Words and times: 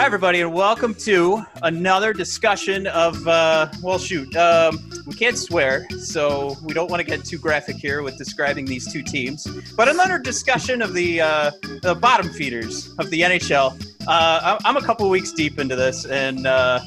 Hi, 0.00 0.06
everybody, 0.06 0.40
and 0.40 0.54
welcome 0.54 0.94
to 0.94 1.44
another 1.62 2.14
discussion 2.14 2.86
of, 2.86 3.28
uh, 3.28 3.68
well, 3.82 3.98
shoot, 3.98 4.34
um, 4.34 4.80
we 5.04 5.12
can't 5.12 5.36
swear, 5.36 5.86
so 5.90 6.56
we 6.64 6.72
don't 6.72 6.90
want 6.90 7.00
to 7.00 7.04
get 7.04 7.22
too 7.22 7.36
graphic 7.36 7.76
here 7.76 8.02
with 8.02 8.16
describing 8.16 8.64
these 8.64 8.90
two 8.90 9.02
teams, 9.02 9.46
but 9.76 9.90
another 9.90 10.18
discussion 10.18 10.80
of 10.80 10.94
the, 10.94 11.20
uh, 11.20 11.50
the 11.82 11.94
bottom 11.94 12.30
feeders 12.30 12.94
of 12.98 13.10
the 13.10 13.20
NHL. 13.20 13.78
Uh, 14.08 14.58
I'm 14.64 14.78
a 14.78 14.82
couple 14.82 15.06
weeks 15.10 15.32
deep 15.32 15.58
into 15.58 15.76
this, 15.76 16.06
and 16.06 16.46
uh, 16.46 16.80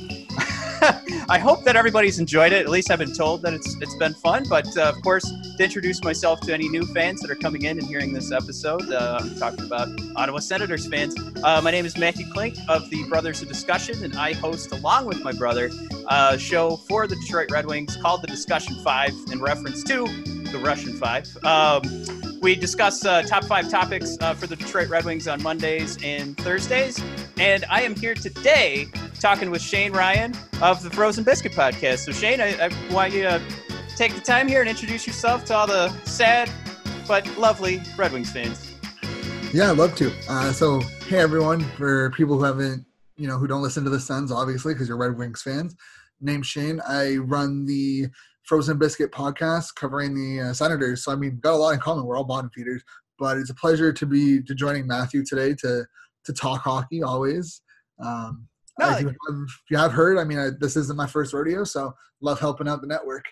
I 1.29 1.39
hope 1.39 1.63
that 1.63 1.77
everybody's 1.77 2.19
enjoyed 2.19 2.51
it. 2.51 2.61
At 2.61 2.69
least 2.69 2.91
I've 2.91 2.99
been 2.99 3.13
told 3.13 3.41
that 3.43 3.53
it's 3.53 3.75
it's 3.79 3.95
been 3.95 4.13
fun. 4.13 4.43
But 4.49 4.75
uh, 4.77 4.89
of 4.89 5.01
course, 5.01 5.23
to 5.57 5.63
introduce 5.63 6.03
myself 6.03 6.41
to 6.41 6.53
any 6.53 6.67
new 6.67 6.83
fans 6.83 7.21
that 7.21 7.31
are 7.31 7.35
coming 7.35 7.63
in 7.63 7.77
and 7.79 7.87
hearing 7.87 8.11
this 8.11 8.31
episode, 8.31 8.91
uh, 8.91 9.19
I'm 9.21 9.35
talking 9.37 9.65
about 9.65 9.87
Ottawa 10.17 10.39
Senators 10.39 10.87
fans. 10.87 11.15
Uh, 11.41 11.61
my 11.61 11.71
name 11.71 11.85
is 11.85 11.97
Matthew 11.97 12.29
Klink 12.31 12.57
of 12.67 12.89
the 12.89 13.03
Brothers 13.07 13.41
of 13.41 13.47
Discussion, 13.47 14.03
and 14.03 14.15
I 14.15 14.33
host, 14.33 14.73
along 14.73 15.05
with 15.05 15.23
my 15.23 15.31
brother, 15.31 15.69
a 16.09 16.37
show 16.37 16.75
for 16.75 17.07
the 17.07 17.15
Detroit 17.15 17.49
Red 17.49 17.65
Wings 17.65 17.95
called 17.95 18.21
the 18.21 18.27
Discussion 18.27 18.75
Five, 18.83 19.13
in 19.31 19.39
reference 19.39 19.83
to 19.85 20.05
the 20.51 20.61
Russian 20.61 20.93
Five. 20.97 21.25
Um, 21.45 21.83
we 22.41 22.55
discuss 22.55 23.05
uh, 23.05 23.21
top 23.21 23.45
five 23.45 23.69
topics 23.69 24.17
uh, 24.19 24.33
for 24.33 24.47
the 24.47 24.57
Detroit 24.57 24.89
Red 24.89 25.05
Wings 25.05 25.29
on 25.29 25.41
Mondays 25.41 25.97
and 26.03 26.35
Thursdays. 26.35 27.01
And 27.37 27.63
I 27.69 27.83
am 27.83 27.95
here 27.95 28.13
today 28.13 28.87
talking 29.23 29.49
with 29.49 29.61
Shane 29.61 29.93
Ryan 29.93 30.35
of 30.61 30.83
the 30.83 30.89
Frozen 30.89 31.23
Biscuit 31.23 31.53
Podcast. 31.53 31.99
So, 31.99 32.11
Shane, 32.11 32.41
I, 32.41 32.65
I 32.65 32.93
want 32.93 33.13
you 33.13 33.21
to 33.21 33.41
take 33.95 34.13
the 34.13 34.19
time 34.19 34.49
here 34.49 34.59
and 34.59 34.69
introduce 34.69 35.07
yourself 35.07 35.45
to 35.45 35.55
all 35.55 35.65
the 35.65 35.87
sad 36.03 36.51
but 37.07 37.25
lovely 37.37 37.81
Red 37.95 38.11
Wings 38.11 38.33
fans. 38.33 38.73
Yeah, 39.53 39.71
I'd 39.71 39.77
love 39.77 39.95
to. 39.95 40.11
Uh, 40.27 40.51
so, 40.51 40.81
hey 41.07 41.19
everyone, 41.19 41.61
for 41.77 42.09
people 42.11 42.37
who 42.37 42.43
haven't, 42.43 42.85
you 43.15 43.29
know, 43.29 43.37
who 43.37 43.47
don't 43.47 43.61
listen 43.61 43.85
to 43.85 43.89
the 43.89 43.99
Suns, 43.99 44.29
obviously, 44.29 44.73
because 44.73 44.89
you're 44.89 44.97
Red 44.97 45.17
Wings 45.17 45.41
fans, 45.41 45.73
name's 46.19 46.47
Shane. 46.47 46.81
I 46.85 47.15
run 47.15 47.65
the 47.65 48.07
Frozen 48.43 48.77
Biscuit 48.77 49.13
podcast 49.13 49.73
covering 49.75 50.13
the 50.15 50.49
uh, 50.49 50.53
Senators. 50.53 51.05
So 51.05 51.13
I 51.13 51.15
mean, 51.15 51.39
got 51.39 51.53
a 51.53 51.55
lot 51.55 51.73
in 51.73 51.79
common. 51.79 52.03
We're 52.03 52.17
all 52.17 52.25
bottom 52.25 52.49
feeders, 52.53 52.83
but 53.17 53.37
it's 53.37 53.51
a 53.51 53.55
pleasure 53.55 53.93
to 53.93 54.05
be 54.05 54.41
to 54.43 54.53
joining 54.53 54.85
Matthew 54.85 55.23
today 55.23 55.55
to 55.61 55.85
to 56.25 56.33
talk 56.33 56.63
hockey. 56.63 57.03
Always. 57.03 57.61
Um, 58.03 58.49
no, 58.79 58.89
if, 58.91 59.01
you 59.01 59.07
have, 59.07 59.15
if, 59.43 59.61
you 59.69 59.77
have, 59.77 59.91
heard, 59.91 60.17
I 60.17 60.23
mean, 60.23 60.39
I, 60.39 60.49
this 60.59 60.75
isn't 60.77 60.97
my 60.97 61.07
first 61.07 61.33
rodeo, 61.33 61.63
so 61.63 61.93
love 62.21 62.39
helping 62.39 62.67
out 62.67 62.81
the 62.81 62.87
network. 62.87 63.25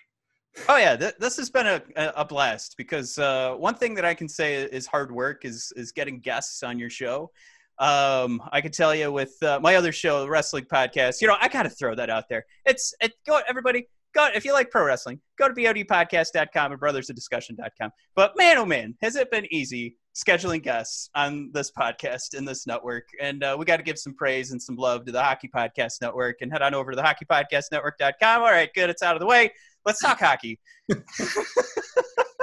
Oh 0.68 0.76
yeah, 0.76 0.96
th- 0.96 1.14
this 1.18 1.36
has 1.38 1.48
been 1.50 1.66
a, 1.66 1.82
a 2.14 2.24
blast 2.24 2.74
because 2.76 3.18
uh, 3.18 3.54
one 3.54 3.74
thing 3.74 3.94
that 3.94 4.04
I 4.04 4.14
can 4.14 4.28
say 4.28 4.56
is 4.56 4.86
hard 4.86 5.10
work 5.10 5.44
is 5.44 5.72
is 5.76 5.92
getting 5.92 6.20
guests 6.20 6.62
on 6.62 6.78
your 6.78 6.90
show. 6.90 7.30
Um, 7.78 8.42
I 8.52 8.60
can 8.60 8.70
tell 8.70 8.94
you 8.94 9.10
with 9.10 9.34
uh, 9.42 9.58
my 9.60 9.76
other 9.76 9.92
show, 9.92 10.20
the 10.20 10.28
wrestling 10.28 10.66
podcast. 10.66 11.22
You 11.22 11.28
know, 11.28 11.36
I 11.40 11.48
got 11.48 11.62
to 11.62 11.70
throw 11.70 11.94
that 11.94 12.10
out 12.10 12.24
there. 12.28 12.44
It's 12.66 12.94
it. 13.00 13.14
Go 13.26 13.40
everybody, 13.48 13.88
go 14.14 14.28
if 14.34 14.44
you 14.44 14.52
like 14.52 14.70
pro 14.70 14.84
wrestling, 14.84 15.20
go 15.38 15.48
to 15.48 15.54
bodpodcast.com 15.54 16.72
and 16.72 16.80
brothersofdiscussion.com. 16.80 17.90
But 18.14 18.36
man, 18.36 18.58
oh 18.58 18.66
man, 18.66 18.94
has 19.00 19.16
it 19.16 19.30
been 19.30 19.46
easy 19.50 19.96
scheduling 20.14 20.62
guests 20.62 21.10
on 21.14 21.50
this 21.52 21.70
podcast 21.70 22.34
in 22.34 22.44
this 22.44 22.66
network? 22.66 23.08
And 23.20 23.42
uh, 23.42 23.56
we 23.58 23.64
got 23.64 23.78
to 23.78 23.82
give 23.82 23.98
some 23.98 24.14
praise 24.14 24.52
and 24.52 24.60
some 24.60 24.76
love 24.76 25.04
to 25.06 25.12
the 25.12 25.22
Hockey 25.22 25.48
Podcast 25.48 26.00
Network 26.00 26.38
and 26.40 26.52
head 26.52 26.62
on 26.62 26.74
over 26.74 26.92
to 26.92 26.96
the 26.96 27.02
hockeypodcastnetwork.com. 27.02 28.42
All 28.42 28.50
right, 28.50 28.72
good, 28.74 28.90
it's 28.90 29.02
out 29.02 29.16
of 29.16 29.20
the 29.20 29.26
way. 29.26 29.52
Let's 29.84 30.00
talk 30.00 30.20
hockey. 30.20 30.60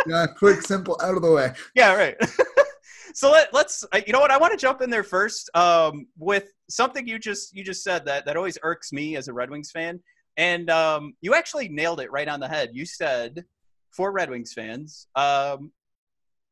yeah, 0.07 0.25
quick, 0.37 0.61
simple, 0.61 0.99
out 1.01 1.15
of 1.15 1.21
the 1.21 1.31
way. 1.31 1.53
Yeah, 1.75 1.95
right. 1.95 2.15
so 3.13 3.31
let, 3.31 3.53
us 3.55 3.83
you 4.05 4.13
know 4.13 4.19
what 4.19 4.29
i 4.29 4.37
want 4.37 4.51
to 4.51 4.57
jump 4.57 4.83
in 4.83 4.89
there 4.91 5.03
first 5.03 5.49
um, 5.55 6.05
with 6.19 6.53
something 6.69 7.07
you 7.07 7.17
just 7.17 7.55
you 7.55 7.63
just 7.63 7.83
said 7.83 8.05
that 8.05 8.23
that 8.23 8.37
always 8.37 8.55
irks 8.61 8.93
me 8.93 9.15
as 9.15 9.27
a 9.27 9.33
red 9.33 9.49
wings 9.49 9.71
fan 9.71 9.99
and 10.39 10.69
um, 10.69 11.15
you 11.19 11.35
actually 11.35 11.67
nailed 11.67 11.99
it 11.99 12.09
right 12.13 12.27
on 12.27 12.39
the 12.39 12.47
head. 12.47 12.69
You 12.71 12.85
said, 12.85 13.43
for 13.91 14.13
Red 14.13 14.29
Wings 14.29 14.53
fans, 14.53 15.07
um, 15.13 15.73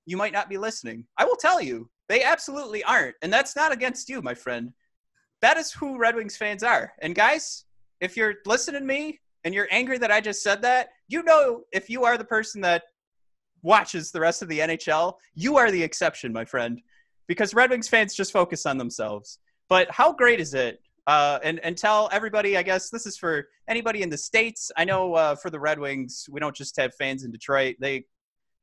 you 0.07 0.18
might 0.18 0.34
not 0.34 0.50
be 0.50 0.57
listening. 0.57 1.06
I 1.18 1.25
will 1.25 1.35
tell 1.35 1.62
you, 1.62 1.90
they 2.09 2.23
absolutely 2.23 2.84
aren't. 2.84 3.16
And 3.22 3.31
that's 3.31 3.56
not 3.56 3.73
against 3.73 4.09
you, 4.09 4.22
my 4.22 4.34
friend. 4.34 4.72
That 5.41 5.57
is 5.57 5.72
who 5.72 6.00
Red 6.00 6.16
Wings 6.16 6.38
fans 6.38 6.63
are. 6.63 6.94
And 7.01 7.13
guys, 7.13 7.66
if 8.01 8.18
you're 8.18 8.35
listening 8.45 8.81
to 8.81 8.88
me 8.88 9.19
and 9.44 9.53
you're 9.53 9.68
angry 9.69 9.97
that 10.00 10.09
I 10.09 10.22
just 10.22 10.41
said 10.41 10.62
that, 10.63 10.90
you 11.09 11.23
know, 11.23 11.63
if 11.73 11.90
you 11.90 12.06
are 12.06 12.18
the 12.18 12.23
person 12.23 12.62
that 12.62 12.84
watches 13.62 14.12
the 14.12 14.22
rest 14.22 14.41
of 14.41 14.47
the 14.47 14.59
NHL, 14.59 15.16
you 15.35 15.57
are 15.57 15.69
the 15.69 15.84
exception, 15.84 16.31
my 16.31 16.45
friend, 16.45 16.81
because 17.28 17.53
Red 17.53 17.69
Wings 17.69 17.89
fans 17.89 18.16
just 18.16 18.31
focus 18.31 18.66
on 18.66 18.78
themselves. 18.78 19.39
But 19.68 19.91
how 19.91 20.13
great 20.13 20.39
is 20.39 20.53
it 20.53 20.79
uh, 21.07 21.39
and 21.41 21.59
and 21.62 21.78
tell 21.78 22.09
everybody. 22.12 22.57
I 22.57 22.63
guess 22.63 22.89
this 22.89 23.06
is 23.06 23.18
for 23.18 23.47
anybody 23.68 24.01
in 24.01 24.09
the 24.09 24.18
states. 24.18 24.72
I 24.78 24.84
know 24.84 25.13
uh, 25.13 25.35
for 25.35 25.50
the 25.50 25.59
Red 25.59 25.79
Wings, 25.79 26.28
we 26.29 26.39
don't 26.39 26.56
just 26.56 26.75
have 26.78 26.94
fans 26.95 27.24
in 27.24 27.31
Detroit. 27.31 27.78
They 27.79 28.06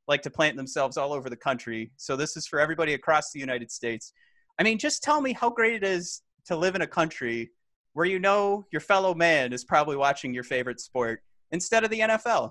like 0.06 0.22
to 0.22 0.31
plant 0.31 0.56
themselves 0.56 0.97
all 0.97 1.12
over 1.12 1.31
the 1.31 1.37
country. 1.37 1.91
So 1.97 2.16
this 2.16 2.37
is 2.37 2.47
for 2.47 2.60
everybody 2.60 2.94
across 2.94 3.31
the 3.32 3.41
United 3.41 3.70
States. 3.70 4.12
I 4.59 4.62
mean, 4.62 4.78
just 4.78 5.03
tell 5.03 5.20
me 5.20 5.32
how 5.32 5.50
great 5.50 5.75
it 5.75 5.84
is 5.84 6.22
to 6.47 6.56
live 6.56 6.75
in 6.75 6.82
a 6.82 6.87
country 6.87 7.50
where 7.94 8.06
you 8.06 8.19
know 8.19 8.66
your 8.70 8.81
fellow 8.81 9.14
man 9.14 9.53
is 9.53 9.64
probably 9.64 9.97
watching 9.97 10.34
your 10.34 10.43
favorite 10.43 10.81
sport 10.81 11.22
instead 11.53 11.84
of 11.84 11.91
the 11.91 12.00
NFL. 12.00 12.50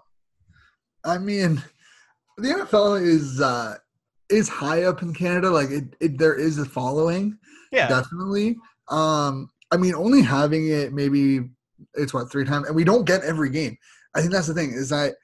I 1.06 1.18
mean, 1.18 1.62
the 2.38 2.50
NFL 2.50 3.02
is 3.02 3.42
uh, 3.42 3.75
is 4.30 4.50
high 4.50 4.84
up 4.84 5.02
in 5.02 5.13
Canada. 5.13 5.50
Like 5.50 5.69
it, 5.69 5.96
it 6.00 6.18
there 6.18 6.36
is 6.36 6.58
a 6.58 6.66
following. 6.66 7.38
Yeah, 7.72 7.88
definitely. 7.88 8.58
Um, 8.90 9.50
I 9.72 9.78
mean, 9.78 9.96
only 9.96 10.22
having 10.22 10.69
it 10.69 10.94
maybe 10.94 11.42
it's 11.96 12.13
what 12.13 12.31
three 12.31 12.46
times, 12.46 12.68
and 12.68 12.75
we 12.75 12.84
don't 12.84 13.06
get 13.06 13.24
every 13.24 13.50
game. 13.50 13.78
I 14.16 14.22
think 14.22 14.31
that's 14.31 14.47
the 14.47 14.53
thing 14.53 14.72
is 14.72 14.90
that 14.90 15.16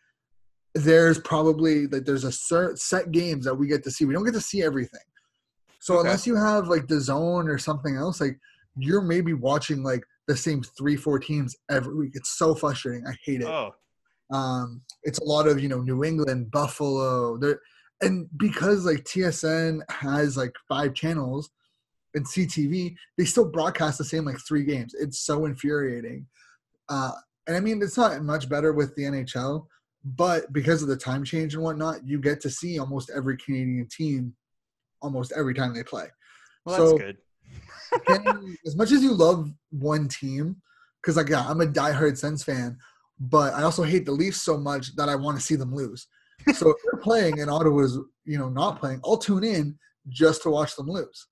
there's 0.75 1.19
probably 1.19 1.87
like 1.87 2.05
there's 2.05 2.23
a 2.23 2.31
set 2.31 3.11
games 3.11 3.45
that 3.45 3.55
we 3.55 3.67
get 3.67 3.83
to 3.83 3.91
see. 3.91 4.05
We 4.05 4.13
don't 4.13 4.25
get 4.25 4.33
to 4.35 4.41
see 4.41 4.63
everything. 4.63 5.01
So 5.79 5.95
okay. 5.95 6.07
unless 6.07 6.27
you 6.27 6.35
have 6.35 6.67
like 6.67 6.87
the 6.87 6.99
zone 6.99 7.47
or 7.47 7.57
something 7.57 7.95
else, 7.95 8.21
like 8.21 8.37
you're 8.77 9.01
maybe 9.01 9.33
watching 9.33 9.83
like 9.83 10.03
the 10.27 10.37
same 10.37 10.61
three, 10.61 10.95
four 10.95 11.19
teams 11.19 11.55
every 11.71 11.95
week. 11.95 12.11
It's 12.13 12.37
so 12.37 12.53
frustrating. 12.53 13.05
I 13.07 13.13
hate 13.23 13.41
it. 13.41 13.47
Oh. 13.47 13.73
Um, 14.31 14.81
it's 15.03 15.19
a 15.19 15.23
lot 15.23 15.47
of 15.47 15.59
you 15.59 15.69
know 15.69 15.81
New 15.81 16.03
England, 16.03 16.51
Buffalo, 16.51 17.37
there, 17.37 17.59
and 18.01 18.27
because 18.37 18.85
like 18.85 19.03
TSN 19.05 19.81
has 19.89 20.37
like 20.37 20.53
five 20.67 20.93
channels, 20.93 21.49
and 22.13 22.25
CTV, 22.25 22.95
they 23.17 23.25
still 23.25 23.49
broadcast 23.49 23.97
the 23.97 24.03
same 24.03 24.25
like 24.25 24.39
three 24.47 24.63
games. 24.63 24.93
It's 24.93 25.19
so 25.19 25.45
infuriating. 25.45 26.27
Uh, 26.89 27.11
and 27.47 27.55
I 27.55 27.59
mean, 27.59 27.81
it's 27.81 27.97
not 27.97 28.21
much 28.23 28.49
better 28.49 28.73
with 28.73 28.95
the 28.95 29.03
NHL, 29.03 29.65
but 30.03 30.51
because 30.53 30.81
of 30.81 30.87
the 30.87 30.97
time 30.97 31.23
change 31.23 31.53
and 31.53 31.63
whatnot, 31.63 32.07
you 32.07 32.19
get 32.19 32.41
to 32.41 32.49
see 32.49 32.79
almost 32.79 33.11
every 33.15 33.37
Canadian 33.37 33.87
team 33.87 34.33
almost 35.01 35.33
every 35.35 35.53
time 35.53 35.73
they 35.73 35.83
play. 35.83 36.07
Well, 36.65 36.77
so, 36.77 36.97
that's 36.97 37.01
good. 37.01 37.17
as 38.65 38.75
much 38.75 38.91
as 38.91 39.03
you 39.03 39.13
love 39.13 39.49
one 39.71 40.07
team, 40.07 40.55
because 41.01 41.17
like 41.17 41.29
yeah, 41.29 41.45
I'm 41.47 41.61
a 41.61 41.65
diehard 41.65 42.17
Sens 42.17 42.43
fan, 42.43 42.77
but 43.19 43.53
I 43.53 43.63
also 43.63 43.83
hate 43.83 44.05
the 44.05 44.11
Leafs 44.11 44.41
so 44.41 44.57
much 44.57 44.95
that 44.95 45.09
I 45.09 45.15
want 45.15 45.37
to 45.37 45.43
see 45.43 45.55
them 45.55 45.73
lose. 45.73 46.07
So 46.53 46.69
if 46.69 46.77
they're 46.83 47.01
playing 47.01 47.41
and 47.41 47.51
Ottawa's 47.51 47.97
you 48.23 48.37
know 48.37 48.47
not 48.47 48.79
playing, 48.79 49.01
I'll 49.03 49.17
tune 49.17 49.43
in 49.43 49.77
just 50.07 50.41
to 50.43 50.49
watch 50.49 50.75
them 50.75 50.87
lose. 50.87 51.27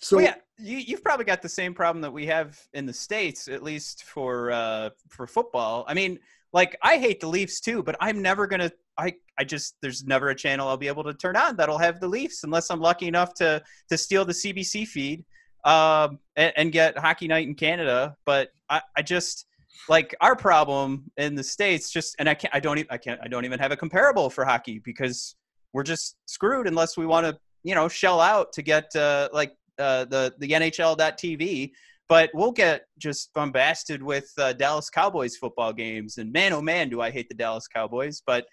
So 0.00 0.16
well, 0.16 0.24
yeah, 0.24 0.34
you, 0.58 0.78
you've 0.78 1.04
probably 1.04 1.26
got 1.26 1.42
the 1.42 1.48
same 1.50 1.74
problem 1.74 2.00
that 2.02 2.12
we 2.12 2.26
have 2.26 2.58
in 2.72 2.86
the 2.86 2.92
states, 2.92 3.48
at 3.48 3.62
least 3.62 4.04
for 4.04 4.50
uh, 4.50 4.90
for 5.10 5.26
football. 5.26 5.84
I 5.86 5.92
mean, 5.92 6.18
like 6.52 6.76
I 6.82 6.98
hate 6.98 7.20
the 7.20 7.28
Leafs 7.28 7.60
too, 7.60 7.82
but 7.82 7.96
I'm 8.00 8.22
never 8.22 8.46
gonna. 8.46 8.70
I 8.96 9.14
I 9.38 9.44
just 9.44 9.76
there's 9.82 10.04
never 10.04 10.30
a 10.30 10.34
channel 10.34 10.68
I'll 10.68 10.76
be 10.76 10.88
able 10.88 11.04
to 11.04 11.14
turn 11.14 11.36
on 11.36 11.56
that'll 11.56 11.78
have 11.78 12.00
the 12.00 12.08
Leafs 12.08 12.44
unless 12.44 12.70
I'm 12.70 12.80
lucky 12.80 13.06
enough 13.06 13.34
to 13.34 13.62
to 13.90 13.98
steal 13.98 14.24
the 14.24 14.32
CBC 14.32 14.86
feed 14.86 15.24
um, 15.64 16.18
and, 16.36 16.52
and 16.56 16.72
get 16.72 16.98
Hockey 16.98 17.28
Night 17.28 17.46
in 17.46 17.54
Canada. 17.54 18.16
But 18.24 18.50
I, 18.68 18.82
I 18.96 19.02
just 19.02 19.46
like 19.88 20.14
our 20.20 20.34
problem 20.34 21.04
in 21.16 21.34
the 21.34 21.44
states 21.44 21.90
just 21.90 22.16
and 22.18 22.28
I 22.28 22.34
can't 22.34 22.54
I 22.54 22.60
don't 22.60 22.78
even 22.78 22.90
I 22.90 22.98
can't 22.98 23.20
I 23.22 23.28
don't 23.28 23.44
even 23.44 23.58
have 23.58 23.72
a 23.72 23.76
comparable 23.76 24.28
for 24.28 24.44
hockey 24.44 24.80
because 24.80 25.36
we're 25.72 25.84
just 25.84 26.16
screwed 26.26 26.66
unless 26.66 26.96
we 26.96 27.06
want 27.06 27.26
to 27.26 27.38
you 27.62 27.74
know 27.74 27.88
shell 27.88 28.20
out 28.20 28.52
to 28.54 28.62
get 28.62 28.94
uh, 28.96 29.28
like 29.32 29.52
uh, 29.78 30.04
the 30.06 30.34
the 30.38 30.48
NHL.tv, 30.48 31.72
but 32.08 32.30
we'll 32.32 32.52
get 32.52 32.86
just 32.98 33.32
bombasted 33.34 34.02
with 34.02 34.30
uh, 34.38 34.52
Dallas 34.54 34.90
Cowboys 34.90 35.36
football 35.36 35.72
games. 35.72 36.18
And 36.18 36.32
man, 36.32 36.52
oh 36.52 36.62
man, 36.62 36.88
do 36.88 37.00
I 37.00 37.10
hate 37.10 37.28
the 37.28 37.34
Dallas 37.34 37.68
Cowboys! 37.68 38.22
But 38.26 38.46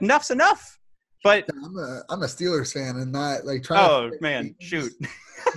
enough's 0.00 0.30
enough. 0.30 0.78
But 1.24 1.48
I'm 1.64 1.76
a 1.76 2.02
I'm 2.08 2.22
a 2.22 2.26
Steelers 2.26 2.72
fan, 2.72 2.96
and 2.96 3.12
not 3.12 3.44
like 3.44 3.62
trying. 3.62 3.88
Oh 3.88 4.10
man, 4.20 4.54
shoot! 4.60 4.92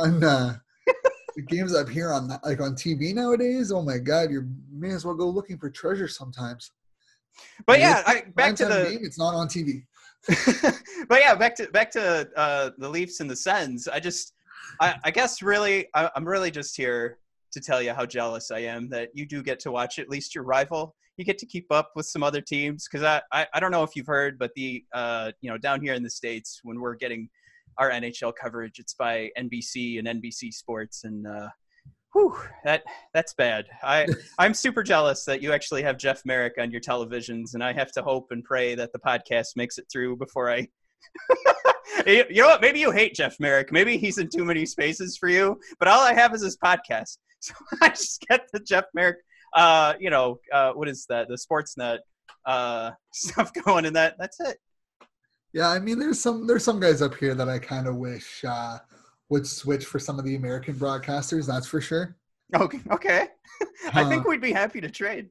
on 0.00 0.24
uh, 0.24 0.56
the 1.36 1.42
games 1.42 1.74
up 1.74 1.88
here 1.88 2.12
on 2.12 2.28
like 2.42 2.60
on 2.60 2.74
TV 2.74 3.14
nowadays. 3.14 3.72
Oh 3.72 3.82
my 3.82 3.98
God, 3.98 4.30
you 4.30 4.48
may 4.72 4.90
as 4.90 5.04
well 5.04 5.14
go 5.14 5.28
looking 5.28 5.58
for 5.58 5.70
treasure 5.70 6.08
sometimes. 6.08 6.70
But 7.66 7.80
yeah, 7.80 8.02
I, 8.06 8.24
back 8.36 8.54
to 8.56 8.66
the 8.66 8.90
game, 8.90 9.00
it's 9.02 9.18
not 9.18 9.34
on 9.34 9.48
TV. 9.48 9.84
but 11.08 11.20
yeah, 11.20 11.34
back 11.34 11.54
to 11.56 11.66
back 11.68 11.90
to 11.92 12.28
uh, 12.36 12.70
the 12.78 12.88
Leafs 12.88 13.20
and 13.20 13.28
the 13.28 13.36
Sens. 13.36 13.88
I 13.88 14.00
just 14.00 14.34
I, 14.80 14.96
I 15.04 15.10
guess 15.10 15.42
really, 15.42 15.88
I, 15.94 16.10
am 16.16 16.26
really 16.26 16.50
just 16.50 16.76
here 16.76 17.18
to 17.52 17.60
tell 17.60 17.80
you 17.80 17.92
how 17.92 18.04
jealous 18.04 18.50
I 18.50 18.60
am 18.60 18.88
that 18.90 19.10
you 19.14 19.26
do 19.26 19.42
get 19.42 19.60
to 19.60 19.70
watch 19.70 19.98
at 19.98 20.08
least 20.08 20.34
your 20.34 20.44
rival. 20.44 20.94
You 21.16 21.24
get 21.24 21.38
to 21.38 21.46
keep 21.46 21.66
up 21.70 21.92
with 21.94 22.06
some 22.06 22.22
other 22.22 22.40
teams 22.40 22.86
because 22.90 23.04
I, 23.04 23.22
I, 23.32 23.46
I 23.54 23.60
don't 23.60 23.70
know 23.70 23.84
if 23.84 23.94
you've 23.94 24.06
heard, 24.06 24.38
but 24.38 24.50
the 24.56 24.84
uh, 24.92 25.30
you 25.40 25.50
know 25.50 25.56
down 25.56 25.80
here 25.80 25.94
in 25.94 26.02
the 26.02 26.10
states 26.10 26.60
when 26.64 26.80
we're 26.80 26.96
getting 26.96 27.28
our 27.78 27.90
NHL 27.90 28.32
coverage, 28.40 28.78
it's 28.78 28.94
by 28.94 29.30
NBC 29.38 29.98
and 29.98 30.08
NBC 30.08 30.52
Sports, 30.52 31.04
and 31.04 31.26
uh, 31.26 31.48
whew, 32.12 32.36
that 32.64 32.82
that's 33.12 33.34
bad. 33.34 33.66
I 33.82 34.06
I'm 34.38 34.54
super 34.54 34.82
jealous 34.82 35.24
that 35.24 35.42
you 35.42 35.52
actually 35.52 35.82
have 35.82 35.98
Jeff 35.98 36.22
Marek 36.24 36.54
on 36.58 36.70
your 36.70 36.80
televisions, 36.80 37.54
and 37.54 37.62
I 37.62 37.72
have 37.72 37.92
to 37.92 38.02
hope 38.02 38.28
and 38.30 38.42
pray 38.42 38.74
that 38.74 38.92
the 38.92 38.98
podcast 38.98 39.56
makes 39.56 39.78
it 39.78 39.86
through 39.92 40.16
before 40.16 40.50
I. 40.50 40.68
you 42.06 42.42
know 42.42 42.48
what? 42.48 42.60
Maybe 42.60 42.80
you 42.80 42.90
hate 42.90 43.14
Jeff 43.14 43.38
Marek. 43.40 43.72
Maybe 43.72 43.96
he's 43.96 44.18
in 44.18 44.28
too 44.28 44.44
many 44.44 44.66
spaces 44.66 45.16
for 45.16 45.28
you. 45.28 45.58
But 45.78 45.88
all 45.88 46.00
I 46.00 46.12
have 46.12 46.34
is 46.34 46.42
his 46.42 46.56
podcast. 46.56 47.18
So 47.44 47.52
I 47.82 47.90
just 47.90 48.24
get 48.26 48.48
the 48.54 48.60
Jeff 48.60 48.84
Marek. 48.94 49.18
uh, 49.54 49.92
you 50.00 50.08
know, 50.08 50.40
uh, 50.50 50.72
what 50.72 50.88
is 50.88 51.04
that? 51.10 51.28
The 51.28 51.34
Sportsnet 51.36 51.98
uh, 52.46 52.92
stuff 53.12 53.52
going, 53.52 53.84
and 53.84 53.94
that 53.96 54.16
that's 54.18 54.40
it. 54.40 54.56
Yeah, 55.52 55.68
I 55.68 55.78
mean, 55.78 55.98
there's 55.98 56.18
some 56.18 56.46
there's 56.46 56.64
some 56.64 56.80
guys 56.80 57.02
up 57.02 57.14
here 57.16 57.34
that 57.34 57.48
I 57.48 57.58
kind 57.58 57.86
of 57.86 57.96
wish 57.96 58.42
uh, 58.48 58.78
would 59.28 59.46
switch 59.46 59.84
for 59.84 59.98
some 59.98 60.18
of 60.18 60.24
the 60.24 60.36
American 60.36 60.74
broadcasters. 60.74 61.46
That's 61.46 61.66
for 61.66 61.82
sure. 61.82 62.16
Okay, 62.56 62.80
okay. 62.90 63.28
I 63.92 64.08
think 64.08 64.26
we'd 64.26 64.40
be 64.40 64.52
happy 64.52 64.80
to 64.80 64.90
trade. 64.90 65.28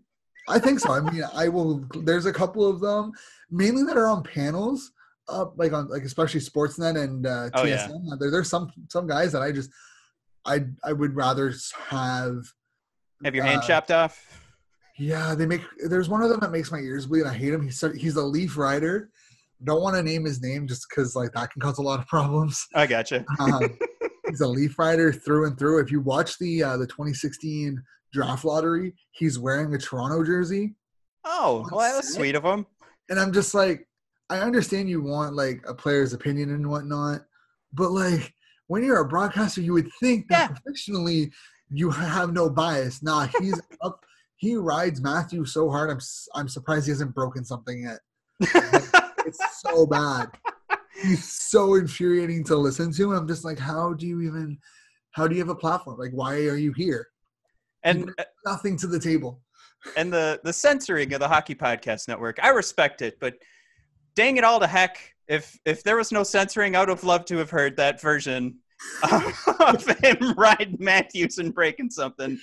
I 0.47 0.59
think 0.59 0.79
so. 0.79 0.91
I 0.91 0.99
mean, 0.99 1.23
I 1.33 1.47
will. 1.49 1.85
There's 2.03 2.25
a 2.25 2.33
couple 2.33 2.67
of 2.67 2.79
them, 2.79 3.11
mainly 3.51 3.83
that 3.83 3.97
are 3.97 4.07
on 4.07 4.23
panels, 4.23 4.91
uh, 5.29 5.45
like 5.55 5.73
on 5.73 5.89
like 5.89 6.03
especially 6.03 6.39
Sportsnet 6.39 7.01
and 7.01 7.25
uh, 7.25 7.49
TSN. 7.51 7.53
Oh, 7.55 7.63
yeah. 7.63 7.87
There, 8.19 8.31
there's 8.31 8.49
some 8.49 8.71
some 8.89 9.07
guys 9.07 9.31
that 9.31 9.41
I 9.41 9.51
just 9.51 9.69
I 10.45 10.65
I 10.83 10.93
would 10.93 11.15
rather 11.15 11.53
have 11.87 12.43
have 13.23 13.35
your 13.35 13.45
hand 13.45 13.61
uh, 13.61 13.67
chopped 13.67 13.91
off. 13.91 14.41
Yeah, 14.97 15.33
they 15.35 15.45
make. 15.45 15.61
There's 15.87 16.09
one 16.09 16.21
of 16.21 16.29
them 16.29 16.39
that 16.41 16.51
makes 16.51 16.71
my 16.71 16.79
ears 16.79 17.07
bleed. 17.07 17.25
I 17.25 17.33
hate 17.33 17.53
him. 17.53 17.63
He's 17.63 17.83
he's 17.97 18.15
a 18.15 18.23
Leaf 18.23 18.57
rider. 18.57 19.09
Don't 19.63 19.81
want 19.81 19.95
to 19.95 20.03
name 20.03 20.25
his 20.25 20.41
name 20.41 20.67
just 20.67 20.87
because 20.89 21.15
like 21.15 21.31
that 21.33 21.51
can 21.51 21.61
cause 21.61 21.77
a 21.77 21.81
lot 21.81 21.99
of 21.99 22.07
problems. 22.07 22.65
I 22.75 22.85
gotcha. 22.85 23.25
um, 23.39 23.77
he's 24.29 24.41
a 24.41 24.47
Leaf 24.47 24.77
rider 24.77 25.11
through 25.11 25.47
and 25.47 25.57
through. 25.57 25.79
If 25.79 25.91
you 25.91 26.01
watch 26.01 26.37
the 26.37 26.63
uh, 26.63 26.77
the 26.77 26.87
2016 26.87 27.81
draft 28.11 28.45
lottery, 28.45 28.93
he's 29.11 29.39
wearing 29.39 29.73
a 29.73 29.77
Toronto 29.77 30.23
jersey. 30.23 30.75
Oh, 31.25 31.67
well, 31.71 31.79
that 31.79 31.97
was 31.97 32.13
sweet 32.13 32.35
of 32.35 32.43
him. 32.43 32.65
And 33.09 33.19
I'm 33.19 33.31
just 33.31 33.53
like, 33.53 33.87
I 34.29 34.39
understand 34.39 34.89
you 34.89 35.01
want 35.01 35.35
like 35.35 35.63
a 35.67 35.73
player's 35.73 36.13
opinion 36.13 36.51
and 36.51 36.69
whatnot, 36.69 37.21
but 37.73 37.91
like 37.91 38.33
when 38.67 38.83
you're 38.83 39.01
a 39.01 39.07
broadcaster, 39.07 39.61
you 39.61 39.73
would 39.73 39.89
think 39.99 40.27
that 40.29 40.49
yeah. 40.49 40.55
professionally 40.55 41.31
you 41.69 41.89
have 41.89 42.33
no 42.33 42.49
bias. 42.49 43.03
Nah, 43.03 43.27
he's 43.39 43.59
up. 43.81 44.03
He 44.35 44.55
rides 44.55 45.01
Matthew 45.01 45.45
so 45.45 45.69
hard. 45.69 45.89
I'm 45.89 45.99
I'm 46.35 46.47
surprised 46.47 46.85
he 46.85 46.91
hasn't 46.91 47.15
broken 47.15 47.45
something 47.45 47.83
yet. 47.83 47.99
it's 49.25 49.61
so 49.61 49.85
bad. 49.85 50.29
He's 51.01 51.23
so 51.23 51.75
infuriating 51.75 52.43
to 52.45 52.55
listen 52.55 52.91
to. 52.93 53.13
I'm 53.13 53.27
just 53.27 53.43
like, 53.45 53.59
how 53.59 53.93
do 53.93 54.07
you 54.07 54.21
even? 54.21 54.57
How 55.11 55.27
do 55.27 55.35
you 55.35 55.41
have 55.41 55.49
a 55.49 55.55
platform? 55.55 55.99
Like, 55.99 56.11
why 56.11 56.35
are 56.47 56.57
you 56.57 56.73
here? 56.73 57.07
And 57.83 58.09
uh, 58.17 58.23
nothing 58.45 58.77
to 58.77 58.87
the 58.87 58.99
table. 58.99 59.41
And 59.97 60.11
the 60.11 60.39
the 60.43 60.53
censoring 60.53 61.13
of 61.13 61.19
the 61.19 61.27
Hockey 61.27 61.55
Podcast 61.55 62.07
Network, 62.07 62.39
I 62.41 62.49
respect 62.49 63.01
it, 63.01 63.17
but 63.19 63.35
dang 64.15 64.37
it 64.37 64.43
all 64.43 64.59
to 64.59 64.67
heck! 64.67 64.97
If 65.27 65.57
if 65.65 65.83
there 65.83 65.97
was 65.97 66.11
no 66.11 66.23
censoring, 66.23 66.75
I 66.75 66.81
would 66.81 66.89
have 66.89 67.03
loved 67.03 67.27
to 67.29 67.37
have 67.37 67.49
heard 67.49 67.77
that 67.77 68.01
version 68.01 68.59
of 69.09 69.85
him 70.03 70.33
riding 70.37 70.77
Matthews 70.79 71.37
and 71.37 71.53
breaking 71.53 71.89
something. 71.89 72.39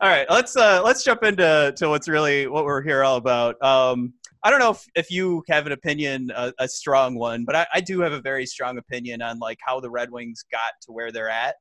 all 0.00 0.08
right, 0.08 0.26
let's 0.30 0.56
uh, 0.56 0.82
let's 0.84 1.04
jump 1.04 1.22
into 1.24 1.72
to 1.76 1.88
what's 1.88 2.08
really 2.08 2.46
what 2.46 2.64
we're 2.64 2.82
here 2.82 3.04
all 3.04 3.16
about. 3.16 3.60
Um, 3.62 4.14
I 4.42 4.50
don't 4.50 4.58
know 4.58 4.70
if, 4.70 4.86
if 4.94 5.10
you 5.10 5.42
have 5.48 5.66
an 5.66 5.72
opinion, 5.72 6.30
a, 6.34 6.52
a 6.58 6.68
strong 6.68 7.14
one, 7.14 7.44
but 7.44 7.54
I, 7.54 7.66
I, 7.74 7.80
do 7.82 8.00
have 8.00 8.12
a 8.12 8.22
very 8.22 8.46
strong 8.46 8.78
opinion 8.78 9.20
on 9.20 9.38
like 9.38 9.58
how 9.60 9.80
the 9.80 9.90
Red 9.90 10.10
Wings 10.10 10.46
got 10.50 10.72
to 10.82 10.92
where 10.92 11.12
they're 11.12 11.28
at. 11.28 11.56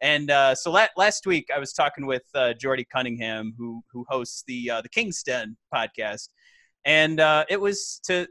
And 0.00 0.32
uh, 0.32 0.56
so 0.56 0.72
la- 0.72 0.88
last 0.96 1.26
week 1.26 1.46
I 1.54 1.60
was 1.60 1.72
talking 1.72 2.06
with 2.06 2.24
uh, 2.34 2.54
Jordy 2.54 2.84
Cunningham, 2.92 3.54
who 3.56 3.82
who 3.92 4.04
hosts 4.08 4.42
the 4.46 4.70
uh, 4.70 4.82
the 4.82 4.88
King's 4.88 5.22
Den 5.22 5.56
podcast, 5.72 6.28
and 6.84 7.20
uh, 7.20 7.44
it 7.48 7.60
was 7.60 8.00
to 8.04 8.26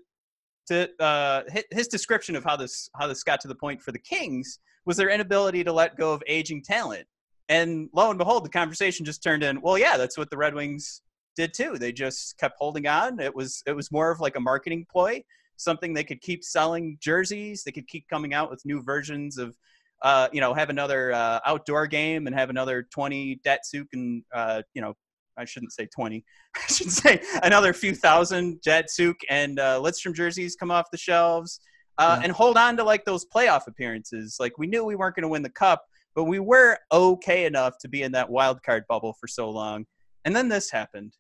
to 0.68 0.90
uh, 1.02 1.44
his 1.72 1.88
description 1.88 2.36
of 2.36 2.44
how 2.44 2.56
this 2.56 2.90
how 2.98 3.08
this 3.08 3.24
got 3.24 3.42
to 3.42 3.48
the 3.48 3.56
point 3.56 3.82
for 3.82 3.92
the 3.92 4.00
Kings 4.00 4.60
was 4.86 4.98
their 4.98 5.10
inability 5.10 5.64
to 5.64 5.74
let 5.74 5.98
go 5.98 6.14
of 6.14 6.22
aging 6.28 6.64
talent. 6.64 7.06
And 7.50 7.90
lo 7.94 8.10
and 8.10 8.18
behold, 8.18 8.46
the 8.46 8.50
conversation 8.50 9.06
just 9.06 9.22
turned 9.22 9.44
in. 9.44 9.62
Well, 9.62 9.78
yeah, 9.78 9.98
that's 9.98 10.18
what 10.18 10.30
the 10.30 10.38
Red 10.38 10.54
Wings 10.54 11.02
did 11.36 11.54
too. 11.54 11.78
They 11.78 11.92
just 11.92 12.38
kept 12.38 12.56
holding 12.58 12.88
on. 12.88 13.20
It 13.20 13.36
was 13.36 13.64
it 13.66 13.74
was 13.74 13.92
more 13.92 14.12
of 14.12 14.20
like 14.20 14.36
a 14.36 14.40
marketing 14.40 14.86
ploy, 14.92 15.24
something 15.58 15.94
they 15.94 16.04
could 16.04 16.22
keep 16.22 16.44
selling 16.44 16.98
jerseys. 17.02 17.64
They 17.64 17.72
could 17.72 17.88
keep 17.88 18.08
coming 18.10 18.34
out 18.34 18.50
with 18.50 18.66
new 18.66 18.82
versions 18.82 19.38
of. 19.38 19.56
Uh, 20.02 20.28
you 20.34 20.42
know, 20.42 20.54
have 20.54 20.70
another 20.70 21.14
uh, 21.14 21.40
outdoor 21.46 21.88
game 21.88 22.28
and 22.28 22.36
have 22.36 22.50
another 22.50 22.86
20 22.92 23.40
Datsyuk 23.46 23.86
and, 23.94 24.22
uh, 24.36 24.62
you 24.74 24.82
know, 24.82 24.94
I 25.38 25.46
shouldn't 25.46 25.74
say 25.74 25.88
20. 25.88 26.24
I 26.56 26.72
should 26.72 26.92
say 26.92 27.22
another 27.42 27.74
few 27.74 27.96
thousand 27.96 28.62
Datsyuk 28.66 29.16
and 29.30 29.60
uh, 29.60 29.80
Lidstrom 29.80 30.14
jerseys 30.14 30.56
come 30.56 30.72
off 30.72 30.92
the 30.92 30.98
shelves 30.98 31.60
uh, 31.98 32.18
yeah. 32.18 32.24
and 32.24 32.32
hold 32.32 32.58
on 32.58 32.78
to 32.78 32.84
like 32.84 33.06
those 33.06 33.26
playoff 33.26 33.68
appearances. 33.68 34.38
Like 34.40 34.58
we 34.58 34.68
knew 34.68 34.84
we 34.84 34.96
weren't 34.96 35.16
going 35.16 35.24
to 35.24 35.30
win 35.30 35.44
the 35.44 35.50
cup, 35.50 35.84
but 36.16 36.26
we 36.26 36.40
were 36.40 36.78
okay 36.92 37.46
enough 37.46 37.78
to 37.80 37.88
be 37.88 38.04
in 38.04 38.12
that 38.14 38.30
wild 38.30 38.62
card 38.64 38.84
bubble 38.88 39.14
for 39.20 39.28
so 39.28 39.50
long. 39.50 39.86
And 40.26 40.36
then 40.36 40.50
this 40.50 40.72
happened. 40.72 41.14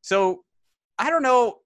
So 0.00 0.42
I 0.98 1.10
don't 1.10 1.22
know. 1.22 1.58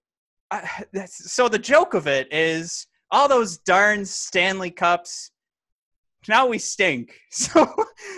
I, 0.51 0.81
so 1.07 1.47
the 1.47 1.59
joke 1.59 1.93
of 1.93 2.07
it 2.07 2.31
is 2.31 2.87
all 3.11 3.27
those 3.27 3.57
darn 3.59 4.05
Stanley 4.05 4.71
Cups. 4.71 5.31
Now 6.27 6.47
we 6.47 6.57
stink. 6.57 7.19
So, 7.31 7.73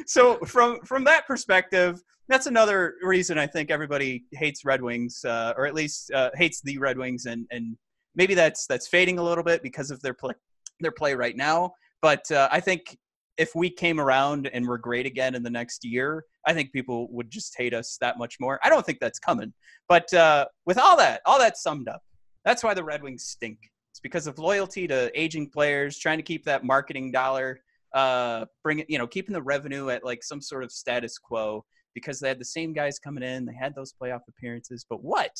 so 0.06 0.38
from 0.39 0.80
from 0.81 1.06
that 1.06 1.25
perspective, 1.25 2.01
that's 2.27 2.48
another 2.48 2.95
reason 3.01 3.38
I 3.38 3.48
think 3.48 3.69
everybody 3.69 4.25
hates 4.31 4.66
Red 4.66 4.81
Wings, 4.81 5.24
uh, 5.25 5.54
or 5.57 5.68
at 5.68 5.74
least 5.74 6.12
uh, 6.12 6.31
hates 6.36 6.62
the 6.62 6.77
Red 6.77 6.98
Wings, 6.98 7.25
and 7.25 7.45
and 7.51 7.77
maybe 8.16 8.33
that's 8.33 8.66
that's 8.68 8.88
fading 8.88 9.20
a 9.20 9.24
little 9.24 9.44
bit 9.44 9.62
because 9.62 9.91
of 9.91 10.01
their 10.01 10.13
play 10.13 10.34
their 10.79 10.91
play 10.91 11.13
right 11.13 11.36
now. 11.36 11.74
But 12.01 12.29
uh, 12.32 12.50
I 12.51 12.60
think 12.60 12.98
if 13.38 13.53
we 13.53 13.70
came 13.70 14.00
around 14.00 14.48
and 14.53 14.67
were 14.67 14.77
great 14.77 15.05
again 15.05 15.36
in 15.36 15.44
the 15.44 15.50
next 15.50 15.84
year, 15.84 16.24
I 16.48 16.53
think 16.53 16.72
people 16.72 17.08
would 17.12 17.29
just 17.29 17.53
hate 17.58 17.74
us 17.74 17.98
that 18.01 18.17
much 18.17 18.38
more. 18.39 18.60
I 18.63 18.70
don't 18.70 18.86
think 18.86 19.00
that's 19.00 19.20
coming. 19.20 19.53
But 19.89 20.12
uh, 20.13 20.46
with 20.65 20.77
all 20.77 20.96
that, 20.98 21.22
all 21.25 21.39
that 21.39 21.58
summed 21.58 21.88
up, 21.88 22.01
that's 22.46 22.63
why 22.63 22.74
the 22.74 22.84
Red 22.84 23.03
Wings 23.03 23.25
stink. 23.25 23.58
It's 23.91 24.00
because 24.00 24.27
of 24.27 24.39
loyalty 24.39 24.88
to 24.88 25.12
aging 25.20 25.50
players, 25.50 25.98
trying 25.98 26.17
to 26.17 26.24
keep 26.24 26.46
that 26.46 26.63
marketing 26.63 27.12
dollar, 27.12 27.60
uh, 27.94 28.46
bring 28.63 28.79
it, 28.79 28.89
you 28.89 28.98
know, 28.98 29.08
keeping 29.08 29.34
the 29.34 29.41
revenue 29.41 29.89
at 29.89 30.03
like 30.03 30.24
some 30.24 30.41
sort 30.41 30.63
of 30.63 30.72
status 30.72 31.17
quo 31.17 31.63
because 31.96 32.20
they 32.20 32.28
had 32.28 32.40
the 32.40 32.46
same 32.46 32.74
guys 32.74 33.00
coming 33.00 33.24
in. 33.24 33.46
They 33.46 33.56
had 33.60 33.74
those 33.74 33.94
playoff 34.00 34.20
appearances. 34.30 34.86
But 34.88 35.04
what? 35.04 35.32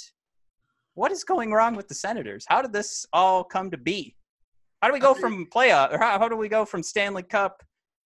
What 0.96 1.12
is 1.12 1.24
going 1.24 1.52
wrong 1.52 1.76
with 1.76 1.88
the 1.88 1.94
Senators? 1.94 2.46
How 2.48 2.64
did 2.64 2.74
this 2.74 3.06
all 3.14 3.44
come 3.44 3.70
to 3.70 3.78
be? 3.78 4.16
How 4.82 4.88
do 4.88 4.94
we 4.94 5.00
go 5.00 5.14
from 5.14 5.46
playoff, 5.54 5.94
or 5.94 5.98
how, 5.98 6.20
how 6.20 6.30
do 6.30 6.36
we 6.36 6.48
go 6.48 6.64
from 6.64 6.84
Stanley 6.84 7.24
Cup, 7.24 7.64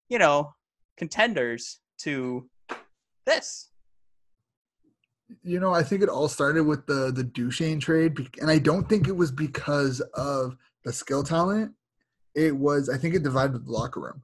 you 0.08 0.18
know, 0.18 0.52
contenders 0.96 1.80
to 2.00 2.48
this? 3.24 3.70
You 5.42 5.58
know, 5.58 5.72
I 5.72 5.82
think 5.82 6.02
it 6.02 6.08
all 6.08 6.28
started 6.28 6.64
with 6.64 6.86
the 6.86 7.10
the 7.12 7.24
Duchene 7.24 7.80
trade, 7.80 8.16
and 8.40 8.50
I 8.50 8.58
don't 8.58 8.88
think 8.88 9.08
it 9.08 9.16
was 9.16 9.32
because 9.32 10.00
of 10.14 10.56
the 10.84 10.92
skill 10.92 11.22
talent. 11.22 11.72
It 12.34 12.54
was, 12.54 12.88
I 12.88 12.98
think, 12.98 13.14
it 13.14 13.22
divided 13.22 13.64
the 13.64 13.72
locker 13.72 14.00
room. 14.00 14.22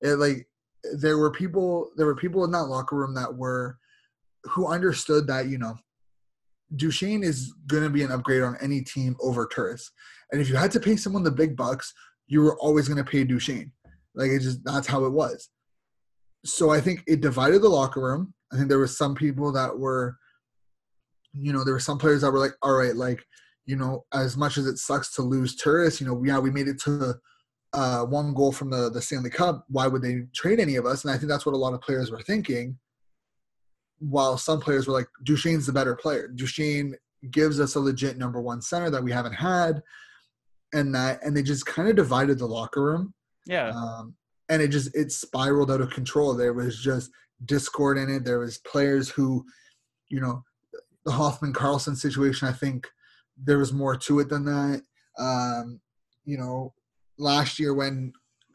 It 0.00 0.16
like 0.16 0.48
there 0.98 1.18
were 1.18 1.30
people 1.30 1.90
there 1.96 2.06
were 2.06 2.16
people 2.16 2.44
in 2.44 2.50
that 2.52 2.64
locker 2.64 2.96
room 2.96 3.14
that 3.14 3.34
were 3.34 3.78
who 4.44 4.66
understood 4.66 5.26
that 5.26 5.48
you 5.48 5.58
know 5.58 5.76
Duchene 6.74 7.22
is 7.22 7.52
going 7.66 7.82
to 7.82 7.90
be 7.90 8.02
an 8.02 8.10
upgrade 8.10 8.42
on 8.42 8.56
any 8.60 8.80
team 8.80 9.16
over 9.20 9.46
Turris, 9.46 9.90
and 10.30 10.40
if 10.40 10.48
you 10.48 10.56
had 10.56 10.72
to 10.72 10.80
pay 10.80 10.96
someone 10.96 11.22
the 11.22 11.30
big 11.30 11.56
bucks, 11.56 11.92
you 12.26 12.40
were 12.40 12.58
always 12.58 12.88
going 12.88 13.02
to 13.02 13.10
pay 13.10 13.24
Duchene. 13.24 13.72
Like 14.14 14.30
it 14.30 14.40
just 14.40 14.64
that's 14.64 14.86
how 14.86 15.04
it 15.04 15.12
was. 15.12 15.48
So 16.44 16.70
I 16.70 16.80
think 16.80 17.04
it 17.06 17.20
divided 17.20 17.62
the 17.62 17.68
locker 17.68 18.00
room. 18.00 18.34
I 18.52 18.56
think 18.56 18.68
there 18.68 18.78
were 18.78 18.86
some 18.86 19.14
people 19.14 19.52
that 19.52 19.78
were, 19.78 20.16
you 21.32 21.52
know, 21.52 21.64
there 21.64 21.74
were 21.74 21.80
some 21.80 21.98
players 21.98 22.22
that 22.22 22.32
were 22.32 22.38
like, 22.38 22.54
all 22.62 22.74
right, 22.74 22.96
like, 22.96 23.24
you 23.64 23.76
know, 23.76 24.04
as 24.12 24.36
much 24.36 24.58
as 24.58 24.66
it 24.66 24.78
sucks 24.78 25.14
to 25.14 25.22
lose 25.22 25.56
Turris, 25.56 26.00
you 26.00 26.06
know, 26.06 26.20
yeah, 26.24 26.38
we 26.38 26.50
made 26.50 26.68
it 26.68 26.80
to 26.82 27.14
uh, 27.72 28.04
one 28.04 28.34
goal 28.34 28.52
from 28.52 28.70
the, 28.70 28.90
the 28.90 29.00
Stanley 29.00 29.30
Cup, 29.30 29.64
why 29.68 29.86
would 29.86 30.02
they 30.02 30.26
trade 30.34 30.60
any 30.60 30.76
of 30.76 30.86
us? 30.86 31.04
And 31.04 31.12
I 31.12 31.16
think 31.16 31.28
that's 31.28 31.46
what 31.46 31.54
a 31.54 31.58
lot 31.58 31.74
of 31.74 31.80
players 31.80 32.10
were 32.10 32.20
thinking. 32.20 32.78
While 33.98 34.36
some 34.36 34.60
players 34.60 34.86
were 34.86 34.94
like, 34.94 35.06
Duchene's 35.24 35.66
the 35.66 35.72
better 35.72 35.94
player. 35.94 36.28
Duchene 36.28 36.96
gives 37.30 37.60
us 37.60 37.76
a 37.76 37.80
legit 37.80 38.18
number 38.18 38.40
one 38.40 38.60
center 38.60 38.90
that 38.90 39.02
we 39.02 39.12
haven't 39.12 39.34
had, 39.34 39.80
and 40.72 40.94
that 40.94 41.22
and 41.22 41.36
they 41.36 41.42
just 41.42 41.66
kind 41.66 41.88
of 41.88 41.96
divided 41.96 42.38
the 42.38 42.46
locker 42.46 42.82
room. 42.82 43.14
Yeah. 43.46 43.70
Um, 43.70 44.16
and 44.48 44.60
it 44.60 44.68
just 44.68 44.94
it 44.96 45.12
spiraled 45.12 45.70
out 45.70 45.80
of 45.80 45.90
control. 45.90 46.34
There 46.34 46.52
was 46.52 46.82
just 46.82 47.10
discord 47.44 47.96
in 47.96 48.10
it. 48.10 48.24
There 48.24 48.40
was 48.40 48.58
players 48.58 49.08
who, 49.08 49.44
you 50.08 50.20
know, 50.20 50.42
the 51.04 51.12
Hoffman 51.12 51.52
Karlsson 51.52 51.96
situation. 51.96 52.48
I 52.48 52.52
think 52.52 52.88
there 53.36 53.58
was 53.58 53.72
more 53.72 53.96
to 53.96 54.20
it 54.20 54.28
than 54.28 54.44
that. 54.44 54.82
Um, 55.18 55.80
you 56.24 56.38
know, 56.38 56.74
last 57.22 57.58
year 57.58 57.74
when 57.74 58.12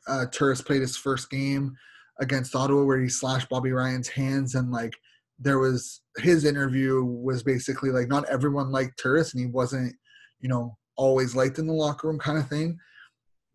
uh, 0.08 0.26
Turris 0.32 0.62
played 0.62 0.82
his 0.82 0.98
first 0.98 1.30
game 1.30 1.76
against 2.20 2.56
Ottawa, 2.56 2.84
where 2.84 3.00
he 3.00 3.10
slashed 3.10 3.50
Bobby 3.50 3.72
Ryan's 3.72 4.08
hands, 4.08 4.56
and 4.56 4.72
like 4.72 4.94
there 5.40 5.60
was 5.60 6.02
his 6.18 6.46
interview 6.46 7.04
was 7.04 7.44
basically 7.44 7.90
like 7.90 8.08
not 8.08 8.28
everyone 8.30 8.72
liked 8.72 9.00
Turris, 9.02 9.34
and 9.34 9.42
he 9.42 9.48
wasn't, 9.48 9.96
you 10.40 10.50
know, 10.50 10.78
always 10.96 11.36
liked 11.36 11.60
in 11.60 11.68
the 11.68 11.74
locker 11.74 12.08
room 12.08 12.20
kind 12.20 12.38
of 12.38 12.48
thing. 12.48 12.78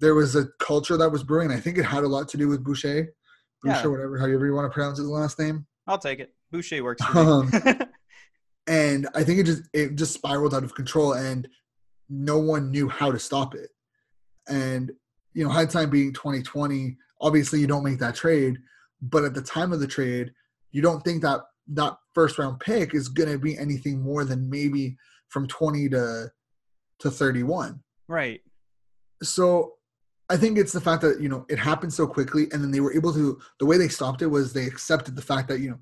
There 0.00 0.14
was 0.14 0.34
a 0.36 0.46
culture 0.58 0.96
that 0.96 1.10
was 1.10 1.22
brewing. 1.22 1.50
I 1.50 1.60
think 1.60 1.78
it 1.78 1.84
had 1.84 2.04
a 2.04 2.08
lot 2.08 2.28
to 2.30 2.36
do 2.36 2.48
with 2.48 2.64
Boucher, 2.64 3.12
Boucher, 3.62 3.80
yeah. 3.82 3.86
whatever, 3.86 4.18
however 4.18 4.46
you 4.46 4.54
want 4.54 4.70
to 4.70 4.74
pronounce 4.74 4.98
his 4.98 5.08
last 5.08 5.38
name. 5.38 5.66
I'll 5.86 5.98
take 5.98 6.20
it. 6.20 6.32
Boucher 6.50 6.82
works 6.82 7.04
for 7.04 7.18
um, 7.18 7.50
and 8.66 9.08
I 9.14 9.24
think 9.24 9.40
it 9.40 9.44
just 9.44 9.62
it 9.72 9.96
just 9.96 10.14
spiraled 10.14 10.54
out 10.54 10.64
of 10.64 10.74
control, 10.74 11.14
and 11.14 11.48
no 12.08 12.38
one 12.38 12.70
knew 12.70 12.88
how 12.88 13.10
to 13.10 13.18
stop 13.18 13.54
it. 13.54 13.70
And 14.48 14.92
you 15.34 15.44
know, 15.44 15.50
hindsight 15.50 15.90
being 15.90 16.12
2020, 16.12 16.96
obviously 17.20 17.60
you 17.60 17.66
don't 17.66 17.84
make 17.84 17.98
that 17.98 18.14
trade, 18.14 18.58
but 19.00 19.24
at 19.24 19.34
the 19.34 19.42
time 19.42 19.72
of 19.72 19.80
the 19.80 19.86
trade, 19.86 20.32
you 20.70 20.82
don't 20.82 21.02
think 21.02 21.22
that 21.22 21.40
that 21.68 21.96
first 22.14 22.38
round 22.38 22.60
pick 22.60 22.94
is 22.94 23.08
going 23.08 23.30
to 23.30 23.38
be 23.38 23.56
anything 23.56 24.00
more 24.00 24.24
than 24.24 24.50
maybe 24.50 24.96
from 25.28 25.46
20 25.46 25.88
to 25.90 26.30
to 27.00 27.10
31. 27.10 27.80
Right. 28.08 28.40
So 29.22 29.74
I 30.28 30.36
think 30.36 30.56
it's 30.56 30.72
the 30.72 30.80
fact 30.80 31.02
that, 31.02 31.20
you 31.20 31.28
know, 31.28 31.44
it 31.48 31.58
happened 31.58 31.92
so 31.92 32.06
quickly 32.06 32.44
and 32.52 32.62
then 32.62 32.70
they 32.70 32.80
were 32.80 32.94
able 32.94 33.12
to 33.12 33.40
the 33.58 33.66
way 33.66 33.76
they 33.76 33.88
stopped 33.88 34.22
it 34.22 34.28
was 34.28 34.52
they 34.52 34.66
accepted 34.66 35.16
the 35.16 35.22
fact 35.22 35.48
that, 35.48 35.60
you 35.60 35.70
know, 35.70 35.78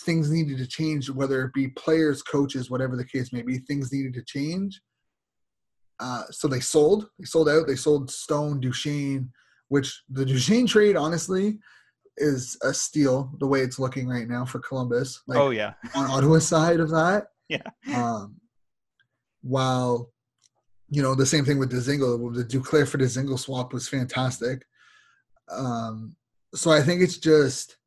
things 0.00 0.30
needed 0.30 0.58
to 0.58 0.66
change, 0.66 1.10
whether 1.10 1.44
it 1.44 1.52
be 1.52 1.68
players, 1.68 2.22
coaches, 2.22 2.70
whatever 2.70 2.96
the 2.96 3.04
case 3.04 3.32
may 3.32 3.42
be, 3.42 3.58
things 3.58 3.92
needed 3.92 4.14
to 4.14 4.22
change. 4.22 4.80
Uh, 6.00 6.24
so 6.30 6.46
they 6.48 6.60
sold, 6.60 7.10
they 7.18 7.24
sold 7.24 7.48
out, 7.48 7.66
they 7.66 7.76
sold 7.76 8.10
Stone, 8.10 8.60
Duchene, 8.60 9.30
which 9.68 10.02
the 10.08 10.24
Duchene 10.24 10.66
trade, 10.66 10.96
honestly, 10.96 11.58
is 12.16 12.56
a 12.62 12.72
steal 12.72 13.32
the 13.38 13.46
way 13.46 13.60
it's 13.60 13.78
looking 13.78 14.08
right 14.08 14.28
now 14.28 14.44
for 14.44 14.58
Columbus. 14.60 15.22
Like, 15.26 15.38
oh 15.38 15.50
yeah, 15.50 15.74
on 15.94 16.10
Ottawa's 16.10 16.46
side 16.46 16.80
of 16.80 16.90
that. 16.90 17.28
Yeah. 17.50 17.62
Um, 17.96 18.38
while 19.40 20.12
you 20.90 21.00
know 21.00 21.14
the 21.14 21.24
same 21.24 21.46
thing 21.46 21.58
with 21.58 21.72
Dzingel, 21.72 22.34
the 22.34 22.44
Duclair 22.44 22.86
for 22.86 22.98
Dzingel 22.98 23.38
swap 23.38 23.72
was 23.72 23.88
fantastic. 23.88 24.66
Um, 25.50 26.14
so 26.54 26.70
I 26.70 26.82
think 26.82 27.00
it's 27.00 27.16
just 27.16 27.78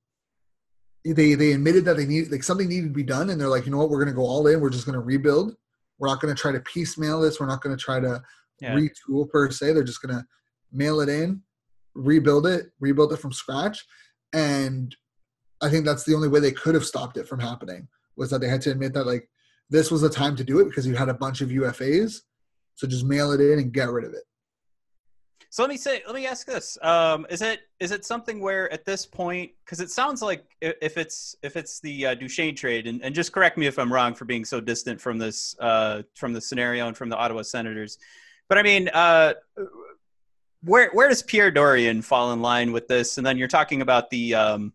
they 1.06 1.36
they 1.36 1.52
admitted 1.52 1.86
that 1.86 1.98
they 1.98 2.06
need 2.06 2.32
like 2.32 2.44
something 2.44 2.68
needed 2.68 2.88
to 2.88 2.94
be 2.94 3.04
done, 3.04 3.30
and 3.30 3.40
they're 3.40 3.48
like, 3.48 3.66
you 3.66 3.72
know 3.72 3.78
what, 3.78 3.90
we're 3.90 4.04
going 4.04 4.14
to 4.14 4.20
go 4.20 4.26
all 4.26 4.48
in. 4.48 4.60
We're 4.60 4.70
just 4.70 4.86
going 4.86 4.96
to 4.96 5.00
rebuild. 5.00 5.56
We're 6.02 6.10
not 6.10 6.20
going 6.20 6.36
to 6.36 6.42
try 6.42 6.52
to 6.52 6.60
piecemeal 6.60 7.22
this. 7.22 7.40
We're 7.40 7.46
not 7.46 7.62
going 7.62 7.78
to 7.78 7.82
try 7.82 8.00
to 8.00 8.22
yeah. 8.60 8.76
retool 8.76 9.30
per 9.30 9.52
se. 9.52 9.72
They're 9.72 9.84
just 9.84 10.02
going 10.02 10.16
to 10.16 10.26
mail 10.74 11.00
it 11.00 11.08
in, 11.08 11.42
rebuild 11.94 12.48
it, 12.48 12.72
rebuild 12.80 13.14
it 13.14 13.20
from 13.20 13.32
scratch, 13.32 13.80
and 14.34 14.94
I 15.62 15.70
think 15.70 15.86
that's 15.86 16.04
the 16.04 16.16
only 16.16 16.28
way 16.28 16.40
they 16.40 16.52
could 16.52 16.74
have 16.74 16.86
stopped 16.86 17.18
it 17.18 17.28
from 17.28 17.40
happening 17.40 17.88
was 18.18 18.30
that 18.32 18.42
they 18.42 18.50
had 18.50 18.62
to 18.62 18.72
admit 18.72 18.94
that 18.94 19.06
like 19.06 19.30
this 19.70 19.92
was 19.92 20.02
the 20.02 20.10
time 20.10 20.36
to 20.36 20.44
do 20.44 20.60
it 20.60 20.66
because 20.66 20.88
you 20.88 20.96
had 20.96 21.10
a 21.10 21.14
bunch 21.14 21.42
of 21.42 21.50
UFAs. 21.50 22.22
So 22.76 22.88
just 22.88 23.06
mail 23.06 23.32
it 23.32 23.40
in 23.40 23.60
and 23.60 23.72
get 23.72 23.90
rid 23.90 24.06
of 24.06 24.14
it. 24.14 24.24
So 25.52 25.64
let 25.64 25.70
me 25.70 25.76
say, 25.76 26.02
let 26.06 26.16
me 26.16 26.26
ask 26.26 26.48
this: 26.48 26.78
um, 26.82 27.28
Is 27.30 27.42
it 27.42 27.60
is 27.82 27.92
it 27.92 28.06
something 28.06 28.40
where 28.40 28.72
at 28.72 28.86
this 28.86 29.06
point, 29.06 29.52
because 29.66 29.82
it 29.82 29.92
sounds 29.92 30.22
like 30.22 30.46
if 30.62 30.98
it's 30.98 31.36
if 31.44 31.58
it's 31.58 31.82
the 31.82 32.06
uh, 32.06 32.16
Duchene 32.16 32.56
trade, 32.56 32.88
and, 32.88 33.04
and 33.04 33.14
just 33.14 33.34
correct 33.34 33.58
me 33.58 33.68
if 33.68 33.78
I'm 33.78 33.92
wrong 33.92 34.14
for 34.14 34.24
being 34.24 34.46
so 34.46 34.62
distant 34.62 35.02
from 35.02 35.18
this 35.18 35.58
uh, 35.60 36.04
from 36.16 36.32
the 36.32 36.40
scenario 36.40 36.88
and 36.88 36.96
from 36.96 37.10
the 37.10 37.18
Ottawa 37.18 37.42
Senators, 37.42 37.98
but 38.48 38.60
I 38.60 38.64
mean, 38.64 38.90
uh, 38.94 39.34
where 40.64 40.90
where 40.94 41.10
does 41.10 41.22
Pierre 41.22 41.52
Dorion 41.52 42.02
fall 42.02 42.32
in 42.32 42.42
line 42.42 42.72
with 42.72 42.88
this? 42.88 43.18
And 43.18 43.28
then 43.28 43.38
you're 43.38 43.50
talking 43.50 43.82
about 43.82 44.10
the 44.10 44.34
um, 44.34 44.72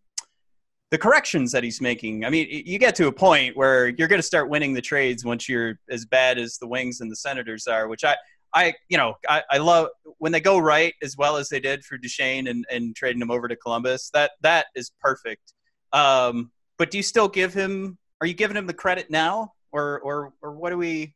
the 0.91 0.99
corrections 0.99 1.53
that 1.53 1.65
he's 1.65 1.81
making. 1.81 2.27
I 2.27 2.29
mean, 2.29 2.49
you 2.51 2.79
get 2.79 2.95
to 2.97 3.07
a 3.07 3.13
point 3.13 3.57
where 3.57 3.89
you're 3.89 4.09
going 4.09 4.19
to 4.19 4.27
start 4.27 4.51
winning 4.51 4.75
the 4.75 4.83
trades 4.83 5.25
once 5.25 5.49
you're 5.49 5.79
as 5.89 6.05
bad 6.05 6.37
as 6.37 6.59
the 6.59 6.67
Wings 6.67 7.01
and 7.01 7.11
the 7.11 7.17
Senators 7.17 7.67
are, 7.67 7.89
which 7.89 8.05
I 8.05 8.15
I 8.57 8.73
you 8.89 8.97
know 8.97 9.15
I, 9.29 9.43
I 9.51 9.59
love 9.59 9.89
when 10.19 10.33
they 10.33 10.41
go 10.41 10.59
right 10.59 10.95
as 11.03 11.17
well 11.17 11.37
as 11.37 11.51
they 11.51 11.61
did 11.61 11.85
for 11.85 11.99
Duchene 11.99 12.49
and, 12.49 12.65
and 12.71 12.97
trading 12.97 13.21
him 13.21 13.31
over 13.31 13.47
to 13.47 13.55
Columbus. 13.55 14.11
That 14.15 14.33
that 14.41 14.67
is 14.75 14.91
perfect. 15.01 15.53
Um, 15.93 16.51
but 16.79 16.91
do 16.91 16.97
you 16.97 17.03
still 17.03 17.29
give 17.29 17.55
him? 17.55 17.99
Are 18.21 18.27
you 18.27 18.35
giving 18.35 18.57
him 18.57 18.67
the 18.67 18.75
credit 18.75 19.11
now, 19.11 19.53
or 19.73 20.01
or 20.01 20.33
or 20.43 20.53
what 20.53 20.71
do 20.71 20.79
we? 20.79 21.15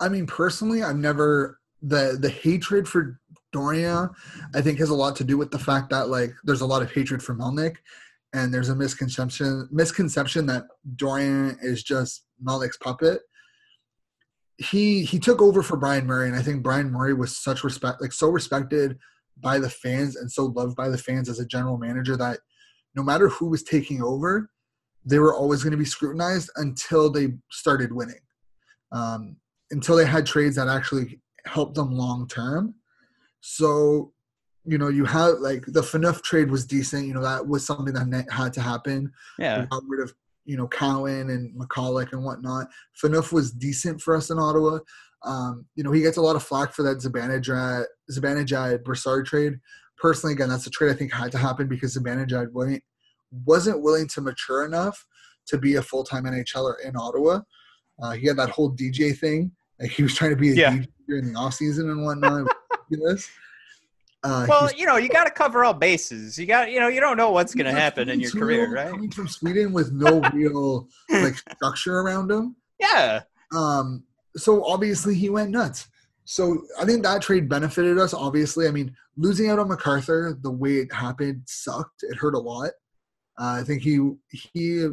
I 0.00 0.08
mean, 0.08 0.26
personally, 0.26 0.82
I've 0.82 0.96
never 0.96 1.60
the 1.82 2.18
the 2.20 2.30
hatred 2.30 2.88
for 2.88 3.20
Dorion. 3.52 4.10
I 4.54 4.62
think 4.62 4.78
has 4.78 4.90
a 4.90 4.94
lot 4.94 5.14
to 5.16 5.24
do 5.24 5.36
with 5.36 5.50
the 5.50 5.58
fact 5.58 5.90
that 5.90 6.08
like 6.08 6.32
there's 6.44 6.62
a 6.62 6.66
lot 6.66 6.82
of 6.82 6.90
hatred 6.90 7.22
for 7.22 7.34
Melnyk, 7.34 7.76
and 8.32 8.52
there's 8.52 8.70
a 8.70 8.74
misconception 8.74 9.68
misconception 9.70 10.46
that 10.46 10.64
Dorion 10.96 11.58
is 11.60 11.82
just 11.82 12.24
Melnyk's 12.42 12.78
puppet. 12.78 13.20
He 14.58 15.04
he 15.04 15.18
took 15.18 15.40
over 15.40 15.62
for 15.62 15.76
Brian 15.76 16.06
Murray, 16.06 16.28
and 16.28 16.36
I 16.36 16.42
think 16.42 16.62
Brian 16.62 16.90
Murray 16.90 17.14
was 17.14 17.36
such 17.36 17.64
respect, 17.64 18.02
like 18.02 18.12
so 18.12 18.28
respected 18.28 18.98
by 19.40 19.58
the 19.58 19.70
fans 19.70 20.16
and 20.16 20.30
so 20.30 20.46
loved 20.46 20.76
by 20.76 20.88
the 20.88 20.98
fans 20.98 21.28
as 21.28 21.38
a 21.38 21.46
general 21.46 21.78
manager 21.78 22.16
that 22.16 22.40
no 22.94 23.02
matter 23.02 23.28
who 23.28 23.46
was 23.46 23.62
taking 23.62 24.02
over, 24.02 24.50
they 25.04 25.20
were 25.20 25.34
always 25.34 25.62
going 25.62 25.70
to 25.70 25.76
be 25.76 25.84
scrutinized 25.84 26.50
until 26.56 27.08
they 27.08 27.34
started 27.50 27.92
winning, 27.92 28.20
um, 28.90 29.36
until 29.70 29.96
they 29.96 30.06
had 30.06 30.26
trades 30.26 30.56
that 30.56 30.66
actually 30.66 31.20
helped 31.46 31.76
them 31.76 31.92
long 31.92 32.26
term. 32.26 32.74
So 33.40 34.12
you 34.68 34.76
know, 34.76 34.88
you 34.88 35.06
have 35.06 35.38
like 35.38 35.64
the 35.66 35.80
Phaneuf 35.80 36.22
trade 36.22 36.50
was 36.50 36.66
decent. 36.66 37.06
You 37.06 37.14
know, 37.14 37.22
that 37.22 37.46
was 37.46 37.64
something 37.64 37.94
that 37.94 38.26
had 38.30 38.52
to 38.52 38.60
happen. 38.60 39.10
Yeah. 39.38 39.60
We 39.60 39.66
got 39.66 39.82
rid 39.88 40.00
of, 40.00 40.14
you 40.48 40.56
know, 40.56 40.66
Cowen 40.66 41.28
and 41.28 41.54
McCulloch 41.54 42.12
and 42.12 42.24
whatnot. 42.24 42.68
Phaneuf 43.00 43.32
was 43.32 43.52
decent 43.52 44.00
for 44.00 44.16
us 44.16 44.30
in 44.30 44.38
Ottawa. 44.38 44.78
Um, 45.22 45.66
you 45.74 45.84
know, 45.84 45.92
he 45.92 46.00
gets 46.00 46.16
a 46.16 46.22
lot 46.22 46.36
of 46.36 46.42
flack 46.42 46.72
for 46.72 46.82
that 46.84 46.98
Zibanejad, 46.98 47.84
Zibanejad 48.10 48.82
Brassard 48.82 49.26
trade. 49.26 49.58
Personally, 49.98 50.32
again, 50.32 50.48
that's 50.48 50.66
a 50.66 50.70
trade 50.70 50.90
I 50.90 50.94
think 50.94 51.12
had 51.12 51.32
to 51.32 51.38
happen 51.38 51.68
because 51.68 51.98
Zibanejad 51.98 52.50
wasn't, 52.52 52.82
wasn't 53.44 53.82
willing 53.82 54.08
to 54.08 54.22
mature 54.22 54.64
enough 54.64 55.04
to 55.48 55.58
be 55.58 55.74
a 55.74 55.82
full-time 55.82 56.24
NHLer 56.24 56.76
in 56.82 56.96
Ottawa. 56.96 57.40
Uh, 58.02 58.12
he 58.12 58.26
had 58.26 58.38
that 58.38 58.48
whole 58.48 58.74
DJ 58.74 59.14
thing. 59.14 59.52
Like 59.78 59.90
he 59.90 60.02
was 60.02 60.14
trying 60.14 60.30
to 60.30 60.36
be 60.36 60.52
a 60.52 60.54
yeah. 60.54 60.72
DJ 60.72 60.88
during 61.06 61.32
the 61.32 61.38
off 61.38 61.54
season 61.54 61.90
and 61.90 62.06
whatnot. 62.06 62.46
Uh, 64.24 64.46
well, 64.48 64.70
you 64.72 64.84
know, 64.84 64.96
you 64.96 65.08
got 65.08 65.24
to 65.24 65.30
cover 65.30 65.64
all 65.64 65.74
bases. 65.74 66.38
You 66.38 66.46
got, 66.46 66.70
you 66.70 66.80
know, 66.80 66.88
you 66.88 67.00
don't 67.00 67.16
know 67.16 67.30
what's 67.30 67.54
going 67.54 67.72
to 67.72 67.72
happen 67.72 68.08
in 68.08 68.18
your 68.20 68.32
career, 68.32 68.70
right? 68.74 68.90
Coming 68.90 69.10
from 69.10 69.28
Sweden 69.28 69.72
with 69.72 69.92
no 69.92 70.20
real 70.32 70.88
like 71.10 71.36
structure 71.36 72.00
around 72.00 72.30
him. 72.30 72.56
Yeah. 72.80 73.22
Um. 73.54 74.04
So 74.36 74.64
obviously 74.64 75.14
he 75.14 75.30
went 75.30 75.50
nuts. 75.50 75.88
So 76.24 76.62
I 76.78 76.84
think 76.84 77.02
that 77.04 77.22
trade 77.22 77.48
benefited 77.48 77.98
us. 77.98 78.12
Obviously, 78.12 78.66
I 78.68 78.70
mean, 78.70 78.94
losing 79.16 79.48
out 79.50 79.58
on 79.58 79.68
MacArthur 79.68 80.36
the 80.42 80.50
way 80.50 80.78
it 80.78 80.92
happened 80.92 81.42
sucked. 81.46 82.02
It 82.02 82.16
hurt 82.16 82.34
a 82.34 82.38
lot. 82.38 82.70
Uh, 83.40 83.58
I 83.60 83.62
think 83.62 83.82
he 83.82 84.10
he 84.30 84.88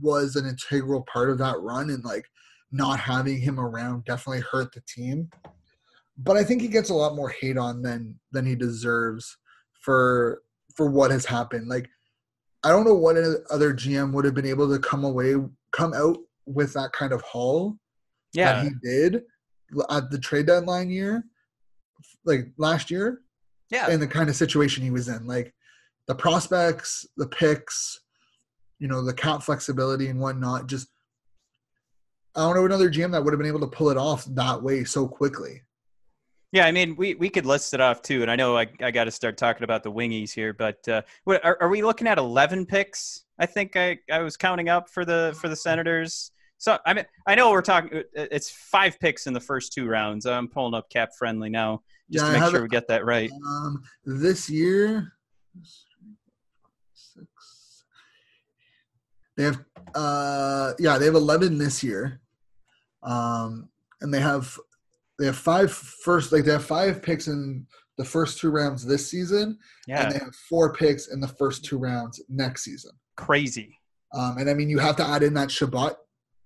was 0.00 0.36
an 0.36 0.46
integral 0.46 1.02
part 1.12 1.28
of 1.28 1.38
that 1.38 1.60
run, 1.60 1.90
and 1.90 2.04
like 2.04 2.24
not 2.70 3.00
having 3.00 3.40
him 3.40 3.58
around 3.58 4.04
definitely 4.04 4.42
hurt 4.50 4.72
the 4.72 4.82
team 4.82 5.28
but 6.16 6.36
I 6.36 6.44
think 6.44 6.62
he 6.62 6.68
gets 6.68 6.90
a 6.90 6.94
lot 6.94 7.16
more 7.16 7.28
hate 7.28 7.58
on 7.58 7.82
than 7.82 8.18
than 8.32 8.46
he 8.46 8.54
deserves 8.54 9.36
for 9.80 10.42
for 10.74 10.90
what 10.90 11.10
has 11.10 11.24
happened. 11.24 11.68
Like 11.68 11.88
I 12.62 12.70
don't 12.70 12.84
know 12.84 12.94
what 12.94 13.16
other 13.50 13.74
GM 13.74 14.12
would 14.12 14.24
have 14.24 14.34
been 14.34 14.46
able 14.46 14.70
to 14.72 14.78
come 14.78 15.04
away 15.04 15.34
come 15.72 15.92
out 15.92 16.18
with 16.46 16.72
that 16.74 16.92
kind 16.92 17.12
of 17.12 17.20
haul 17.22 17.76
yeah. 18.32 18.54
that 18.54 18.64
he 18.64 18.70
did 18.82 19.22
at 19.90 20.10
the 20.10 20.18
trade 20.18 20.46
deadline 20.46 20.90
year, 20.90 21.24
like 22.24 22.52
last 22.58 22.90
year. 22.90 23.20
Yeah. 23.70 23.88
And 23.90 24.00
the 24.00 24.06
kind 24.06 24.28
of 24.28 24.36
situation 24.36 24.84
he 24.84 24.90
was 24.90 25.08
in. 25.08 25.26
Like 25.26 25.52
the 26.06 26.14
prospects, 26.14 27.06
the 27.16 27.26
picks, 27.26 28.00
you 28.78 28.88
know, 28.88 29.02
the 29.02 29.14
cap 29.14 29.42
flexibility 29.42 30.08
and 30.08 30.20
whatnot. 30.20 30.66
Just 30.66 30.88
I 32.36 32.42
don't 32.42 32.56
know 32.56 32.66
another 32.66 32.90
GM 32.90 33.12
that 33.12 33.24
would 33.24 33.32
have 33.32 33.38
been 33.38 33.48
able 33.48 33.60
to 33.60 33.66
pull 33.66 33.90
it 33.90 33.96
off 33.96 34.24
that 34.26 34.62
way 34.62 34.84
so 34.84 35.08
quickly. 35.08 35.62
Yeah, 36.54 36.66
I 36.66 36.70
mean, 36.70 36.94
we, 36.94 37.14
we 37.14 37.30
could 37.30 37.46
list 37.46 37.74
it 37.74 37.80
off 37.80 38.00
too, 38.00 38.22
and 38.22 38.30
I 38.30 38.36
know 38.36 38.56
I, 38.56 38.68
I 38.80 38.92
got 38.92 39.04
to 39.04 39.10
start 39.10 39.36
talking 39.36 39.64
about 39.64 39.82
the 39.82 39.90
wingies 39.90 40.32
here, 40.32 40.52
but 40.52 40.88
uh, 40.88 41.02
what, 41.24 41.44
are, 41.44 41.58
are 41.60 41.68
we 41.68 41.82
looking 41.82 42.06
at 42.06 42.16
eleven 42.16 42.64
picks? 42.64 43.24
I 43.40 43.46
think 43.46 43.74
I, 43.74 43.98
I 44.08 44.20
was 44.20 44.36
counting 44.36 44.68
up 44.68 44.88
for 44.88 45.04
the 45.04 45.36
for 45.40 45.48
the 45.48 45.56
Senators. 45.56 46.30
So 46.58 46.78
I 46.86 46.94
mean, 46.94 47.06
I 47.26 47.34
know 47.34 47.50
we're 47.50 47.60
talking. 47.60 47.98
Uh, 47.98 48.02
it's 48.14 48.52
five 48.52 49.00
picks 49.00 49.26
in 49.26 49.32
the 49.32 49.40
first 49.40 49.72
two 49.72 49.88
rounds. 49.88 50.26
I'm 50.26 50.46
pulling 50.46 50.74
up 50.74 50.88
cap 50.90 51.10
friendly 51.18 51.50
now 51.50 51.82
just 52.08 52.24
yeah, 52.24 52.32
to 52.32 52.40
make 52.40 52.50
sure 52.50 52.62
we 52.62 52.68
get 52.68 52.86
that 52.86 53.04
right. 53.04 53.32
Um, 53.32 53.82
this 54.04 54.48
year, 54.48 55.12
six. 56.92 57.84
They 59.36 59.42
have 59.42 59.60
uh 59.96 60.74
yeah, 60.78 60.98
they 60.98 61.06
have 61.06 61.16
11 61.16 61.58
this 61.58 61.82
year. 61.82 62.20
Um 63.02 63.70
and 64.00 64.14
they 64.14 64.20
have 64.20 64.56
they 65.18 65.26
have 65.26 65.36
five 65.36 65.72
first 65.72 66.32
like 66.32 66.44
they 66.44 66.52
have 66.52 66.64
five 66.64 67.02
picks 67.02 67.28
in 67.28 67.66
the 67.96 68.04
first 68.04 68.38
two 68.38 68.50
rounds 68.50 68.84
this 68.84 69.08
season. 69.08 69.58
Yeah. 69.86 70.04
And 70.04 70.12
they 70.12 70.18
have 70.18 70.34
four 70.48 70.72
picks 70.72 71.08
in 71.08 71.20
the 71.20 71.28
first 71.28 71.64
two 71.64 71.78
rounds 71.78 72.22
next 72.28 72.64
season. 72.64 72.90
Crazy. 73.16 73.78
Um, 74.12 74.38
and 74.38 74.50
I 74.50 74.54
mean, 74.54 74.68
you 74.68 74.78
have 74.78 74.96
to 74.96 75.06
add 75.06 75.22
in 75.22 75.34
that 75.34 75.50
Chabot 75.50 75.96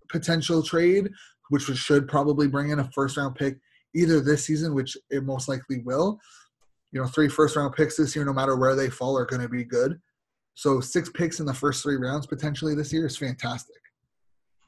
potential 0.09 0.63
trade, 0.63 1.11
which 1.51 1.65
should 1.65 2.09
probably 2.09 2.49
bring 2.49 2.71
in 2.71 2.79
a 2.79 2.91
first 2.95 3.17
round 3.17 3.35
pick 3.35 3.59
either 3.95 4.21
this 4.21 4.45
season, 4.45 4.75
which 4.75 4.97
it 5.11 5.25
most 5.25 5.49
likely 5.49 5.81
will. 5.81 6.19
You 6.93 7.03
know, 7.03 7.07
three 7.07 7.29
first 7.29 7.57
round 7.57 7.75
picks 7.75 7.97
this 7.97 8.17
year, 8.17 8.25
no 8.25 8.33
matter 8.33 8.57
where 8.57 8.75
they 8.75 8.91
fall, 8.91 9.17
are 9.19 9.27
going 9.27 9.43
to 9.43 9.49
be 9.49 9.65
good. 9.65 10.01
So 10.55 10.81
six 10.81 11.09
picks 11.11 11.41
in 11.41 11.47
the 11.47 11.55
first 11.55 11.83
three 11.83 11.97
rounds 11.97 12.27
potentially 12.27 12.75
this 12.75 12.93
year 12.93 13.07
is 13.07 13.17
fantastic. 13.17 13.77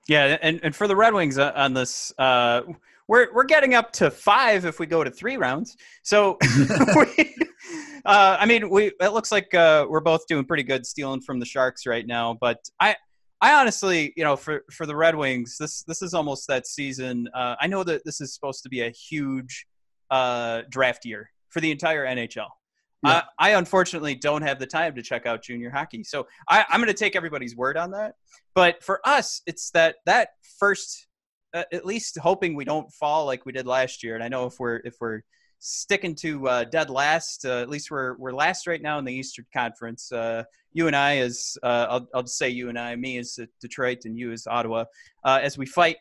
Yeah, 0.08 0.38
and, 0.42 0.60
and 0.62 0.74
for 0.74 0.88
the 0.88 0.96
Red 0.96 1.14
Wings 1.14 1.38
uh, 1.38 1.52
on 1.54 1.74
this, 1.74 2.12
uh, 2.18 2.62
we're 3.10 3.26
we're 3.34 3.44
getting 3.44 3.74
up 3.74 3.90
to 3.94 4.08
five 4.08 4.64
if 4.64 4.78
we 4.78 4.86
go 4.86 5.02
to 5.02 5.10
three 5.10 5.36
rounds. 5.36 5.76
So, 6.04 6.38
we, 6.96 7.34
uh, 8.04 8.36
I 8.38 8.46
mean, 8.46 8.70
we 8.70 8.92
it 9.00 9.12
looks 9.12 9.32
like 9.32 9.52
uh, 9.52 9.84
we're 9.90 10.00
both 10.00 10.28
doing 10.28 10.44
pretty 10.44 10.62
good 10.62 10.86
stealing 10.86 11.20
from 11.20 11.40
the 11.40 11.44
Sharks 11.44 11.86
right 11.86 12.06
now. 12.06 12.38
But 12.40 12.58
I 12.78 12.94
I 13.40 13.54
honestly, 13.54 14.12
you 14.16 14.22
know, 14.22 14.36
for 14.36 14.62
for 14.70 14.86
the 14.86 14.94
Red 14.94 15.16
Wings, 15.16 15.56
this 15.58 15.82
this 15.82 16.02
is 16.02 16.14
almost 16.14 16.46
that 16.46 16.68
season. 16.68 17.28
Uh, 17.34 17.56
I 17.60 17.66
know 17.66 17.82
that 17.82 18.04
this 18.04 18.20
is 18.20 18.32
supposed 18.32 18.62
to 18.62 18.68
be 18.68 18.82
a 18.82 18.90
huge 18.90 19.66
uh, 20.12 20.62
draft 20.70 21.04
year 21.04 21.32
for 21.48 21.60
the 21.60 21.72
entire 21.72 22.06
NHL. 22.06 22.46
Yeah. 23.02 23.22
I 23.38 23.50
unfortunately 23.52 24.14
don't 24.14 24.42
have 24.42 24.58
the 24.60 24.66
time 24.66 24.94
to 24.94 25.02
check 25.02 25.26
out 25.26 25.42
junior 25.42 25.70
hockey, 25.70 26.04
so 26.04 26.28
I, 26.48 26.64
I'm 26.68 26.80
going 26.80 26.88
to 26.88 26.94
take 26.94 27.16
everybody's 27.16 27.56
word 27.56 27.78
on 27.78 27.90
that. 27.92 28.14
But 28.54 28.84
for 28.84 29.00
us, 29.04 29.40
it's 29.46 29.70
that 29.70 29.96
that 30.04 30.28
first, 30.58 31.08
at 31.54 31.84
least 31.84 32.18
hoping 32.18 32.54
we 32.54 32.64
don't 32.64 32.90
fall 32.92 33.26
like 33.26 33.46
we 33.46 33.52
did 33.52 33.66
last 33.66 34.02
year. 34.02 34.14
And 34.14 34.24
I 34.24 34.28
know 34.28 34.46
if 34.46 34.58
we're 34.58 34.76
if 34.84 34.94
we're 35.00 35.22
sticking 35.58 36.14
to 36.16 36.48
uh, 36.48 36.64
dead 36.64 36.90
last, 36.90 37.44
uh, 37.44 37.60
at 37.60 37.68
least 37.68 37.90
we're 37.90 38.16
we're 38.16 38.32
last 38.32 38.66
right 38.66 38.80
now 38.80 38.98
in 38.98 39.04
the 39.04 39.12
Eastern 39.12 39.46
Conference. 39.52 40.10
Uh, 40.12 40.44
you 40.72 40.86
and 40.86 40.96
I, 40.96 41.18
as 41.18 41.56
uh, 41.62 41.86
I'll 41.88 42.08
I'll 42.14 42.26
say 42.26 42.48
you 42.48 42.68
and 42.68 42.78
I, 42.78 42.94
me 42.96 43.18
as 43.18 43.38
Detroit 43.60 44.04
and 44.04 44.18
you 44.18 44.32
as 44.32 44.46
Ottawa, 44.46 44.84
uh, 45.24 45.40
as 45.42 45.58
we 45.58 45.66
fight 45.66 45.96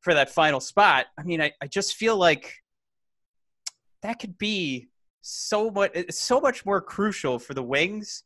for 0.00 0.14
that 0.14 0.30
final 0.30 0.60
spot. 0.60 1.06
I 1.18 1.22
mean, 1.22 1.40
I, 1.40 1.52
I 1.62 1.66
just 1.66 1.96
feel 1.96 2.16
like 2.16 2.54
that 4.02 4.18
could 4.18 4.36
be 4.36 4.88
so 5.22 5.70
much 5.70 5.96
so 6.10 6.40
much 6.40 6.66
more 6.66 6.80
crucial 6.80 7.38
for 7.38 7.54
the 7.54 7.62
wings 7.62 8.24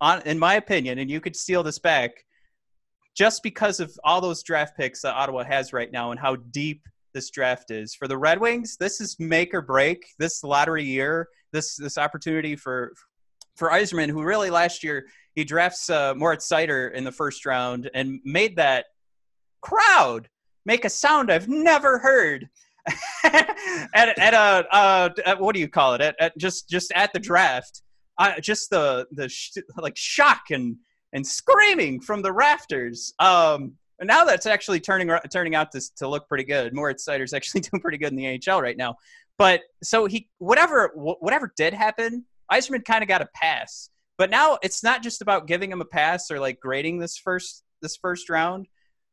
on 0.00 0.20
in 0.22 0.38
my 0.38 0.54
opinion 0.54 0.98
and 0.98 1.10
you 1.10 1.20
could 1.20 1.34
steal 1.34 1.62
this 1.62 1.78
back 1.78 2.24
just 3.14 3.42
because 3.42 3.80
of 3.80 3.96
all 4.04 4.20
those 4.20 4.42
draft 4.42 4.76
picks 4.76 5.02
that 5.02 5.14
Ottawa 5.14 5.44
has 5.44 5.72
right 5.72 5.90
now 5.90 6.10
and 6.10 6.20
how 6.20 6.36
deep 6.36 6.82
this 7.12 7.30
draft 7.30 7.70
is 7.70 7.94
for 7.94 8.08
the 8.08 8.18
Red 8.18 8.40
Wings 8.40 8.76
this 8.76 9.00
is 9.00 9.16
make 9.18 9.54
or 9.54 9.62
break 9.62 10.04
this 10.18 10.42
lottery 10.42 10.84
year 10.84 11.28
this 11.52 11.76
this 11.76 11.96
opportunity 11.96 12.56
for 12.56 12.92
for 13.56 13.70
Yzerman 13.70 14.10
who 14.10 14.22
really 14.22 14.50
last 14.50 14.82
year 14.82 15.06
he 15.34 15.44
drafts 15.44 15.88
uh, 15.90 16.14
Moritz 16.14 16.48
Seider 16.48 16.92
in 16.92 17.04
the 17.04 17.12
first 17.12 17.46
round 17.46 17.88
and 17.94 18.20
made 18.24 18.56
that 18.56 18.86
crowd 19.60 20.28
make 20.66 20.84
a 20.84 20.90
sound 20.90 21.30
I've 21.30 21.48
never 21.48 21.98
heard 21.98 22.48
at, 23.24 24.18
at 24.18 24.34
a 24.34 24.66
uh, 24.74 25.08
at, 25.24 25.40
what 25.40 25.54
do 25.54 25.60
you 25.60 25.68
call 25.68 25.94
it? 25.94 26.00
At, 26.00 26.16
at 26.20 26.38
just 26.38 26.68
just 26.68 26.92
at 26.92 27.12
the 27.12 27.18
draft, 27.18 27.82
uh, 28.18 28.40
just 28.40 28.70
the 28.70 29.06
the 29.12 29.28
sh- 29.28 29.56
like 29.78 29.96
shock 29.96 30.50
and 30.50 30.76
and 31.14 31.26
screaming 31.26 32.00
from 32.00 32.20
the 32.20 32.32
rafters. 32.32 33.14
Um, 33.18 33.72
and 34.00 34.08
now 34.08 34.24
that's 34.24 34.46
actually 34.46 34.80
turning 34.80 35.10
turning 35.32 35.54
out 35.54 35.72
to 35.72 35.80
to 35.96 36.08
look 36.08 36.28
pretty 36.28 36.44
good. 36.44 36.74
Moritz 36.74 37.04
Seider's 37.04 37.32
actually 37.32 37.60
doing 37.72 37.80
pretty 37.80 37.96
good 37.98 38.12
in 38.12 38.16
the 38.16 38.40
AHL 38.48 38.60
right 38.60 38.76
now. 38.76 38.96
But 39.38 39.62
so 39.82 40.06
he 40.06 40.28
whatever 40.38 40.92
whatever 40.94 41.52
did 41.56 41.72
happen, 41.72 42.24
Yzerman 42.52 42.84
kind 42.84 43.02
of 43.02 43.08
got 43.08 43.22
a 43.22 43.28
pass. 43.34 43.90
But 44.18 44.30
now 44.30 44.58
it's 44.62 44.82
not 44.82 45.02
just 45.02 45.22
about 45.22 45.46
giving 45.46 45.72
him 45.72 45.80
a 45.80 45.86
pass 45.86 46.30
or 46.30 46.38
like 46.38 46.60
grading 46.60 46.98
this 46.98 47.16
first 47.16 47.64
this 47.80 47.96
first 47.96 48.28
round. 48.28 48.66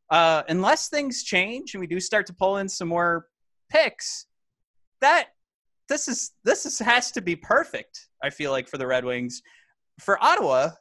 Uh, 0.10 0.44
unless 0.50 0.90
things 0.90 1.24
change 1.24 1.74
and 1.74 1.80
we 1.80 1.88
do 1.88 2.00
start 2.00 2.26
to 2.26 2.34
pull 2.34 2.58
in 2.58 2.68
some 2.68 2.90
more 2.90 3.28
picks, 3.70 4.26
that 5.00 5.30
this 5.88 6.08
is 6.08 6.32
this 6.44 6.66
is 6.66 6.80
has 6.80 7.12
to 7.12 7.22
be 7.22 7.36
perfect. 7.36 8.10
I 8.22 8.30
feel 8.30 8.52
like 8.52 8.68
for 8.68 8.78
the 8.78 8.88
Red 8.88 9.06
Wings, 9.06 9.42
for 10.00 10.22
Ottawa, 10.24 10.72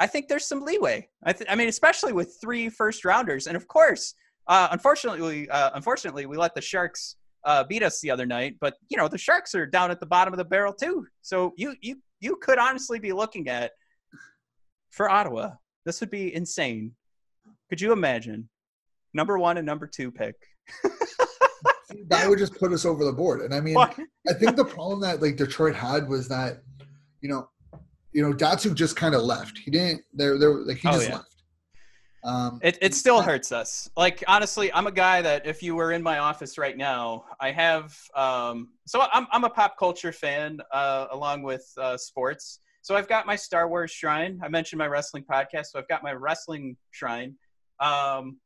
I 0.00 0.06
think 0.06 0.28
there's 0.28 0.46
some 0.46 0.64
leeway. 0.64 1.06
I, 1.24 1.34
th- 1.34 1.48
I 1.48 1.54
mean, 1.54 1.68
especially 1.68 2.14
with 2.14 2.38
three 2.40 2.70
first 2.70 3.04
rounders, 3.04 3.46
and 3.46 3.56
of 3.56 3.68
course, 3.68 4.14
uh, 4.48 4.68
unfortunately, 4.72 5.48
uh, 5.50 5.70
unfortunately, 5.74 6.24
we 6.24 6.38
let 6.38 6.54
the 6.54 6.62
Sharks 6.62 7.16
uh, 7.44 7.64
beat 7.64 7.82
us 7.82 8.00
the 8.00 8.10
other 8.10 8.24
night. 8.24 8.56
But 8.60 8.74
you 8.88 8.96
know, 8.96 9.08
the 9.08 9.18
Sharks 9.18 9.54
are 9.54 9.66
down 9.66 9.90
at 9.90 10.00
the 10.00 10.06
bottom 10.06 10.32
of 10.32 10.38
the 10.38 10.44
barrel 10.44 10.72
too. 10.72 11.06
So 11.20 11.52
you 11.56 11.74
you 11.82 11.96
you 12.18 12.36
could 12.36 12.58
honestly 12.58 12.98
be 12.98 13.12
looking 13.12 13.48
at 13.48 13.72
for 14.90 15.10
Ottawa. 15.10 15.50
This 15.84 16.00
would 16.00 16.10
be 16.10 16.34
insane. 16.34 16.92
Could 17.68 17.80
you 17.80 17.92
imagine? 17.92 18.48
Number 19.12 19.38
one 19.38 19.58
and 19.58 19.66
number 19.66 19.86
two 19.86 20.10
pick. 20.10 20.34
that 22.08 22.28
would 22.28 22.38
just 22.38 22.54
put 22.58 22.72
us 22.72 22.84
over 22.84 23.04
the 23.04 23.12
board. 23.12 23.42
And 23.42 23.54
I 23.54 23.60
mean. 23.60 23.76
I 24.28 24.32
think 24.32 24.56
the 24.56 24.64
problem 24.64 25.00
that 25.00 25.20
like 25.20 25.36
Detroit 25.36 25.74
had 25.74 26.08
was 26.08 26.28
that, 26.28 26.62
you 27.20 27.28
know, 27.28 27.48
you 28.12 28.22
know, 28.22 28.32
Datsyuk 28.32 28.74
just 28.74 28.96
kind 28.96 29.14
of 29.14 29.22
left. 29.22 29.58
He 29.58 29.70
didn't. 29.70 30.02
There, 30.12 30.38
there, 30.38 30.50
like 30.50 30.78
he 30.78 30.88
oh, 30.88 30.92
just 30.92 31.08
yeah. 31.08 31.16
left. 31.16 31.30
Um, 32.22 32.60
it 32.62 32.76
it 32.82 32.94
still 32.94 33.22
hurts 33.22 33.50
us. 33.50 33.88
Like 33.96 34.22
honestly, 34.28 34.72
I'm 34.72 34.86
a 34.86 34.92
guy 34.92 35.22
that 35.22 35.46
if 35.46 35.62
you 35.62 35.74
were 35.74 35.92
in 35.92 36.02
my 36.02 36.18
office 36.18 36.58
right 36.58 36.76
now, 36.76 37.24
I 37.40 37.50
have. 37.50 37.96
Um, 38.14 38.70
so 38.86 39.06
I'm 39.12 39.26
I'm 39.32 39.44
a 39.44 39.50
pop 39.50 39.78
culture 39.78 40.12
fan 40.12 40.60
uh, 40.72 41.06
along 41.10 41.42
with 41.42 41.66
uh, 41.78 41.96
sports. 41.96 42.60
So 42.82 42.96
I've 42.96 43.08
got 43.08 43.26
my 43.26 43.36
Star 43.36 43.68
Wars 43.68 43.90
shrine. 43.90 44.40
I 44.42 44.48
mentioned 44.48 44.78
my 44.78 44.86
wrestling 44.86 45.24
podcast, 45.30 45.66
so 45.66 45.78
I've 45.78 45.88
got 45.88 46.02
my 46.02 46.12
wrestling 46.12 46.76
shrine. 46.90 47.36
Um, 47.78 48.38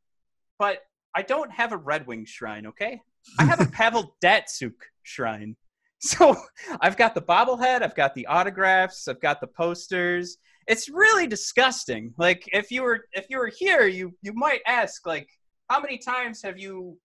but 0.58 0.82
I 1.14 1.22
don't 1.22 1.50
have 1.50 1.72
a 1.72 1.76
Red 1.76 2.06
Wing 2.06 2.24
shrine. 2.24 2.66
Okay, 2.66 3.00
I 3.38 3.44
have 3.44 3.60
a 3.60 3.66
Pavel 3.72 4.16
Datsyuk 4.22 4.74
shrine. 5.02 5.56
So 6.14 6.36
I've 6.80 6.98
got 6.98 7.14
the 7.14 7.22
bobblehead, 7.22 7.82
I've 7.82 7.94
got 7.94 8.14
the 8.14 8.26
autographs, 8.26 9.08
I've 9.08 9.22
got 9.22 9.40
the 9.40 9.46
posters. 9.46 10.36
It's 10.66 10.90
really 10.90 11.26
disgusting. 11.26 12.12
Like 12.18 12.44
if 12.52 12.70
you 12.70 12.82
were 12.82 13.06
if 13.12 13.26
you 13.30 13.38
were 13.38 13.50
here, 13.56 13.86
you 13.86 14.12
you 14.20 14.34
might 14.34 14.60
ask 14.66 15.06
like 15.06 15.28
how 15.70 15.80
many 15.80 15.96
times 15.96 16.42
have 16.42 16.58
you 16.58 16.98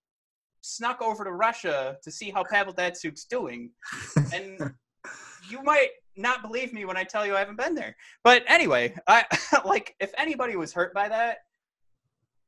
snuck 0.62 1.02
over 1.02 1.24
to 1.24 1.32
Russia 1.32 1.96
to 2.04 2.12
see 2.12 2.30
how 2.30 2.44
Pavel 2.44 2.74
Datsyuk's 2.74 3.24
doing? 3.24 3.72
And 4.34 4.60
you 5.50 5.64
might 5.64 5.90
not 6.18 6.42
believe 6.42 6.74
me 6.74 6.84
when 6.84 6.98
I 6.98 7.06
tell 7.06 7.26
you 7.26 7.38
I 7.38 7.40
haven't 7.40 7.58
been 7.58 7.76
there. 7.76 7.96
But 8.26 8.44
anyway, 8.48 8.94
I 9.08 9.24
like 9.66 9.96
if 10.02 10.12
anybody 10.18 10.58
was 10.58 10.74
hurt 10.74 10.94
by 10.94 11.08
that, 11.08 11.38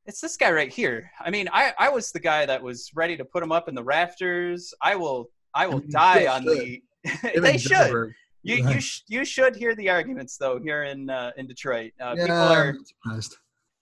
it's 0.06 0.20
this 0.20 0.36
guy 0.36 0.52
right 0.52 0.72
here. 0.72 1.10
I 1.24 1.30
mean, 1.30 1.48
I, 1.54 1.74
I 1.80 1.90
was 1.90 2.12
the 2.12 2.20
guy 2.20 2.46
that 2.46 2.62
was 2.62 2.92
ready 2.94 3.16
to 3.16 3.24
put 3.24 3.44
him 3.44 3.54
up 3.54 3.70
in 3.70 3.76
the 3.76 3.84
rafters. 3.84 4.74
I 4.82 4.96
will 4.96 5.30
I 5.54 5.68
will 5.68 5.82
die 5.90 6.28
on 6.28 6.46
the. 6.46 6.82
they 7.40 7.58
should. 7.58 8.14
You 8.44 8.70
you 8.70 8.82
sh- 8.82 9.04
you 9.08 9.26
should 9.26 9.56
hear 9.56 9.76
the 9.76 9.90
arguments 9.90 10.38
though 10.38 10.60
here 10.60 10.84
in 10.84 11.10
uh, 11.10 11.32
in 11.38 11.48
Detroit. 11.48 11.92
Uh, 12.02 12.16
yeah, 12.18 12.24
people 12.26 12.38
are. 12.38 12.76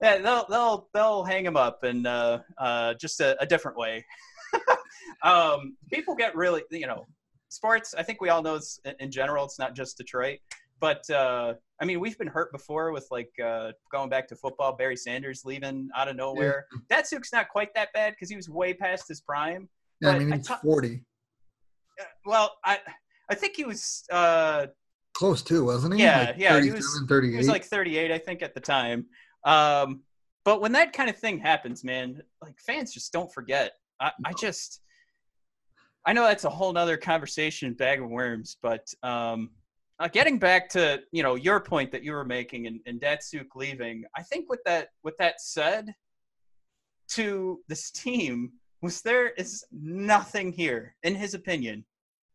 Yeah, 0.01 0.17
they'll 0.19 0.45
they'll 0.49 0.89
they'll 0.93 1.23
hang 1.23 1.45
him 1.45 1.57
up 1.57 1.83
in 1.83 2.05
uh, 2.05 2.41
uh, 2.57 2.93
just 2.95 3.21
a, 3.21 3.41
a 3.41 3.45
different 3.45 3.77
way. 3.77 4.05
um, 5.23 5.77
people 5.91 6.15
get 6.15 6.35
really 6.35 6.63
you 6.71 6.87
know 6.87 7.05
sports. 7.49 7.93
I 7.97 8.03
think 8.03 8.21
we 8.21 8.29
all 8.29 8.41
know 8.41 8.55
it's, 8.55 8.79
in 8.99 9.11
general. 9.11 9.45
It's 9.45 9.59
not 9.59 9.75
just 9.75 9.97
Detroit. 9.97 10.39
But 10.79 11.09
uh, 11.09 11.55
I 11.81 11.85
mean, 11.85 11.99
we've 11.99 12.17
been 12.17 12.27
hurt 12.27 12.51
before 12.51 12.91
with 12.91 13.07
like 13.11 13.31
uh, 13.43 13.71
going 13.91 14.09
back 14.09 14.27
to 14.29 14.35
football. 14.35 14.75
Barry 14.75 14.95
Sanders 14.95 15.43
leaving 15.45 15.89
out 15.95 16.07
of 16.07 16.15
nowhere. 16.15 16.65
Yeah. 16.89 17.01
Datsyuk's 17.01 17.33
not 17.33 17.49
quite 17.49 17.73
that 17.75 17.91
bad 17.93 18.11
because 18.11 18.29
he 18.29 18.35
was 18.35 18.49
way 18.49 18.73
past 18.73 19.07
his 19.07 19.21
prime. 19.21 19.69
Yeah, 20.01 20.11
I 20.11 20.19
mean 20.19 20.31
he's 20.31 20.47
forty. 20.47 21.03
Well, 22.25 22.57
I 22.63 22.79
I 23.29 23.35
think 23.35 23.55
he 23.55 23.63
was 23.63 24.03
uh, 24.11 24.67
close 25.13 25.41
too, 25.41 25.65
wasn't 25.65 25.95
he? 25.95 26.03
Yeah, 26.03 26.19
like 26.19 26.35
yeah, 26.37 26.61
he 26.61 26.71
was 26.71 27.03
38. 27.07 27.31
He 27.31 27.37
was 27.37 27.47
like 27.47 27.65
thirty-eight, 27.65 28.11
I 28.11 28.17
think, 28.17 28.41
at 28.41 28.53
the 28.53 28.59
time. 28.59 29.05
Um, 29.45 30.01
but 30.45 30.61
when 30.61 30.71
that 30.73 30.93
kind 30.93 31.09
of 31.09 31.17
thing 31.17 31.39
happens, 31.39 31.83
man, 31.83 32.21
like 32.41 32.57
fans 32.59 32.93
just 32.93 33.13
don't 33.13 33.31
forget. 33.31 33.73
I, 33.99 34.11
I 34.25 34.33
just, 34.33 34.81
I 36.05 36.13
know 36.13 36.23
that's 36.23 36.45
a 36.45 36.49
whole 36.49 36.71
nother 36.71 36.97
conversation, 36.97 37.73
bag 37.73 38.01
of 38.01 38.09
worms, 38.09 38.57
but 38.61 38.87
um, 39.03 39.49
uh, 39.99 40.07
getting 40.07 40.39
back 40.39 40.69
to 40.69 41.01
you 41.11 41.23
know 41.23 41.35
your 41.35 41.59
point 41.59 41.91
that 41.91 42.03
you 42.03 42.13
were 42.13 42.25
making 42.25 42.67
and, 42.67 42.79
and 42.85 42.99
Datsyuk 42.99 43.47
leaving, 43.55 44.05
I 44.17 44.23
think 44.23 44.49
with 44.49 44.61
that 44.65 44.89
with 45.03 45.15
that 45.19 45.41
said, 45.41 45.93
to 47.09 47.59
this 47.67 47.91
team 47.91 48.53
was 48.81 49.01
there 49.01 49.29
is 49.31 49.65
nothing 49.71 50.51
here 50.51 50.95
in 51.03 51.15
his 51.15 51.33
opinion. 51.33 51.85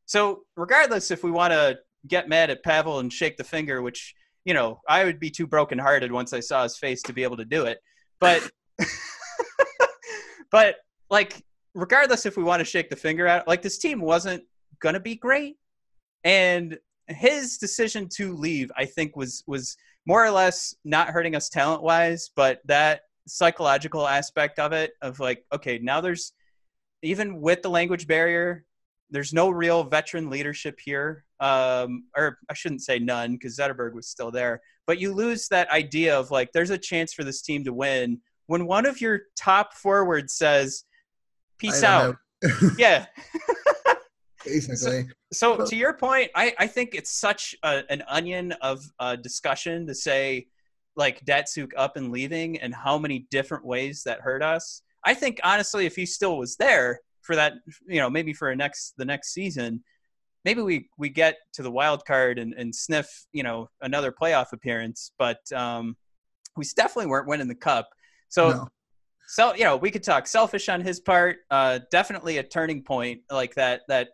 So 0.07 0.43
regardless 0.57 1.11
if 1.11 1.23
we 1.23 1.31
want 1.31 1.53
to 1.53 1.79
get 2.07 2.29
mad 2.29 2.51
at 2.51 2.63
Pavel 2.63 2.99
and 2.99 3.13
shake 3.13 3.37
the 3.37 3.45
finger, 3.45 3.83
which 3.83 4.15
you 4.45 4.55
know 4.55 4.81
I 4.89 5.05
would 5.05 5.21
be 5.21 5.31
too 5.31 5.47
brokenhearted 5.47 6.13
once 6.13 6.33
I 6.33 6.41
saw 6.41 6.63
his 6.63 6.77
face 6.77 7.03
to 7.03 7.13
be 7.13 7.23
able 7.23 7.39
to 7.39 7.45
do 7.45 7.65
it. 7.65 7.79
but 8.21 8.51
but 10.51 10.77
like 11.11 11.43
regardless 11.75 12.27
if 12.27 12.37
we 12.37 12.43
want 12.43 12.61
to 12.61 12.65
shake 12.65 12.91
the 12.91 12.97
finger 12.97 13.27
at 13.27 13.47
like 13.49 13.63
this 13.63 13.79
team 13.79 14.01
wasn't 14.01 14.43
gonna 14.81 15.01
be 15.01 15.17
great 15.17 15.57
and 16.23 16.79
his 17.09 17.59
decision 17.59 18.09
to 18.09 18.35
leave 18.35 18.71
i 18.77 18.85
think 18.85 19.17
was 19.17 19.43
was 19.47 19.77
more 20.07 20.25
or 20.25 20.31
less 20.31 20.75
not 20.85 21.09
hurting 21.09 21.35
us 21.35 21.49
talent 21.49 21.83
wise 21.83 22.31
but 22.37 22.61
that 22.65 23.03
psychological 23.27 24.07
aspect 24.07 24.59
of 24.59 24.73
it 24.73 24.93
of 25.03 25.21
like 25.21 25.45
okay 25.53 25.79
now 25.79 26.01
there's 26.01 26.33
even 27.03 27.41
with 27.41 27.63
the 27.63 27.71
language 27.71 28.07
barrier 28.07 28.65
there's 29.11 29.33
no 29.33 29.51
real 29.51 29.85
veteran 29.85 30.31
leadership 30.31 30.79
here 30.83 31.25
um, 31.41 32.05
or 32.17 32.39
i 32.51 32.55
shouldn't 32.55 32.83
say 32.83 32.99
none 32.99 33.33
because 33.33 33.57
zetterberg 33.57 33.93
was 33.95 34.09
still 34.09 34.31
there 34.31 34.61
but 34.87 34.99
you 34.99 35.13
lose 35.13 35.49
that 35.49 35.71
idea 35.71 36.19
of 36.19 36.31
like 36.31 36.51
there's 36.53 36.71
a 36.71 36.79
chance 36.79 37.13
for 37.13 37.25
this 37.25 37.43
team 37.43 37.65
to 37.65 37.73
win 37.73 38.21
when 38.47 38.67
one 38.67 38.87
of 38.87 39.01
your 39.01 39.21
top 39.37 39.75
forwards 39.75 40.35
says 40.35 40.85
peace 41.59 41.83
out. 41.83 42.17
yeah. 42.79 43.07
Basically. 44.45 45.09
so, 45.33 45.57
so, 45.57 45.67
to 45.67 45.77
your 45.77 45.95
point 45.95 46.31
I, 46.35 46.55
I 46.59 46.67
think 46.67 46.95
it's 46.95 47.11
such 47.11 47.55
a, 47.63 47.83
an 47.89 48.03
onion 48.09 48.53
of 48.61 48.85
uh, 48.99 49.17
discussion 49.17 49.87
to 49.87 49.95
say 49.95 50.49
like 50.97 51.25
Datsyuk 51.25 51.71
up 51.77 51.97
and 51.97 52.13
leaving 52.13 52.59
and 52.61 52.75
how 52.75 52.99
many 52.99 53.27
different 53.31 53.65
ways 53.65 54.03
that 54.05 54.21
hurt 54.21 54.43
us. 54.43 54.83
I 55.05 55.15
think 55.15 55.41
honestly, 55.43 55.87
if 55.87 55.97
he 55.97 56.07
still 56.07 56.37
was 56.37 56.57
there 56.57 57.01
for 57.25 57.35
that, 57.37 57.55
you 57.87 58.01
know, 58.01 58.09
maybe 58.09 58.33
for 58.33 58.51
a 58.51 58.57
next 58.57 58.95
the 58.97 59.05
next 59.05 59.33
season, 59.33 59.83
maybe 60.45 60.63
we 60.63 60.89
we 60.99 61.09
get 61.09 61.37
to 61.55 61.63
the 61.63 61.71
wild 61.71 62.05
card 62.05 62.39
and, 62.39 62.55
and 62.55 62.75
sniff, 62.75 63.27
you 63.33 63.43
know, 63.43 63.69
another 63.81 64.13
playoff 64.13 64.53
appearance. 64.53 65.13
But 65.19 65.41
um, 65.53 65.97
we 66.57 66.65
definitely 66.77 67.07
weren't 67.07 67.27
winning 67.27 67.49
the 67.49 67.55
cup. 67.55 67.89
So, 68.29 68.51
no. 68.51 68.69
so 69.27 69.55
you 69.55 69.65
know, 69.65 69.77
we 69.77 69.91
could 69.91 70.05
talk 70.05 70.27
selfish 70.27 70.69
on 70.69 70.81
his 70.81 71.01
part. 71.01 71.39
Uh, 71.51 71.81
definitely 71.91 72.39
a 72.39 72.43
turning 72.43 72.83
point 72.83 73.23
like 73.31 73.55
that. 73.55 73.83
That 73.89 74.11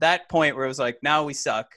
that 0.00 0.28
point 0.28 0.56
where 0.56 0.64
it 0.64 0.68
was 0.68 0.78
like, 0.78 0.98
now 1.02 1.24
we 1.24 1.34
suck. 1.34 1.72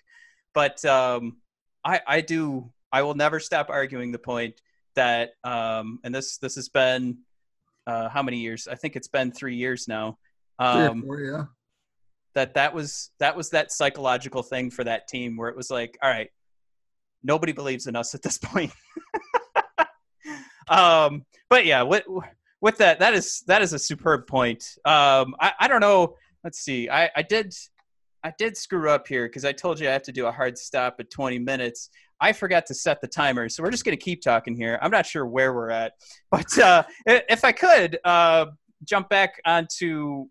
But 0.53 0.83
um, 0.85 1.37
I 1.85 2.01
I 2.07 2.21
do 2.21 2.71
I 2.91 3.03
will 3.03 3.15
never 3.15 3.39
stop 3.39 3.69
arguing 3.69 4.11
the 4.11 4.19
point 4.19 4.59
that, 4.95 5.31
um, 5.43 5.99
and 6.03 6.13
this 6.13 6.37
this 6.37 6.55
has 6.55 6.69
been 6.69 7.19
uh, 7.87 8.09
how 8.09 8.21
many 8.21 8.37
years? 8.37 8.67
I 8.67 8.75
think 8.75 8.95
it's 8.95 9.07
been 9.07 9.31
three 9.31 9.55
years 9.55 9.87
now. 9.87 10.17
Um, 10.61 11.03
four, 11.03 11.19
yeah. 11.19 11.45
That 12.33 12.53
that 12.53 12.73
was 12.73 13.11
that 13.19 13.35
was 13.35 13.49
that 13.49 13.71
psychological 13.71 14.43
thing 14.43 14.71
for 14.71 14.83
that 14.83 15.07
team 15.07 15.35
where 15.35 15.49
it 15.49 15.57
was 15.57 15.69
like, 15.69 15.97
all 16.01 16.09
right, 16.09 16.29
nobody 17.23 17.51
believes 17.51 17.87
in 17.87 17.95
us 17.95 18.15
at 18.15 18.21
this 18.21 18.37
point. 18.43 18.71
um, 20.69 21.25
but 21.49 21.65
yeah, 21.65 21.81
with 21.81 22.03
with 22.61 22.77
that, 22.77 22.99
that 22.99 23.13
is 23.13 23.43
that 23.47 23.61
is 23.61 23.73
a 23.73 23.79
superb 23.79 24.27
point. 24.27 24.63
Um, 24.85 25.35
I, 25.39 25.53
I 25.59 25.67
don't 25.67 25.81
know. 25.81 26.15
Let's 26.43 26.59
see. 26.59 26.89
I, 26.89 27.09
I 27.15 27.21
did 27.21 27.53
I 28.23 28.33
did 28.37 28.55
screw 28.55 28.89
up 28.89 29.07
here 29.07 29.27
because 29.27 29.45
I 29.45 29.51
told 29.51 29.79
you 29.79 29.89
I 29.89 29.91
have 29.91 30.03
to 30.03 30.11
do 30.11 30.27
a 30.27 30.31
hard 30.31 30.57
stop 30.57 30.95
at 30.99 31.09
20 31.09 31.39
minutes. 31.39 31.89
I 32.19 32.33
forgot 32.33 32.67
to 32.67 32.75
set 32.75 33.01
the 33.01 33.07
timer, 33.07 33.49
so 33.49 33.63
we're 33.63 33.71
just 33.71 33.83
going 33.83 33.97
to 33.97 34.03
keep 34.03 34.21
talking 34.21 34.55
here. 34.55 34.77
I'm 34.81 34.91
not 34.91 35.07
sure 35.07 35.25
where 35.25 35.53
we're 35.53 35.71
at, 35.71 35.93
but 36.29 36.57
uh, 36.59 36.83
if 37.05 37.43
I 37.43 37.51
could 37.51 37.97
uh, 38.05 38.45
jump 38.85 39.09
back 39.09 39.41
onto, 39.43 40.27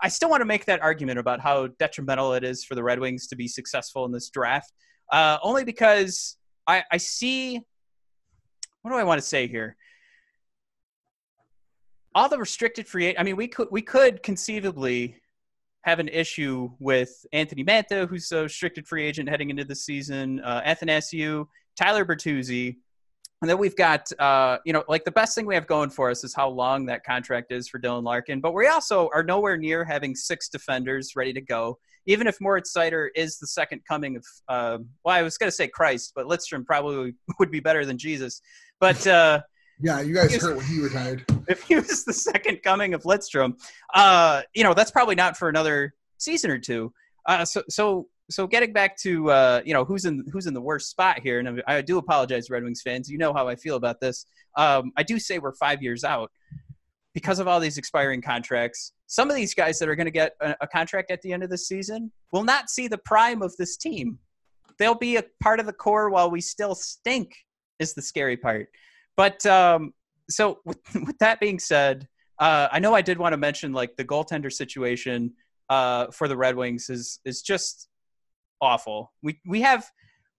I, 0.00 0.08
still 0.08 0.30
want 0.30 0.40
to 0.40 0.46
make 0.46 0.64
that 0.66 0.80
argument 0.80 1.18
about 1.18 1.40
how 1.40 1.68
detrimental 1.78 2.34
it 2.34 2.44
is 2.44 2.64
for 2.64 2.74
the 2.74 2.82
Red 2.82 2.98
Wings 2.98 3.26
to 3.28 3.36
be 3.36 3.48
successful 3.48 4.04
in 4.04 4.12
this 4.12 4.30
draft, 4.30 4.72
uh, 5.12 5.38
only 5.42 5.64
because 5.64 6.36
I, 6.66 6.84
I 6.90 6.96
see. 6.96 7.60
What 8.82 8.90
do 8.90 8.96
I 8.96 9.04
want 9.04 9.20
to 9.20 9.26
say 9.26 9.46
here? 9.46 9.76
All 12.14 12.28
the 12.28 12.38
restricted 12.38 12.86
free. 12.86 13.16
I 13.16 13.22
mean, 13.22 13.36
we 13.36 13.48
could 13.48 13.68
we 13.70 13.82
could 13.82 14.22
conceivably 14.22 15.16
have 15.82 15.98
an 15.98 16.08
issue 16.08 16.70
with 16.78 17.26
Anthony 17.32 17.62
Mantha, 17.64 18.08
who's 18.08 18.30
a 18.32 18.44
restricted 18.44 18.86
free 18.86 19.04
agent 19.04 19.28
heading 19.28 19.50
into 19.50 19.64
the 19.64 19.74
season, 19.74 20.40
uh, 20.40 20.62
Athanasiu, 20.62 21.46
Tyler 21.76 22.04
Bertuzzi. 22.04 22.76
And 23.44 23.50
then 23.50 23.58
we've 23.58 23.76
got, 23.76 24.10
uh, 24.18 24.56
you 24.64 24.72
know, 24.72 24.84
like 24.88 25.04
the 25.04 25.10
best 25.10 25.34
thing 25.34 25.44
we 25.44 25.54
have 25.54 25.66
going 25.66 25.90
for 25.90 26.08
us 26.08 26.24
is 26.24 26.34
how 26.34 26.48
long 26.48 26.86
that 26.86 27.04
contract 27.04 27.52
is 27.52 27.68
for 27.68 27.78
Dylan 27.78 28.02
Larkin. 28.02 28.40
But 28.40 28.54
we 28.54 28.68
also 28.68 29.10
are 29.12 29.22
nowhere 29.22 29.58
near 29.58 29.84
having 29.84 30.14
six 30.14 30.48
defenders 30.48 31.14
ready 31.14 31.34
to 31.34 31.42
go. 31.42 31.78
Even 32.06 32.26
if 32.26 32.40
Moritz 32.40 32.72
Seider 32.74 33.08
is 33.14 33.38
the 33.38 33.46
second 33.46 33.82
coming 33.86 34.16
of, 34.16 34.24
uh, 34.48 34.78
well, 35.04 35.14
I 35.14 35.20
was 35.20 35.36
going 35.36 35.48
to 35.48 35.54
say 35.54 35.68
Christ, 35.68 36.12
but 36.16 36.24
Lidstrom 36.24 36.64
probably 36.64 37.16
would 37.38 37.50
be 37.50 37.60
better 37.60 37.84
than 37.84 37.98
Jesus. 37.98 38.40
But 38.80 39.06
uh, 39.06 39.42
yeah, 39.78 40.00
you 40.00 40.14
guys 40.14 40.34
heard 40.40 40.56
when 40.56 40.64
he 40.64 40.80
retired. 40.80 41.26
If 41.46 41.64
he 41.64 41.74
was 41.74 42.06
the 42.06 42.14
second 42.14 42.62
coming 42.62 42.94
of 42.94 43.02
Lidstrom, 43.02 43.60
uh, 43.92 44.40
you 44.54 44.64
know 44.64 44.72
that's 44.72 44.90
probably 44.90 45.16
not 45.16 45.36
for 45.36 45.50
another 45.50 45.92
season 46.16 46.50
or 46.50 46.58
two. 46.58 46.94
Uh, 47.26 47.44
so, 47.44 47.62
so, 47.68 48.08
so 48.30 48.46
getting 48.46 48.72
back 48.72 48.96
to 48.98 49.30
uh, 49.30 49.62
you 49.64 49.74
know 49.74 49.84
who's 49.84 50.04
in 50.04 50.24
who's 50.32 50.46
in 50.46 50.54
the 50.54 50.60
worst 50.60 50.90
spot 50.90 51.20
here, 51.20 51.38
and 51.38 51.62
I 51.66 51.82
do 51.82 51.98
apologize, 51.98 52.50
Red 52.50 52.64
Wings 52.64 52.82
fans. 52.82 53.08
You 53.10 53.18
know 53.18 53.32
how 53.32 53.48
I 53.48 53.56
feel 53.56 53.76
about 53.76 54.00
this. 54.00 54.26
Um, 54.56 54.92
I 54.96 55.02
do 55.02 55.18
say 55.18 55.38
we're 55.38 55.54
five 55.54 55.82
years 55.82 56.04
out 56.04 56.30
because 57.12 57.38
of 57.38 57.46
all 57.46 57.60
these 57.60 57.78
expiring 57.78 58.22
contracts. 58.22 58.92
Some 59.06 59.30
of 59.30 59.36
these 59.36 59.54
guys 59.54 59.78
that 59.78 59.88
are 59.88 59.94
going 59.94 60.06
to 60.06 60.10
get 60.10 60.32
a, 60.40 60.56
a 60.62 60.66
contract 60.66 61.10
at 61.10 61.22
the 61.22 61.32
end 61.32 61.42
of 61.42 61.50
the 61.50 61.58
season 61.58 62.10
will 62.32 62.44
not 62.44 62.70
see 62.70 62.88
the 62.88 62.98
prime 62.98 63.42
of 63.42 63.54
this 63.56 63.76
team. 63.76 64.18
They'll 64.78 64.94
be 64.94 65.16
a 65.16 65.24
part 65.40 65.60
of 65.60 65.66
the 65.66 65.72
core 65.72 66.10
while 66.10 66.30
we 66.30 66.40
still 66.40 66.74
stink. 66.74 67.34
Is 67.80 67.94
the 67.94 68.02
scary 68.02 68.36
part. 68.36 68.68
But 69.16 69.44
um, 69.46 69.92
so 70.30 70.60
with, 70.64 70.78
with, 70.94 71.18
that 71.18 71.40
being 71.40 71.58
said, 71.58 72.08
uh, 72.38 72.68
I 72.70 72.78
know 72.78 72.94
I 72.94 73.02
did 73.02 73.18
want 73.18 73.32
to 73.32 73.36
mention 73.36 73.72
like 73.72 73.96
the 73.96 74.04
goaltender 74.04 74.52
situation 74.52 75.32
uh, 75.68 76.06
for 76.12 76.28
the 76.28 76.36
Red 76.36 76.56
Wings 76.56 76.88
is 76.88 77.20
is 77.24 77.42
just 77.42 77.88
awful. 78.60 79.12
We 79.22 79.40
we 79.46 79.60
have 79.62 79.90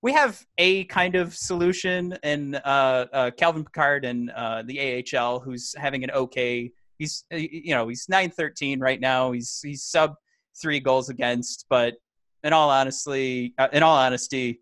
we 0.01 0.13
have 0.13 0.43
a 0.57 0.83
kind 0.85 1.15
of 1.15 1.35
solution 1.35 2.17
in 2.23 2.55
uh, 2.55 3.05
uh 3.11 3.31
Calvin 3.31 3.63
Pickard 3.63 4.05
and 4.05 4.29
uh, 4.31 4.63
the 4.63 5.05
AHL, 5.13 5.39
who's 5.39 5.73
having 5.77 6.03
an 6.03 6.11
okay. 6.11 6.71
He's 6.97 7.25
uh, 7.33 7.37
you 7.37 7.73
know 7.73 7.87
he's 7.87 8.07
nine 8.09 8.29
thirteen 8.29 8.79
right 8.79 8.99
now. 8.99 9.31
He's 9.31 9.59
he's 9.63 9.83
sub 9.83 10.15
three 10.61 10.79
goals 10.79 11.09
against, 11.09 11.65
but 11.69 11.95
in 12.43 12.53
all 12.53 12.69
honestly, 12.69 13.53
in 13.73 13.83
all 13.83 13.97
honesty, 13.97 14.61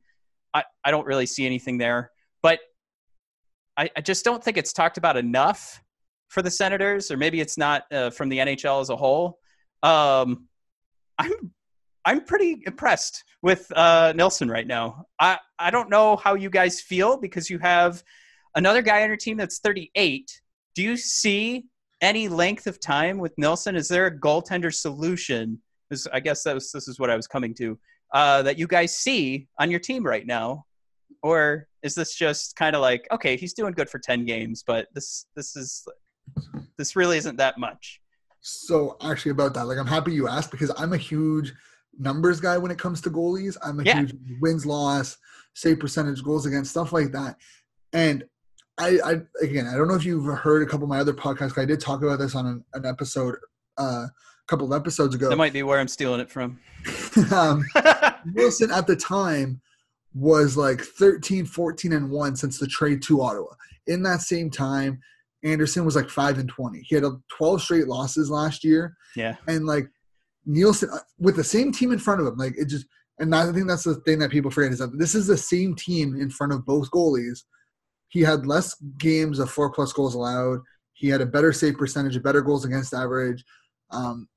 I, 0.54 0.64
I 0.84 0.92
don't 0.92 1.06
really 1.06 1.26
see 1.26 1.46
anything 1.46 1.78
there. 1.78 2.12
But 2.42 2.60
I, 3.78 3.90
I 3.96 4.02
just 4.02 4.24
don't 4.24 4.44
think 4.44 4.58
it's 4.58 4.74
talked 4.74 4.98
about 4.98 5.18
enough 5.18 5.82
for 6.30 6.42
the 6.42 6.52
Senators, 6.52 7.12
or 7.12 7.18
maybe 7.18 7.42
it's 7.42 7.58
not 7.58 7.84
uh, 7.92 8.10
from 8.10 8.30
the 8.30 8.40
NHL 8.40 8.82
as 8.82 8.90
a 8.90 8.96
whole. 8.96 9.40
Um, 9.84 10.48
I'm 11.20 11.52
I'm 12.06 12.26
pretty 12.26 12.64
impressed 12.66 13.24
with 13.42 13.72
uh, 13.76 14.14
Nilsson 14.16 14.50
right 14.50 14.68
now. 14.68 15.06
I 15.20 15.38
I 15.60 15.72
don't 15.72 15.90
know 15.90 16.18
how 16.18 16.36
you 16.36 16.50
guys 16.50 16.82
feel 16.82 17.18
because 17.18 17.50
you 17.50 17.60
have 17.60 18.04
another 18.56 18.82
guy 18.82 19.04
on 19.04 19.08
your 19.10 19.18
team 19.18 19.38
that's 19.38 19.60
38. 19.60 20.42
Do 20.76 20.84
you 20.84 20.98
see 20.98 21.66
any 22.02 22.28
length 22.28 22.68
of 22.68 22.80
time 22.80 23.18
with 23.18 23.34
Nilsson? 23.38 23.76
Is 23.76 23.88
there 23.88 24.08
a 24.08 24.20
goaltender 24.20 24.74
solution? 24.74 25.62
I 26.12 26.20
guess 26.20 26.44
that 26.44 26.56
was, 26.56 26.72
this 26.72 26.88
is 26.88 27.00
what 27.00 27.10
I 27.10 27.16
was 27.16 27.28
coming 27.28 27.54
to. 27.56 27.78
Uh, 28.14 28.42
that 28.44 28.58
you 28.58 28.68
guys 28.68 28.98
see 28.98 29.48
on 29.60 29.72
your 29.72 29.80
team 29.80 30.06
right 30.06 30.26
now 30.26 30.66
or 31.24 31.68
is 31.82 31.96
this 31.96 32.14
just 32.14 32.56
kind 32.56 32.76
of 32.76 32.82
like 32.82 33.08
okay 33.12 33.36
he's 33.36 33.54
doing 33.54 33.74
good 33.74 33.90
for 33.90 33.98
10 33.98 34.26
games 34.26 34.64
but 34.66 34.88
this 34.94 35.26
this 35.36 35.56
is 35.56 35.88
this 36.78 36.96
really 36.96 37.18
isn't 37.18 37.38
that 37.38 37.58
much 37.58 38.00
so 38.42 38.98
actually 39.02 39.32
about 39.32 39.54
that 39.56 39.66
like 39.66 39.80
i'm 39.80 39.88
happy 39.88 40.14
you 40.14 40.28
asked 40.28 40.52
because 40.52 40.72
i'm 40.78 40.94
a 40.94 40.98
huge 40.98 41.54
numbers 41.98 42.40
guy 42.40 42.58
when 42.58 42.72
it 42.72 42.78
comes 42.78 43.02
to 43.02 43.10
goalies 43.10 43.58
i'm 43.64 43.80
a 43.80 43.84
yeah. 43.84 44.00
huge 44.00 44.16
wins 44.42 44.66
loss 44.66 45.18
save 45.54 45.80
percentage 45.80 46.24
goals 46.24 46.46
against 46.46 46.72
stuff 46.72 46.92
like 46.92 47.12
that 47.12 47.38
and 47.94 48.24
I, 48.80 49.00
I 49.06 49.22
again 49.42 49.68
i 49.68 49.76
don't 49.76 49.88
know 49.88 49.96
if 49.96 50.06
you've 50.06 50.26
heard 50.26 50.64
a 50.64 50.66
couple 50.66 50.86
of 50.86 50.90
my 50.90 51.00
other 51.00 51.14
podcasts 51.14 51.58
i 51.62 51.66
did 51.66 51.80
talk 51.80 52.02
about 52.02 52.20
this 52.20 52.36
on 52.36 52.48
an, 52.48 52.66
an 52.74 52.86
episode 52.86 53.36
uh, 53.78 54.06
a 54.08 54.12
couple 54.48 54.72
of 54.72 54.80
episodes 54.80 55.14
ago 55.14 55.30
that 55.30 55.36
might 55.36 55.54
be 55.54 55.64
where 55.64 55.80
i'm 55.80 55.88
stealing 55.88 56.20
it 56.20 56.32
from 56.32 56.60
um, 57.32 57.64
wilson 58.34 58.72
at 58.72 58.88
the 58.88 58.96
time 58.96 59.62
was 60.14 60.56
like 60.56 60.82
13, 60.82 61.46
14, 61.46 61.94
and 61.94 62.10
1 62.10 62.36
since 62.36 62.60
the 62.60 62.68
trade 62.68 63.02
to 63.04 63.22
Ottawa. 63.22 63.54
In 63.88 64.04
that 64.04 64.22
same 64.22 64.50
time, 64.50 65.00
Anderson 65.44 65.86
was 65.86 65.96
like 65.96 66.10
5 66.10 66.40
and 66.40 66.50
20. 66.50 66.80
He 66.80 66.96
had 66.96 67.04
12 67.30 67.62
straight 67.62 67.88
losses 67.88 68.30
last 68.30 68.64
year. 68.64 68.96
Yeah. 69.16 69.36
And 69.48 69.66
like 69.66 69.88
Nilsson, 70.46 70.90
uh, 70.92 71.00
with 71.20 71.36
the 71.36 71.44
same 71.44 71.72
team 71.72 71.92
in 71.92 72.00
front 72.00 72.22
of 72.22 72.28
him, 72.28 72.38
like 72.38 72.54
it 72.58 72.66
just, 72.66 72.86
and 73.20 73.34
I 73.34 73.52
think 73.52 73.68
that's 73.68 73.84
the 73.84 73.96
thing 73.96 74.20
that 74.20 74.32
people 74.32 74.52
forget 74.52 74.72
is 74.72 74.80
that 74.80 74.98
this 74.98 75.16
is 75.16 75.28
the 75.28 75.38
same 75.38 75.76
team 75.76 76.20
in 76.20 76.30
front 76.30 76.54
of 76.54 76.66
both 76.66 76.90
goalies. 76.92 77.44
He 78.10 78.22
had 78.22 78.46
less 78.46 78.76
games 78.98 79.40
of 79.40 79.50
four 79.50 79.72
plus 79.72 79.94
goals 79.94 80.16
allowed. 80.16 80.60
He 80.94 81.08
had 81.10 81.22
a 81.22 81.26
better 81.26 81.54
save 81.54 81.78
percentage, 81.78 82.16
a 82.16 82.20
better 82.20 82.42
goals 82.42 82.66
against 82.66 82.94
average. 82.94 83.44
Um, 83.92 84.28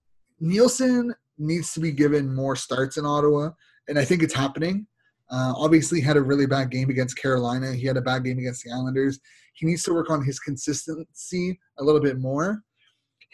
Nilsson 0.41 1.15
needs 1.39 1.73
to 1.75 1.81
be 1.81 1.93
given 1.93 2.35
more 2.35 2.57
starts 2.57 2.97
in 2.97 3.05
Ottawa, 3.07 3.51
and 3.89 3.99
I 3.99 4.05
think 4.05 4.23
it's 4.23 4.35
happening 4.35 4.87
Uh, 5.29 5.53
obviously, 5.57 6.01
had 6.01 6.17
a 6.17 6.23
really 6.23 6.47
bad 6.47 6.71
game 6.71 6.89
against 6.89 7.19
Carolina. 7.19 7.73
He 7.73 7.87
had 7.87 7.97
a 7.97 8.01
bad 8.01 8.23
game 8.25 8.39
against 8.39 8.63
the 8.63 8.71
Islanders. 8.71 9.19
He 9.55 9.67
needs 9.67 9.83
to 9.85 9.93
work 9.93 10.09
on 10.09 10.25
his 10.25 10.39
consistency 10.39 11.59
a 11.79 11.85
little 11.85 12.01
bit 12.01 12.19
more. 12.21 12.63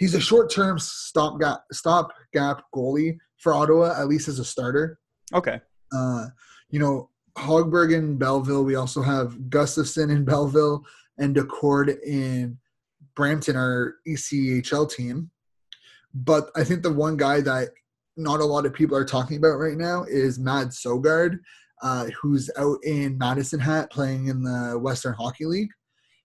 He's 0.03 0.17
a 0.17 0.21
short-term 0.21 0.81
stop 0.81 1.39
gap, 1.39 1.63
stop 1.71 2.13
gap 2.33 2.65
goalie 2.75 3.19
for 3.37 3.55
Ottawa, 3.55 3.95
at 3.97 4.09
least 4.09 4.27
as 4.27 4.41
a 4.41 4.45
starter. 4.45 4.99
Okay. 5.33 5.61
Uh, 5.95 6.27
you 6.71 6.81
know, 6.81 7.09
Hogberg 7.39 7.95
in 7.95 8.19
Belleville. 8.19 8.65
We 8.65 8.75
also 8.75 9.01
have 9.01 9.37
Gustavsson 9.49 10.11
in 10.11 10.25
Belleville 10.25 10.83
and 11.19 11.37
Daccord 11.37 12.03
in 12.05 12.59
Brampton, 13.15 13.55
our 13.55 13.95
ECHL 14.05 14.91
team. 14.91 15.31
But 16.13 16.51
I 16.57 16.65
think 16.65 16.83
the 16.83 16.93
one 16.93 17.17
guy 17.17 17.41
that 17.41 17.69
not 18.17 18.41
a 18.41 18.45
lot 18.45 18.67
of 18.67 18.75
people 18.75 18.97
are 18.97 19.05
talking 19.05 19.37
about 19.37 19.61
right 19.61 19.79
now 19.79 20.03
is 20.09 20.37
Mads 20.37 20.83
Sogaard, 20.83 21.39
uh, 21.81 22.07
who's 22.21 22.51
out 22.59 22.79
in 22.83 23.19
Medicine 23.19 23.61
Hat 23.61 23.93
playing 23.93 24.27
in 24.27 24.43
the 24.43 24.77
Western 24.81 25.15
Hockey 25.15 25.45
League. 25.45 25.71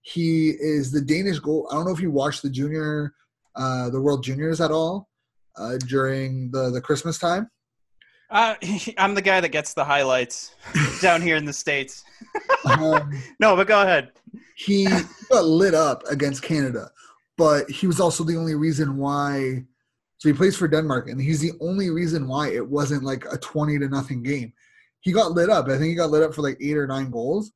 He 0.02 0.50
is 0.50 0.92
the 0.92 1.02
Danish 1.02 1.38
goal. 1.38 1.68
I 1.70 1.76
don't 1.76 1.86
know 1.86 1.94
if 1.94 2.02
you 2.02 2.10
watched 2.10 2.42
the 2.42 2.50
junior, 2.50 3.14
uh, 3.58 3.90
the 3.90 4.00
World 4.00 4.24
Juniors 4.24 4.62
at 4.62 4.72
all 4.72 5.10
uh, 5.58 5.78
during 5.88 6.52
the 6.52 6.70
the 6.70 6.82
Christmas 6.82 7.18
time. 7.18 7.50
Uh, 8.30 8.56
I'm 8.98 9.16
the 9.16 9.22
guy 9.22 9.42
that 9.42 9.50
gets 9.50 9.74
the 9.74 9.84
highlights 9.84 10.56
down 11.02 11.22
here 11.22 11.36
in 11.36 11.46
the 11.46 11.54
states. 11.54 12.04
um, 12.66 13.12
no, 13.40 13.56
but 13.56 13.68
go 13.68 13.82
ahead. 13.82 14.12
He 14.56 14.88
got 15.30 15.46
lit 15.46 15.74
up 15.74 16.04
against 16.10 16.44
Canada, 16.44 16.92
but 17.38 17.70
he 17.70 17.88
was 17.88 18.00
also 18.00 18.24
the 18.24 18.38
only 18.38 18.56
reason 18.56 18.98
why. 18.98 19.66
So 20.20 20.30
he 20.30 20.34
plays 20.34 20.58
for 20.58 20.68
Denmark, 20.68 21.10
and 21.10 21.22
he's 21.22 21.42
the 21.42 21.52
only 21.62 21.92
reason 21.92 22.28
why 22.28 22.50
it 22.50 22.68
wasn't 22.68 23.04
like 23.04 23.26
a 23.32 23.38
twenty 23.38 23.78
to 23.80 23.88
nothing 23.88 24.24
game. 24.24 24.54
He 25.02 25.12
got 25.12 25.32
lit 25.32 25.50
up. 25.50 25.68
I 25.68 25.78
think 25.78 25.86
he 25.86 25.96
got 25.96 26.10
lit 26.10 26.24
up 26.24 26.34
for 26.34 26.42
like 26.42 26.58
eight 26.60 26.76
or 26.76 26.88
nine 26.88 27.12
goals, 27.12 27.52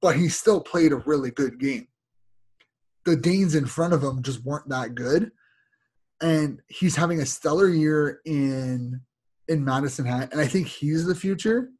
but 0.00 0.16
he 0.16 0.28
still 0.28 0.60
played 0.60 0.92
a 0.92 0.96
really 0.96 1.30
good 1.30 1.60
game. 1.60 1.86
The 3.04 3.16
Danes 3.16 3.54
in 3.54 3.66
front 3.66 3.92
of 3.92 4.02
him 4.02 4.22
just 4.22 4.44
weren't 4.44 4.68
that 4.70 4.94
good, 4.94 5.30
and 6.22 6.60
he's 6.68 6.96
having 6.96 7.20
a 7.20 7.26
stellar 7.26 7.68
year 7.68 8.20
in 8.24 9.00
in 9.48 9.64
Medicine 9.64 10.06
Hat, 10.06 10.32
and 10.32 10.40
I 10.40 10.46
think 10.46 10.66
he's 10.66 11.04
the 11.04 11.14
future. 11.14 11.70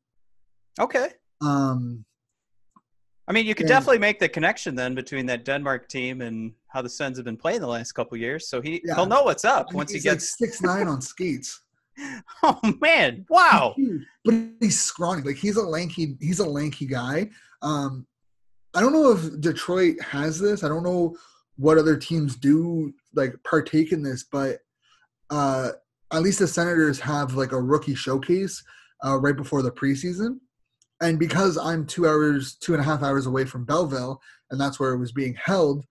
Okay. 0.78 1.08
Um, 1.40 2.04
I 3.26 3.32
mean, 3.32 3.46
you 3.46 3.54
could 3.54 3.64
and, 3.64 3.70
definitely 3.70 3.98
make 3.98 4.18
the 4.18 4.28
connection 4.28 4.74
then 4.74 4.94
between 4.94 5.26
that 5.26 5.44
Denmark 5.44 5.88
team 5.88 6.20
and 6.20 6.52
how 6.68 6.82
the 6.82 6.88
Sens 6.88 7.16
have 7.16 7.24
been 7.24 7.37
playing 7.37 7.60
the 7.60 7.66
last 7.66 7.92
couple 7.92 8.16
years. 8.18 8.48
So 8.48 8.60
he 8.60 8.82
yeah. 8.84 8.94
he'll 8.94 9.06
know 9.06 9.22
what's 9.22 9.44
up 9.44 9.66
I 9.68 9.72
mean, 9.72 9.78
once 9.78 9.92
he 9.92 10.00
gets 10.00 10.38
like 10.40 10.50
six 10.50 10.62
nine 10.62 10.88
on 10.88 11.00
skates. 11.00 11.62
oh 12.42 12.60
man! 12.80 13.24
Wow. 13.28 13.74
But 14.24 14.34
he's 14.60 14.80
scrawny. 14.80 15.22
Like 15.22 15.37
he's 15.37 15.56
a 15.56 15.62
lanky. 15.62 16.16
He's 16.20 16.40
a 16.40 16.46
lanky 16.46 16.87
guy. 16.87 17.30
Um, 17.62 18.06
I 18.74 18.80
don't 18.80 18.92
know 18.92 19.12
if 19.12 19.40
Detroit 19.40 20.00
has 20.00 20.38
this. 20.38 20.64
I 20.64 20.68
don't 20.68 20.82
know 20.82 21.16
what 21.56 21.78
other 21.78 21.96
teams 21.96 22.37
do 22.37 22.92
like 23.14 23.34
partake 23.48 23.92
in 23.92 24.02
this, 24.02 24.24
but 24.24 24.58
uh, 25.30 25.70
at 26.12 26.22
least 26.22 26.40
the 26.40 26.48
Senators 26.48 27.00
have 27.00 27.34
like 27.34 27.52
a 27.52 27.60
rookie 27.60 27.94
showcase 27.94 28.62
uh, 29.04 29.18
right 29.18 29.37
before 29.37 29.62
the 29.62 29.70
preseason. 29.70 30.38
And 31.00 31.18
because 31.18 31.58
I'm 31.58 31.87
two 31.87 32.06
hours, 32.06 32.56
two 32.56 32.72
and 32.72 32.80
a 32.80 32.84
half 32.84 33.02
hours 33.02 33.26
away 33.26 33.44
from 33.44 33.64
Belleville, 33.64 34.20
and 34.50 34.60
that's 34.60 34.78
where 34.78 34.92
it 34.92 34.98
was 34.98 35.12
being 35.12 35.34
held, 35.34 35.84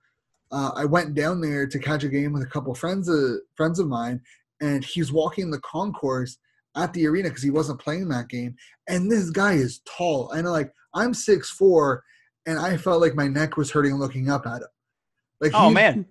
uh, 0.51 0.71
I 0.75 0.85
went 0.85 1.13
down 1.13 1.41
there 1.41 1.67
to 1.67 1.79
catch 1.79 2.03
a 2.03 2.09
game 2.09 2.33
with 2.33 2.43
a 2.43 2.47
couple 2.47 2.73
friends 2.75 3.09
of 3.09 3.37
friends 3.55 3.79
of 3.79 3.87
mine, 3.87 4.21
and 4.61 4.83
he's 4.83 5.11
walking 5.11 5.51
the 5.51 5.59
concourse 5.59 6.37
at 6.75 6.93
the 6.93 7.07
arena 7.07 7.29
because 7.29 7.43
he 7.43 7.49
wasn't 7.49 7.81
playing 7.81 8.07
that 8.09 8.29
game. 8.29 8.55
And 8.87 9.11
this 9.11 9.29
guy 9.29 9.53
is 9.53 9.81
tall, 9.85 10.31
and 10.31 10.47
like 10.47 10.71
I'm 10.93 11.13
six 11.13 11.49
four, 11.49 12.03
and 12.45 12.59
I 12.59 12.77
felt 12.77 13.01
like 13.01 13.15
my 13.15 13.27
neck 13.27 13.57
was 13.57 13.71
hurting 13.71 13.95
looking 13.95 14.29
up 14.29 14.45
at 14.45 14.61
him. 14.61 14.67
Like 15.41 15.51
oh 15.53 15.69
man, 15.69 16.05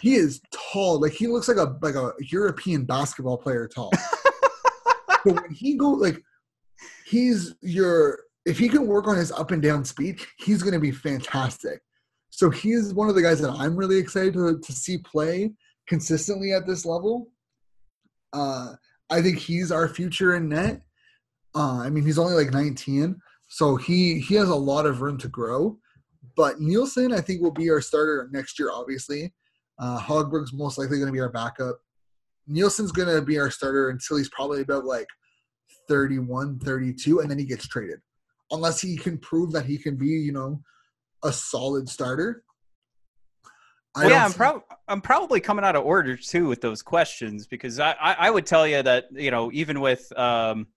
he 0.00 0.14
is 0.14 0.40
tall. 0.50 1.00
Like 1.00 1.12
he 1.12 1.26
looks 1.26 1.48
like 1.48 1.58
a 1.58 1.76
like 1.82 1.94
a 1.94 2.12
European 2.20 2.84
basketball 2.84 3.36
player 3.36 3.68
tall. 3.68 3.90
but 5.24 5.42
when 5.42 5.52
he 5.52 5.76
go 5.76 5.90
like 5.90 6.22
he's 7.04 7.54
your 7.60 8.20
if 8.46 8.58
he 8.58 8.68
can 8.68 8.86
work 8.86 9.06
on 9.06 9.16
his 9.16 9.30
up 9.30 9.50
and 9.50 9.60
down 9.60 9.84
speed, 9.84 10.20
he's 10.38 10.62
going 10.62 10.72
to 10.72 10.80
be 10.80 10.90
fantastic. 10.90 11.80
So 12.30 12.48
he's 12.48 12.94
one 12.94 13.10
of 13.10 13.14
the 13.14 13.22
guys 13.22 13.40
that 13.40 13.50
I'm 13.50 13.76
really 13.76 13.98
excited 13.98 14.32
to, 14.34 14.58
to 14.58 14.72
see 14.72 14.98
play 14.98 15.50
consistently 15.86 16.52
at 16.52 16.66
this 16.66 16.86
level. 16.86 17.28
Uh, 18.32 18.74
I 19.10 19.20
think 19.20 19.38
he's 19.38 19.70
our 19.70 19.88
future 19.88 20.36
in 20.36 20.48
net. 20.48 20.80
Uh, 21.54 21.80
I 21.80 21.90
mean, 21.90 22.06
he's 22.06 22.18
only 22.18 22.34
like 22.42 22.52
19, 22.52 23.20
so 23.48 23.76
he 23.76 24.20
he 24.20 24.34
has 24.36 24.48
a 24.48 24.54
lot 24.54 24.86
of 24.86 25.00
room 25.00 25.18
to 25.18 25.28
grow. 25.28 25.78
But 26.36 26.60
Nilsson, 26.60 27.12
I 27.12 27.20
think, 27.20 27.42
will 27.42 27.50
be 27.50 27.70
our 27.70 27.80
starter 27.80 28.28
next 28.30 28.58
year, 28.58 28.70
obviously. 28.72 29.32
Uh, 29.78 29.98
Hogberg's 29.98 30.52
most 30.52 30.78
likely 30.78 30.98
going 30.98 31.08
to 31.08 31.12
be 31.12 31.20
our 31.20 31.32
backup. 31.32 31.80
Nilsson's 32.46 32.92
going 32.92 33.08
to 33.08 33.22
be 33.22 33.38
our 33.38 33.50
starter 33.50 33.90
until 33.90 34.18
he's 34.18 34.28
probably 34.28 34.60
about 34.60 34.84
like 34.84 35.06
31, 35.88 36.60
32, 36.60 37.20
and 37.20 37.30
then 37.30 37.38
he 37.38 37.44
gets 37.44 37.66
traded. 37.66 37.98
Unless 38.50 38.80
he 38.80 38.96
can 38.96 39.18
prove 39.18 39.52
that 39.52 39.64
he 39.64 39.78
can 39.78 39.96
be, 39.96 40.06
you 40.06 40.32
know, 40.32 40.62
a 41.24 41.32
solid 41.32 41.88
starter. 41.88 42.44
I 43.96 44.08
yeah, 44.08 44.24
I'm, 44.24 44.32
pro- 44.32 44.64
I'm 44.86 45.00
probably 45.00 45.40
coming 45.40 45.64
out 45.64 45.74
of 45.74 45.84
order 45.84 46.16
too 46.16 46.46
with 46.46 46.60
those 46.60 46.82
questions 46.82 47.46
because 47.46 47.80
I, 47.80 47.96
I, 48.00 48.12
I 48.12 48.30
would 48.30 48.46
tell 48.46 48.66
you 48.66 48.82
that, 48.82 49.06
you 49.12 49.30
know, 49.30 49.50
even 49.52 49.80
with 49.80 50.16
um,– 50.16 50.68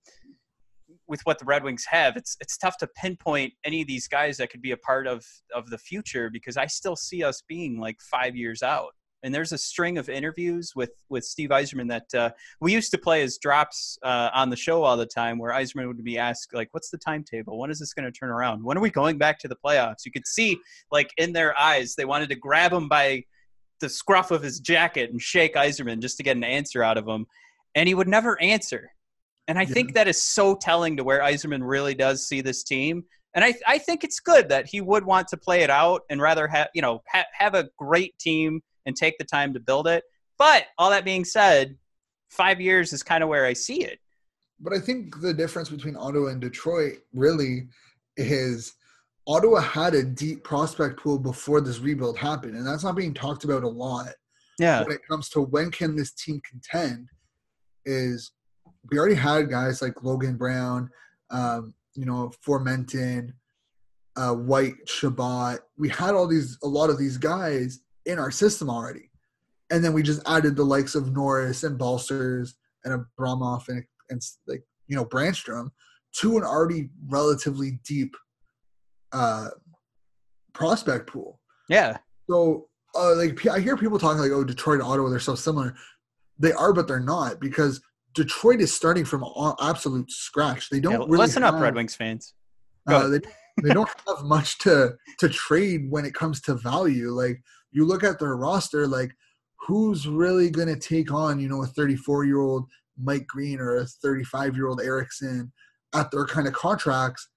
with 1.11 1.21
what 1.25 1.37
the 1.37 1.45
Red 1.45 1.63
Wings 1.63 1.85
have, 1.89 2.15
it's 2.15 2.37
it's 2.39 2.57
tough 2.57 2.77
to 2.77 2.87
pinpoint 2.95 3.53
any 3.65 3.81
of 3.81 3.87
these 3.87 4.07
guys 4.07 4.37
that 4.37 4.49
could 4.49 4.61
be 4.61 4.71
a 4.71 4.77
part 4.77 5.05
of 5.05 5.23
of 5.53 5.69
the 5.69 5.77
future 5.77 6.29
because 6.31 6.55
I 6.55 6.65
still 6.65 6.95
see 6.95 7.21
us 7.21 7.43
being 7.47 7.77
like 7.79 7.97
five 8.01 8.35
years 8.35 8.63
out. 8.63 8.95
And 9.23 9.35
there's 9.35 9.51
a 9.51 9.57
string 9.57 9.97
of 9.97 10.09
interviews 10.09 10.71
with 10.73 10.91
with 11.09 11.25
Steve 11.25 11.49
Yzerman 11.49 11.89
that 11.89 12.17
uh, 12.17 12.31
we 12.61 12.71
used 12.71 12.91
to 12.91 12.97
play 12.97 13.21
as 13.23 13.37
drops 13.37 13.99
uh, 14.03 14.29
on 14.33 14.49
the 14.49 14.55
show 14.55 14.83
all 14.83 14.95
the 14.95 15.05
time, 15.05 15.37
where 15.37 15.51
Yzerman 15.51 15.85
would 15.85 16.01
be 16.03 16.17
asked 16.17 16.53
like, 16.53 16.69
"What's 16.71 16.89
the 16.89 16.97
timetable? 16.97 17.59
When 17.59 17.69
is 17.69 17.79
this 17.79 17.93
going 17.93 18.05
to 18.05 18.17
turn 18.17 18.29
around? 18.29 18.63
When 18.63 18.77
are 18.77 18.81
we 18.81 18.89
going 18.89 19.17
back 19.17 19.37
to 19.39 19.49
the 19.49 19.57
playoffs?" 19.63 20.05
You 20.05 20.13
could 20.13 20.25
see 20.25 20.57
like 20.91 21.11
in 21.17 21.33
their 21.33 21.59
eyes 21.59 21.93
they 21.93 22.05
wanted 22.05 22.29
to 22.29 22.35
grab 22.35 22.71
him 22.71 22.87
by 22.87 23.25
the 23.81 23.89
scruff 23.89 24.31
of 24.31 24.41
his 24.41 24.61
jacket 24.61 25.11
and 25.11 25.21
shake 25.21 25.55
Yzerman 25.55 25.99
just 25.99 26.15
to 26.17 26.23
get 26.23 26.37
an 26.37 26.45
answer 26.45 26.81
out 26.81 26.97
of 26.97 27.05
him, 27.05 27.25
and 27.75 27.87
he 27.89 27.95
would 27.95 28.07
never 28.07 28.41
answer. 28.41 28.91
And 29.51 29.59
I 29.59 29.63
yeah. 29.63 29.73
think 29.73 29.95
that 29.95 30.07
is 30.07 30.23
so 30.23 30.55
telling 30.55 30.95
to 30.95 31.03
where 31.03 31.19
Yzerman 31.19 31.59
really 31.61 31.93
does 31.93 32.25
see 32.25 32.39
this 32.39 32.63
team. 32.63 33.03
And 33.35 33.43
I, 33.43 33.53
I 33.67 33.79
think 33.79 34.05
it's 34.05 34.21
good 34.21 34.47
that 34.47 34.65
he 34.65 34.79
would 34.79 35.03
want 35.03 35.27
to 35.27 35.35
play 35.35 35.59
it 35.63 35.69
out 35.69 36.03
and 36.09 36.21
rather 36.21 36.47
have, 36.47 36.69
you 36.73 36.81
know, 36.81 37.03
ha- 37.11 37.25
have 37.33 37.53
a 37.53 37.67
great 37.77 38.17
team 38.17 38.61
and 38.85 38.95
take 38.95 39.17
the 39.17 39.25
time 39.25 39.53
to 39.53 39.59
build 39.59 39.89
it. 39.89 40.05
But 40.37 40.67
all 40.77 40.89
that 40.91 41.03
being 41.03 41.25
said, 41.25 41.75
five 42.29 42.61
years 42.61 42.93
is 42.93 43.03
kind 43.03 43.23
of 43.23 43.27
where 43.29 43.45
I 43.45 43.51
see 43.51 43.83
it. 43.83 43.99
But 44.61 44.71
I 44.71 44.79
think 44.79 45.19
the 45.19 45.33
difference 45.33 45.67
between 45.67 45.97
Ottawa 45.97 46.27
and 46.27 46.39
Detroit 46.39 46.99
really 47.13 47.67
is 48.15 48.71
Ottawa 49.27 49.59
had 49.59 49.95
a 49.95 50.03
deep 50.03 50.45
prospect 50.45 50.97
pool 50.97 51.19
before 51.19 51.59
this 51.59 51.79
rebuild 51.79 52.17
happened, 52.17 52.55
and 52.55 52.65
that's 52.65 52.85
not 52.85 52.95
being 52.95 53.13
talked 53.13 53.43
about 53.43 53.63
a 53.63 53.67
lot. 53.67 54.13
Yeah. 54.59 54.81
When 54.83 54.93
it 54.93 55.05
comes 55.05 55.27
to 55.31 55.41
when 55.41 55.71
can 55.71 55.97
this 55.97 56.13
team 56.13 56.39
contend, 56.49 57.09
is 57.85 58.31
we 58.89 58.97
already 58.97 59.15
had 59.15 59.49
guys 59.49 59.81
like 59.81 60.03
Logan 60.03 60.37
Brown, 60.37 60.89
um, 61.29 61.73
you 61.93 62.05
know, 62.05 62.31
Formenton, 62.45 63.33
uh, 64.15 64.33
White, 64.33 64.73
Chabot. 64.87 65.59
We 65.77 65.89
had 65.89 66.15
all 66.15 66.27
these, 66.27 66.57
a 66.63 66.67
lot 66.67 66.89
of 66.89 66.97
these 66.97 67.17
guys 67.17 67.81
in 68.05 68.19
our 68.19 68.31
system 68.31 68.69
already. 68.69 69.09
And 69.69 69.83
then 69.83 69.93
we 69.93 70.03
just 70.03 70.21
added 70.27 70.55
the 70.55 70.63
likes 70.63 70.95
of 70.95 71.13
Norris 71.13 71.63
and 71.63 71.77
Balcers 71.77 72.55
and 72.83 73.05
Abramov 73.19 73.69
and, 73.69 73.83
and 74.09 74.21
like, 74.47 74.63
you 74.87 74.95
know, 74.95 75.05
Brannstrom 75.05 75.69
to 76.17 76.37
an 76.37 76.43
already 76.43 76.89
relatively 77.07 77.79
deep 77.85 78.15
uh, 79.13 79.49
prospect 80.53 81.07
pool. 81.07 81.39
Yeah. 81.69 81.97
So, 82.29 82.67
uh, 82.95 83.15
like, 83.15 83.45
I 83.47 83.59
hear 83.59 83.77
people 83.77 83.97
talking 83.97 84.19
like, 84.19 84.31
oh, 84.31 84.43
Detroit 84.43 84.81
Ottawa, 84.81 85.09
they're 85.09 85.19
so 85.19 85.35
similar. 85.35 85.75
They 86.39 86.51
are, 86.51 86.73
but 86.73 86.87
they're 86.87 86.99
not 86.99 87.39
because 87.39 87.81
Detroit 88.13 88.61
is 88.61 88.73
starting 88.73 89.05
from 89.05 89.25
absolute 89.61 90.11
scratch. 90.11 90.69
They 90.69 90.79
don't 90.79 90.93
yeah, 90.93 90.97
really 90.99 91.17
listen 91.17 91.43
have, 91.43 91.55
up, 91.55 91.61
Red 91.61 91.75
Wings 91.75 91.95
fans. 91.95 92.33
Uh, 92.87 93.07
they, 93.07 93.19
they 93.63 93.73
don't 93.73 93.89
have 94.07 94.25
much 94.25 94.57
to 94.59 94.95
to 95.19 95.29
trade 95.29 95.89
when 95.89 96.05
it 96.05 96.13
comes 96.13 96.41
to 96.41 96.55
value. 96.55 97.09
Like 97.09 97.41
you 97.71 97.85
look 97.85 98.03
at 98.03 98.19
their 98.19 98.35
roster, 98.35 98.87
like 98.87 99.11
who's 99.67 100.07
really 100.07 100.49
going 100.49 100.67
to 100.67 100.79
take 100.79 101.11
on 101.11 101.39
you 101.39 101.47
know 101.47 101.63
a 101.63 101.67
34 101.67 102.25
year 102.25 102.39
old 102.39 102.65
Mike 102.97 103.27
Green 103.27 103.59
or 103.59 103.77
a 103.77 103.85
35 103.85 104.55
year 104.55 104.67
old 104.67 104.81
Ericsson 104.81 105.51
at 105.93 106.11
their 106.11 106.25
kind 106.25 106.47
of 106.47 106.53
contracts 106.53 107.29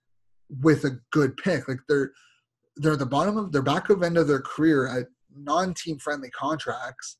with 0.62 0.84
a 0.84 0.98
good 1.12 1.36
pick. 1.36 1.68
Like 1.68 1.80
they're 1.88 2.12
they're 2.76 2.94
at 2.94 2.98
the 2.98 3.06
bottom 3.06 3.36
of 3.36 3.52
their 3.52 3.62
back 3.62 3.90
of 3.90 4.02
end 4.02 4.18
of 4.18 4.26
their 4.26 4.40
career 4.40 4.88
at 4.88 5.06
non 5.36 5.74
team 5.74 5.98
friendly 5.98 6.30
contracts 6.30 7.18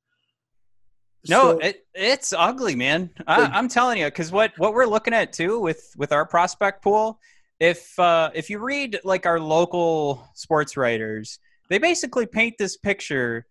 no, 1.28 1.52
so, 1.52 1.58
it, 1.58 1.86
it's 1.94 2.32
ugly, 2.32 2.74
man. 2.74 3.10
I, 3.26 3.58
am 3.58 3.68
telling 3.68 3.98
you, 3.98 4.06
because 4.06 4.30
what 4.32 4.52
what 4.58 4.74
we're 4.74 4.86
looking 4.86 5.14
at 5.14 5.32
too 5.32 5.60
with 5.60 5.92
with 5.96 6.12
our 6.12 6.26
prospect 6.26 6.82
pool, 6.82 7.18
if 7.60 7.98
uh, 7.98 8.30
if 8.34 8.50
you 8.50 8.58
read 8.58 9.00
like 9.04 9.26
our 9.26 9.40
local 9.40 10.28
sports 10.34 10.76
writers, 10.76 11.38
they 11.68 11.78
basically 11.78 12.26
paint 12.26 12.56
this 12.58 12.76
picture. 12.76 13.46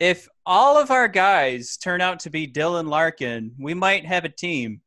If 0.00 0.28
all 0.46 0.78
of 0.80 0.90
our 0.90 1.08
guys 1.08 1.76
turn 1.76 2.00
out 2.00 2.20
to 2.20 2.30
be 2.30 2.46
Dylan 2.46 2.88
Larkin, 2.88 3.52
we 3.58 3.74
might 3.74 4.06
have 4.06 4.24
a 4.24 4.28
team. 4.28 4.80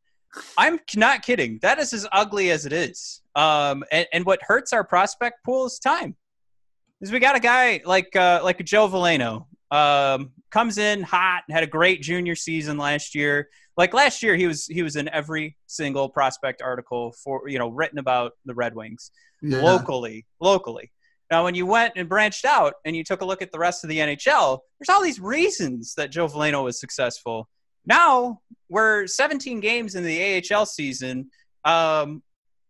I'm 0.58 0.80
not 0.96 1.24
kidding. 1.24 1.60
That 1.62 1.80
is 1.80 1.94
as 1.94 2.08
ugly 2.12 2.52
as 2.52 2.66
it 2.66 2.72
is. 2.72 3.22
Um, 3.36 3.84
and, 3.92 4.08
and 4.14 4.26
what 4.26 4.40
hurts 4.42 4.72
our 4.72 4.84
prospect 4.84 5.44
pool 5.44 5.66
is 5.66 5.80
time. 5.80 6.16
Is 7.02 7.12
we 7.12 7.20
got 7.20 7.36
a 7.36 7.40
guy 7.40 7.82
like 7.84 8.16
uh, 8.16 8.42
like 8.44 8.64
Joe 8.64 8.88
Veleno, 8.88 9.48
um, 9.72 10.32
comes 10.50 10.78
in 10.78 11.02
hot, 11.02 11.44
and 11.48 11.56
had 11.56 11.64
a 11.64 11.68
great 11.68 12.02
junior 12.02 12.36
season 12.36 12.78
last 12.78 13.16
year. 13.16 13.50
Like 13.78 13.94
last 13.94 14.22
year, 14.22 14.36
he 14.36 14.46
was 14.46 14.68
he 14.68 14.84
was 14.84 14.98
in 14.98 15.10
every 15.10 15.58
single 15.68 16.10
prospect 16.10 16.62
article 16.62 17.14
for 17.24 17.48
you 17.48 17.58
know 17.58 17.70
written 17.70 17.98
about 17.98 18.34
the 18.46 18.54
Red 18.54 18.76
Wings 18.76 19.12
yeah. 19.42 19.62
locally. 19.62 20.26
Locally. 20.40 20.92
Now, 21.32 21.46
when 21.46 21.56
you 21.56 21.66
went 21.66 21.94
and 21.96 22.10
branched 22.10 22.44
out 22.44 22.74
and 22.84 22.94
you 22.94 23.06
took 23.06 23.22
a 23.22 23.26
look 23.26 23.42
at 23.42 23.54
the 23.54 23.60
rest 23.60 23.86
of 23.86 23.90
the 23.90 24.00
NHL, 24.00 24.60
there's 24.78 24.90
all 24.90 25.02
these 25.02 25.22
reasons 25.22 25.96
that 25.96 26.12
Joe 26.12 26.28
Veleno 26.28 26.66
was 26.66 26.78
successful. 26.78 27.48
Now 27.86 28.42
we're 28.70 29.08
17 29.08 29.62
games 29.62 29.96
in 29.96 30.04
the 30.04 30.44
AHL 30.54 30.66
season, 30.66 31.32
um, 31.64 32.22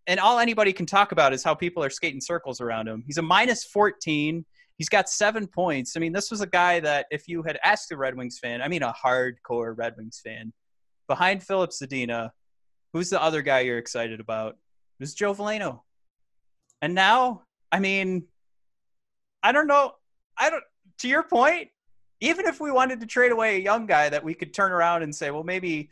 and 0.06 0.20
all 0.20 0.38
anybody 0.38 0.74
can 0.74 0.86
talk 0.86 1.12
about 1.12 1.34
is 1.34 1.44
how 1.44 1.56
people 1.56 1.84
are 1.84 1.90
skating 1.90 2.22
circles 2.22 2.62
around 2.62 2.88
him. 2.88 3.04
He's 3.06 3.18
a 3.18 3.24
minus 3.24 3.64
14. 3.64 4.46
He's 4.82 4.90
got 4.90 5.10
seven 5.10 5.46
points. 5.46 5.96
I 5.96 6.00
mean, 6.00 6.12
this 6.12 6.32
was 6.32 6.42
a 6.42 6.48
guy 6.48 6.80
that 6.80 7.06
if 7.12 7.28
you 7.28 7.44
had 7.44 7.60
asked 7.64 7.92
a 7.92 7.96
Red 7.96 8.18
Wings 8.18 8.40
fan, 8.40 8.64
I 8.64 8.68
mean, 8.68 8.82
a 8.82 8.92
hardcore 8.92 9.78
Red 9.78 9.94
Wings 9.96 10.20
fan, 10.26 10.54
behind 11.08 11.44
Filip 11.44 11.70
Zadina, 11.70 12.32
who's 12.92 13.12
the 13.12 13.22
other 13.22 13.44
guy 13.44 13.60
you're 13.60 13.78
excited 13.78 14.20
about? 14.20 14.54
It 14.54 15.02
was 15.02 15.14
Joe 15.14 15.36
Veleno. 15.36 15.82
And 16.82 16.96
now, 16.96 17.44
I 17.72 17.80
mean, 17.80 18.24
I 19.44 19.52
don't 19.52 19.68
know. 19.68 19.92
I 20.36 20.50
don't, 20.50 20.64
to 21.02 21.08
your 21.08 21.22
point, 21.22 21.68
even 22.20 22.48
if 22.48 22.60
we 22.60 22.72
wanted 22.72 23.02
to 23.02 23.06
trade 23.06 23.32
away 23.32 23.58
a 23.58 23.60
young 23.60 23.86
guy 23.86 24.10
that 24.10 24.24
we 24.24 24.34
could 24.34 24.52
turn 24.52 24.72
around 24.72 25.04
and 25.04 25.16
say, 25.16 25.30
well, 25.30 25.44
maybe, 25.44 25.92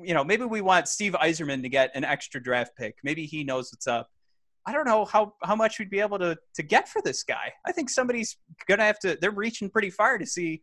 you 0.00 0.14
know, 0.14 0.22
maybe 0.22 0.44
we 0.44 0.60
want 0.60 0.86
Steve 0.86 1.14
Yzerman 1.14 1.62
to 1.62 1.68
get 1.68 1.90
an 1.96 2.04
extra 2.04 2.40
draft 2.40 2.76
pick. 2.76 2.94
Maybe 3.02 3.26
he 3.26 3.42
knows 3.42 3.72
what's 3.72 3.88
up. 3.88 4.08
I 4.66 4.72
don't 4.72 4.86
know 4.86 5.04
how, 5.04 5.34
how 5.42 5.56
much 5.56 5.78
we'd 5.78 5.90
be 5.90 6.00
able 6.00 6.18
to, 6.18 6.36
to 6.54 6.62
get 6.62 6.88
for 6.88 7.00
this 7.02 7.22
guy. 7.22 7.52
I 7.66 7.72
think 7.72 7.90
somebody's 7.90 8.36
going 8.66 8.78
to 8.78 8.84
have 8.84 8.98
to, 9.00 9.16
they're 9.20 9.30
reaching 9.30 9.70
pretty 9.70 9.90
far 9.90 10.18
to 10.18 10.26
see 10.26 10.62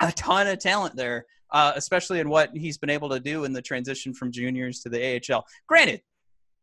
a 0.00 0.10
ton 0.12 0.46
of 0.46 0.58
talent 0.58 0.96
there, 0.96 1.26
uh, 1.52 1.72
especially 1.76 2.20
in 2.20 2.28
what 2.28 2.50
he's 2.54 2.78
been 2.78 2.90
able 2.90 3.10
to 3.10 3.20
do 3.20 3.44
in 3.44 3.52
the 3.52 3.62
transition 3.62 4.14
from 4.14 4.32
juniors 4.32 4.80
to 4.80 4.88
the 4.88 5.20
AHL. 5.30 5.44
Granted, 5.66 6.02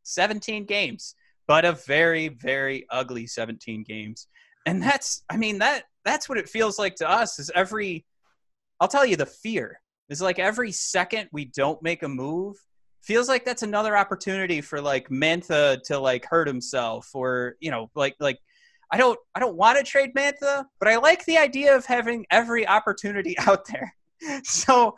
17 0.04 0.66
games, 0.66 1.16
but 1.48 1.66
a 1.66 1.74
very, 1.74 2.30
very 2.30 2.86
ugly 2.90 3.28
17 3.28 3.84
games. 3.84 4.28
And 4.66 4.82
that's, 4.82 5.24
I 5.30 5.38
mean, 5.38 5.60
that 5.60 5.84
that's 6.04 6.28
what 6.28 6.38
it 6.38 6.50
feels 6.50 6.80
like 6.80 6.96
to 6.96 7.10
us 7.10 7.40
is 7.40 7.52
every, 7.54 8.06
I'll 8.80 8.88
tell 8.88 9.06
you 9.06 9.16
the 9.16 9.26
fear 9.26 9.80
is 10.10 10.22
like 10.22 10.40
every 10.40 10.72
second 10.72 11.30
we 11.32 11.46
don't 11.46 11.82
make 11.82 12.04
a 12.04 12.10
move 12.10 12.58
feels 13.02 13.28
like 13.28 13.46
that's 13.46 13.64
another 13.64 13.98
opportunity 13.98 14.62
for 14.62 14.82
like 14.82 15.10
Mantha 15.10 15.82
to 15.84 16.00
like 16.00 16.26
hurt 16.26 16.48
himself 16.48 17.10
or 17.14 17.56
you 17.60 17.72
know 17.72 17.90
like 17.96 18.16
like 18.20 18.40
I 18.92 18.98
don't 18.98 19.18
I 19.36 19.40
don't 19.40 19.56
want 19.56 19.78
to 19.78 19.84
trade 19.84 20.14
Mantha, 20.16 20.66
but 20.80 20.88
I 20.88 20.98
like 20.98 21.26
the 21.26 21.38
idea 21.38 21.76
of 21.76 21.86
having 21.86 22.26
every 22.32 22.68
opportunity 22.68 23.38
out 23.48 23.66
there. 23.68 23.94
so 24.44 24.96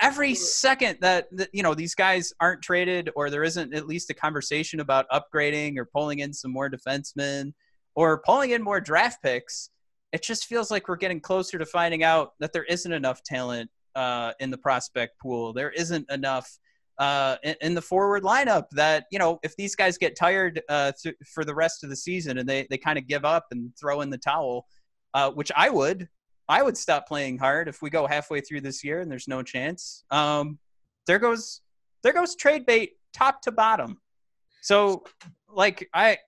every 0.00 0.34
second 0.34 0.98
that, 1.00 1.28
that 1.32 1.48
you 1.52 1.62
know 1.62 1.74
these 1.74 1.94
guys 1.94 2.32
aren't 2.40 2.62
traded 2.62 3.10
or 3.14 3.30
there 3.30 3.44
isn't 3.44 3.74
at 3.74 3.86
least 3.86 4.10
a 4.10 4.14
conversation 4.14 4.80
about 4.80 5.06
upgrading 5.10 5.76
or 5.78 5.84
pulling 5.84 6.20
in 6.20 6.32
some 6.32 6.52
more 6.52 6.70
defensemen 6.70 7.52
or 7.94 8.22
pulling 8.24 8.50
in 8.50 8.62
more 8.62 8.80
draft 8.80 9.22
picks, 9.22 9.70
it 10.12 10.22
just 10.22 10.46
feels 10.46 10.70
like 10.70 10.88
we're 10.88 10.96
getting 10.96 11.20
closer 11.20 11.58
to 11.58 11.66
finding 11.66 12.02
out 12.02 12.32
that 12.40 12.52
there 12.52 12.64
isn't 12.64 12.92
enough 12.92 13.22
talent 13.22 13.70
uh, 13.94 14.32
in 14.40 14.50
the 14.50 14.58
prospect 14.58 15.18
pool. 15.18 15.52
There 15.52 15.70
isn't 15.70 16.10
enough 16.10 16.58
uh, 17.02 17.36
in, 17.42 17.56
in, 17.62 17.74
the 17.74 17.82
forward 17.82 18.22
lineup 18.22 18.70
that 18.70 19.06
you 19.10 19.18
know 19.18 19.40
if 19.42 19.56
these 19.56 19.74
guys 19.74 19.98
get 19.98 20.14
tired 20.14 20.62
uh, 20.68 20.92
th- 21.02 21.16
for 21.26 21.44
the 21.44 21.52
rest 21.52 21.82
of 21.82 21.90
the 21.90 21.96
season 21.96 22.38
and 22.38 22.48
they 22.48 22.64
they 22.70 22.78
kind 22.78 22.96
of 22.96 23.08
give 23.08 23.24
up 23.24 23.46
and 23.50 23.72
throw 23.76 24.02
in 24.02 24.08
the 24.08 24.16
towel, 24.16 24.68
uh, 25.12 25.28
which 25.32 25.50
I 25.56 25.68
would, 25.68 26.08
I 26.48 26.62
would 26.62 26.76
stop 26.76 27.08
playing 27.08 27.38
hard 27.38 27.66
if 27.66 27.82
we 27.82 27.90
go 27.90 28.06
halfway 28.06 28.40
through 28.40 28.60
this 28.60 28.84
year 28.84 29.00
and 29.00 29.10
there's 29.10 29.26
no 29.26 29.42
chance. 29.42 30.04
Um, 30.12 30.60
there 31.08 31.18
goes 31.18 31.60
there 32.04 32.12
goes 32.12 32.36
trade 32.36 32.66
bait 32.66 32.92
top 33.12 33.42
to 33.42 33.50
bottom. 33.50 34.00
So 34.60 35.02
like 35.48 35.88
I 35.92 36.18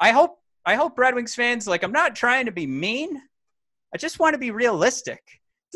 I 0.00 0.10
hope 0.10 0.40
I 0.64 0.74
hope 0.74 0.98
Red 0.98 1.14
Wings 1.14 1.36
fans 1.36 1.68
like 1.68 1.84
I'm 1.84 1.92
not 1.92 2.16
trying 2.16 2.46
to 2.46 2.52
be 2.52 2.66
mean. 2.66 3.22
I 3.94 3.96
just 3.96 4.18
want 4.18 4.34
to 4.34 4.38
be 4.38 4.50
realistic. 4.50 5.22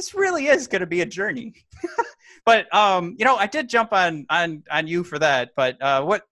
This 0.01 0.15
really 0.15 0.47
is 0.47 0.67
going 0.67 0.81
to 0.81 0.87
be 0.87 1.03
a 1.03 1.07
journey. 1.07 1.53
but 2.47 2.75
um, 2.75 3.17
you 3.19 3.27
know, 3.27 3.37
I 3.37 3.47
did 3.47 3.69
jump 3.69 3.93
on 3.93 4.25
on 4.31 4.63
on 4.71 4.87
you 4.87 5.05
for 5.05 5.19
that. 5.19 5.51
But 5.55 5.77
uh, 5.83 6.03
what 6.03 6.23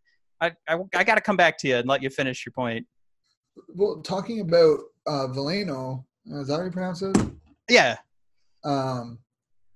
I 0.40 0.52
I, 0.66 0.78
I 0.94 1.04
got 1.04 1.16
to 1.16 1.20
come 1.20 1.36
back 1.36 1.58
to 1.58 1.68
you 1.68 1.76
and 1.76 1.86
let 1.86 2.02
you 2.02 2.08
finish 2.08 2.46
your 2.46 2.54
point. 2.54 2.86
Well, 3.74 4.00
talking 4.00 4.40
about 4.40 4.78
uh, 5.06 5.26
Veleno, 5.28 6.02
uh, 6.32 6.40
is 6.40 6.48
that 6.48 6.56
how 6.56 6.64
you 6.64 6.70
pronounce 6.70 7.02
it? 7.02 7.14
Yeah. 7.68 7.96
Um, 8.64 9.18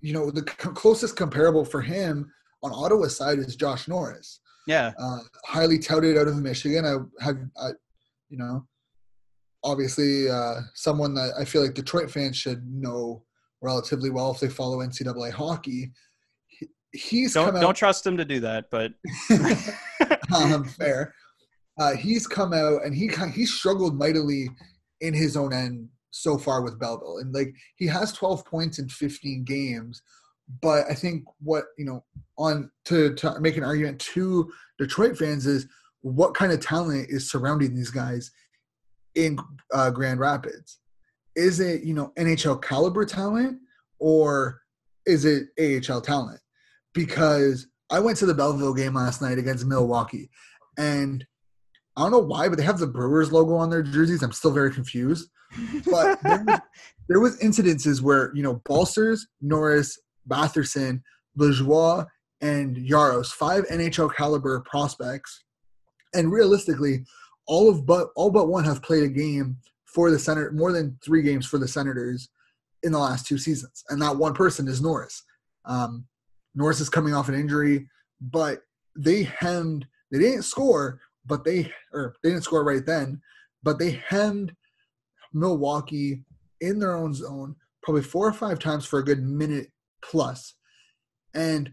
you 0.01 0.15
know, 0.15 0.31
the 0.31 0.41
c- 0.41 0.71
closest 0.71 1.15
comparable 1.15 1.67
for 1.67 1.83
him 1.83 2.33
on 2.63 2.73
Ottawa's 2.73 3.15
side 3.15 3.41
is 3.41 3.57
Josh 3.57 3.89
Norris. 3.89 4.41
Yeah. 4.67 4.93
Uh, 4.99 5.19
highly 5.45 5.79
touted 5.79 6.17
out 6.17 6.29
of 6.29 6.39
Michigan. 6.39 6.87
I 6.87 7.23
have, 7.23 7.37
I, 7.61 7.73
you 8.31 8.39
know, 8.39 8.67
obviously 9.63 10.31
uh, 10.31 10.61
someone 10.73 11.13
that 11.13 11.35
I 11.39 11.45
feel 11.45 11.61
like 11.61 11.75
Detroit 11.75 12.11
fans 12.11 12.39
should 12.39 12.67
know 12.67 13.25
relatively 13.63 14.11
well 14.11 14.33
if 14.33 14.41
they 14.41 14.49
follow 14.49 14.79
NCAA 14.79 15.31
hockey 15.31 15.93
he's 16.93 17.35
don't 17.35 17.55
don't 17.61 17.77
trust 17.77 18.07
him 18.07 18.17
to 18.17 18.25
do 18.25 18.41
that, 18.41 18.67
but 18.71 18.93
um, 20.35 20.65
fair. 20.65 21.15
Uh, 21.81 21.97
he's 21.97 22.27
come 22.27 22.53
out 22.53 22.85
and 22.85 22.95
he 22.95 23.11
he 23.35 23.47
struggled 23.47 23.99
mightily 23.99 24.49
in 25.01 25.15
his 25.15 25.37
own 25.37 25.53
end 25.53 25.89
so 26.11 26.37
far 26.37 26.63
with 26.63 26.79
Belleville, 26.79 27.19
and 27.19 27.35
like 27.35 27.55
he 27.77 27.87
has 27.87 28.13
12 28.13 28.45
points 28.45 28.79
in 28.79 28.89
15 28.89 29.45
games. 29.45 30.03
But 30.61 30.85
I 30.91 30.95
think 30.95 31.25
what 31.41 31.65
you 31.79 31.85
know 31.85 32.05
on 32.39 32.71
to 32.87 33.15
to 33.15 33.41
make 33.41 33.57
an 33.57 33.65
argument 33.65 33.99
to 34.01 34.53
Detroit 34.79 35.17
fans 35.17 35.47
is 35.47 35.67
what 36.03 36.35
kind 36.35 36.53
of 36.53 36.61
talent 36.61 37.07
is 37.09 37.31
surrounding 37.31 37.75
these 37.75 37.91
guys 37.91 38.31
in 39.15 39.39
uh, 39.73 39.91
Grand 39.91 40.21
Rapids? 40.21 40.79
Is 41.37 41.61
it 41.61 41.85
you 41.85 41.95
know 41.95 42.13
NHL 42.19 42.63
caliber 42.63 43.05
talent 43.05 43.59
or 43.99 44.61
is 45.07 45.25
it 45.25 45.49
AHL 45.59 46.01
talent? 46.01 46.41
because 46.95 47.67
I 47.91 48.01
went 48.01 48.19
to 48.19 48.27
the 48.27 48.35
Belleville 48.35 48.75
game 48.75 48.95
last 48.95 49.21
night 49.23 49.39
against 49.39 49.67
Milwaukee, 49.67 50.31
and 50.79 51.25
I 51.97 52.03
don't 52.03 52.13
know 52.13 52.19
why, 52.19 52.49
but 52.49 52.59
they 52.59 52.65
have 52.65 52.79
the 52.79 52.87
Brewers 52.87 53.33
logo 53.33 53.55
on 53.55 53.71
their 53.71 53.83
jerseys. 53.83 54.23
I'm 54.23 54.33
still 54.33 54.53
very 54.53 54.73
confused. 54.73 55.29
But 55.91 56.19
there, 56.23 56.45
was, 56.47 56.61
there 57.09 57.21
was 57.21 57.39
incidences 57.41 58.01
where 58.01 58.33
you 58.35 58.43
know 58.43 58.63
Balcers, 58.65 59.27
Norris, 59.41 59.99
Batherson, 60.29 61.03
Lajoie, 61.39 62.07
and 62.41 62.77
Jaros 62.77 63.29
five 63.29 63.65
NHL 63.69 64.15
caliber 64.15 64.61
prospects, 64.61 65.45
and 66.15 66.33
realistically, 66.33 67.05
all 67.47 67.69
of 67.69 67.85
but 67.87 68.09
all 68.17 68.31
but 68.31 68.49
one 68.49 68.65
have 68.65 68.83
played 68.83 69.05
a 69.05 69.09
game 69.09 69.59
for 69.95 70.11
the 70.11 70.19
Senator, 70.19 70.53
more 70.53 70.73
than 70.73 70.99
three 71.05 71.23
games 71.23 71.47
for 71.47 71.59
the 71.59 71.69
Senators 71.69 72.29
in 72.83 72.93
the 72.93 72.99
last 72.99 73.27
two 73.27 73.39
seasons, 73.39 73.85
and 73.89 74.01
that 74.03 74.17
one 74.17 74.35
person 74.35 74.67
is 74.69 74.81
Norris. 74.81 75.23
Um, 75.65 76.07
Norris 76.55 76.81
is 76.81 76.89
coming 76.89 77.15
off 77.15 77.29
an 77.29 77.35
injury, 77.35 77.89
but 78.21 78.61
they 78.97 79.23
hemmed. 79.25 79.87
They 80.11 80.19
didn't 80.19 80.43
score, 80.43 81.01
but 81.27 81.45
they 81.45 81.73
or 81.93 82.15
they 82.23 82.31
didn't 82.31 82.45
score 82.45 82.65
right 82.65 82.85
then, 82.85 83.21
but 83.63 83.79
they 83.79 84.03
hemmed 84.07 84.55
Milwaukee 85.33 86.25
in 86.61 86.79
their 86.79 86.95
own 86.95 87.15
zone 87.15 87.57
probably 87.83 88.03
four 88.03 88.29
or 88.29 88.33
five 88.33 88.59
times 88.59 88.85
for 88.85 88.99
a 88.99 89.05
good 89.05 89.23
minute 89.23 89.69
plus. 90.05 90.55
And 91.35 91.73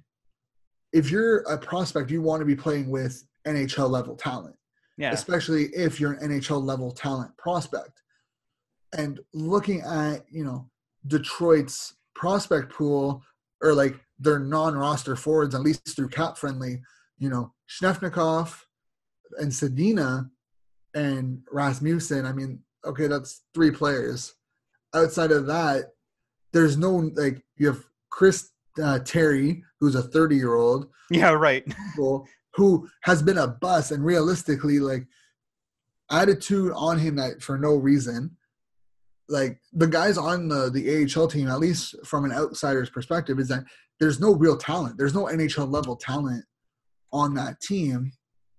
if 0.92 1.12
you're 1.12 1.40
a 1.42 1.58
prospect, 1.58 2.10
you 2.10 2.22
want 2.22 2.42
to 2.42 2.46
be 2.46 2.56
playing 2.56 2.90
with 2.90 3.24
NHL 3.48 3.90
level 3.90 4.16
talent. 4.16 4.56
Yeah. 4.98 5.12
Especially 5.12 5.66
if 5.68 6.00
you're 6.00 6.14
an 6.14 6.30
NHL 6.30 6.64
level 6.64 6.92
talent 6.92 7.36
prospect. 7.38 8.02
And 8.98 9.20
looking 9.34 9.82
at, 9.82 10.26
you 10.32 10.44
know, 10.44 10.70
Detroit's 11.08 11.96
prospect 12.16 12.72
pool 12.72 13.24
or 13.62 13.74
like 13.74 14.00
their 14.20 14.40
non-roster 14.40 15.16
forwards, 15.16 15.56
at 15.56 15.62
least 15.62 15.96
through 15.96 16.10
cap 16.10 16.38
friendly, 16.38 16.82
you 17.18 17.30
know, 17.30 17.54
Svechnikov 17.70 18.56
and 19.38 19.52
Zadina 19.52 20.30
and 20.94 21.42
Rasmussen. 21.52 22.26
I 22.26 22.34
mean, 22.34 22.60
okay, 22.86 23.08
that's 23.08 23.44
three 23.54 23.72
players. 23.72 24.34
Outside 24.94 25.32
of 25.32 25.46
that, 25.48 25.92
there's 26.52 26.78
no 26.78 27.12
like 27.16 27.44
you 27.58 27.68
have 27.68 27.84
Chris 28.10 28.50
uh, 28.82 29.00
Terry, 29.00 29.64
who's 29.80 29.96
a 29.96 30.02
30 30.02 30.36
year 30.36 30.56
old. 30.56 30.90
Yeah, 31.12 31.32
right. 31.32 31.66
Who 32.54 32.88
has 33.02 33.24
been 33.24 33.40
a 33.40 33.48
bust, 33.48 33.92
and 33.92 34.06
realistically, 34.06 34.78
like 34.78 35.08
attitude 36.12 36.72
on 36.76 37.00
him 37.00 37.16
that 37.16 37.42
for 37.42 37.58
no 37.58 37.76
reason. 37.76 38.38
Like 39.30 39.60
the 39.74 39.88
guys 39.88 40.18
on 40.18 40.48
the 40.48 40.70
the 40.70 41.06
AHL 41.16 41.28
team, 41.28 41.48
at 41.48 41.60
least 41.60 41.96
from 42.06 42.26
an 42.26 42.32
outsider's 42.32 42.90
perspective, 42.90 43.40
is 43.40 43.48
that 43.50 43.64
there's 44.00 44.20
no 44.20 44.34
real 44.34 44.58
talent. 44.58 44.98
There's 44.98 45.14
no 45.14 45.26
NHL 45.26 45.72
level 45.72 45.96
talent 45.96 46.44
on 47.12 47.36
that 47.36 47.60
team. 47.62 48.12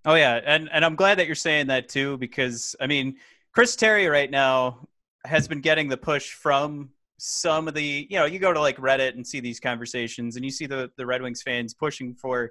Oh 0.04 0.14
yeah, 0.14 0.40
and 0.44 0.68
and 0.72 0.84
I'm 0.84 0.96
glad 0.96 1.18
that 1.18 1.26
you're 1.26 1.34
saying 1.34 1.66
that 1.68 1.88
too 1.88 2.16
because 2.18 2.74
I 2.80 2.86
mean 2.86 3.16
Chris 3.52 3.76
Terry 3.76 4.06
right 4.06 4.30
now 4.30 4.88
has 5.24 5.48
been 5.48 5.60
getting 5.60 5.88
the 5.88 5.96
push 5.96 6.32
from 6.32 6.90
some 7.18 7.68
of 7.68 7.74
the 7.74 8.06
you 8.08 8.18
know 8.18 8.24
you 8.24 8.38
go 8.38 8.52
to 8.52 8.60
like 8.60 8.78
Reddit 8.78 9.14
and 9.14 9.26
see 9.26 9.40
these 9.40 9.60
conversations 9.60 10.36
and 10.36 10.44
you 10.44 10.50
see 10.50 10.66
the 10.66 10.90
the 10.96 11.04
Red 11.04 11.20
Wings 11.20 11.42
fans 11.42 11.74
pushing 11.74 12.14
for 12.14 12.50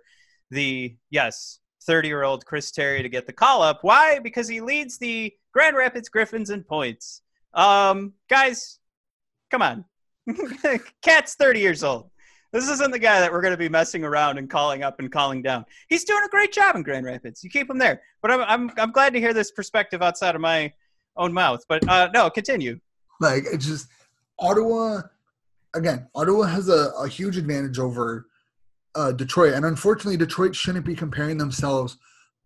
the 0.51 0.95
yes 1.09 1.59
30 1.83 2.07
year 2.07 2.23
old 2.23 2.45
Chris 2.45 2.71
Terry 2.71 3.01
to 3.01 3.09
get 3.09 3.25
the 3.25 3.33
call 3.33 3.61
up. 3.61 3.79
Why? 3.81 4.19
Because 4.19 4.47
he 4.47 4.61
leads 4.61 4.97
the 4.97 5.33
Grand 5.53 5.75
Rapids 5.75 6.09
Griffins 6.09 6.49
in 6.49 6.63
points. 6.63 7.21
Um, 7.53 8.13
guys, 8.29 8.79
come 9.49 9.61
on. 9.61 9.85
Cat's 11.01 11.35
30 11.35 11.59
years 11.59 11.83
old. 11.83 12.09
This 12.51 12.67
isn't 12.67 12.91
the 12.91 12.99
guy 12.99 13.19
that 13.19 13.31
we're 13.31 13.41
going 13.41 13.53
to 13.53 13.57
be 13.57 13.69
messing 13.69 14.03
around 14.03 14.39
and 14.39 14.49
calling 14.49 14.81
up 14.81 14.99
and 14.99 15.11
calling 15.11 15.41
down. 15.41 15.65
He's 15.87 16.03
doing 16.03 16.23
a 16.25 16.29
great 16.29 16.51
job 16.51 16.75
in 16.75 16.81
Grand 16.81 17.05
Rapids. 17.05 17.43
You 17.43 17.49
keep 17.49 17.69
him 17.69 17.77
there. 17.77 18.01
But 18.21 18.31
I'm 18.31 18.41
I'm 18.41 18.71
I'm 18.77 18.91
glad 18.91 19.13
to 19.13 19.19
hear 19.19 19.33
this 19.33 19.51
perspective 19.51 20.01
outside 20.01 20.33
of 20.33 20.41
my 20.41 20.73
own 21.15 21.31
mouth. 21.31 21.63
But 21.69 21.87
uh, 21.87 22.09
no, 22.13 22.29
continue. 22.29 22.79
Like 23.19 23.43
it's 23.51 23.67
just 23.67 23.87
Ottawa. 24.39 25.01
Again, 25.75 26.07
Ottawa 26.15 26.45
has 26.45 26.69
a, 26.69 26.91
a 26.97 27.07
huge 27.07 27.37
advantage 27.37 27.77
over 27.77 28.25
uh, 28.95 29.11
Detroit, 29.11 29.53
and 29.53 29.65
unfortunately, 29.65 30.17
Detroit 30.17 30.55
shouldn't 30.55 30.85
be 30.85 30.95
comparing 30.95 31.37
themselves 31.37 31.97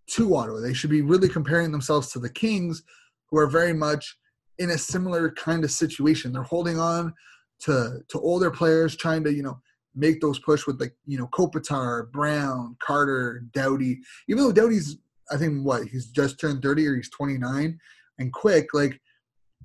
to 0.07 0.35
Ottawa. 0.35 0.59
They 0.59 0.73
should 0.73 0.89
be 0.89 1.01
really 1.01 1.29
comparing 1.29 1.71
themselves 1.71 2.11
to 2.11 2.19
the 2.19 2.29
Kings, 2.29 2.83
who 3.29 3.37
are 3.37 3.47
very 3.47 3.71
much 3.71 4.17
in 4.59 4.71
a 4.71 4.77
similar 4.77 5.31
kind 5.31 5.63
of 5.63 5.71
situation. 5.71 6.33
They're 6.33 6.43
holding 6.43 6.79
on 6.79 7.13
to 7.61 7.99
to 8.07 8.19
older 8.19 8.51
players, 8.51 8.95
trying 8.95 9.23
to 9.25 9.33
you 9.33 9.43
know 9.43 9.59
make 9.95 10.21
those 10.21 10.39
push 10.39 10.65
with 10.65 10.79
like 10.79 10.95
you 11.05 11.17
know 11.17 11.27
Kopitar, 11.27 12.11
Brown, 12.11 12.75
Carter, 12.79 13.45
Doughty. 13.53 13.99
Even 14.27 14.43
though 14.43 14.51
Doughty's 14.51 14.97
I 15.31 15.37
think 15.37 15.65
what 15.65 15.87
he's 15.87 16.07
just 16.07 16.39
turned 16.39 16.61
30 16.61 16.87
or 16.87 16.95
he's 16.95 17.09
29 17.09 17.79
and 18.19 18.33
quick, 18.33 18.73
like 18.73 18.99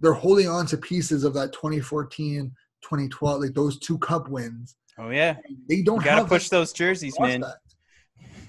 they're 0.00 0.12
holding 0.12 0.48
on 0.48 0.66
to 0.66 0.76
pieces 0.76 1.24
of 1.24 1.34
that 1.34 1.52
2014, 1.52 2.52
2012, 2.82 3.40
like 3.40 3.54
those 3.54 3.78
two 3.78 3.98
cup 3.98 4.28
wins. 4.28 4.76
Oh 4.98 5.10
yeah, 5.10 5.36
they 5.68 5.82
don't 5.82 6.02
got 6.04 6.20
to 6.20 6.24
push 6.24 6.48
those 6.48 6.72
jerseys, 6.72 7.16
prospect. 7.16 7.40
man. 7.40 7.52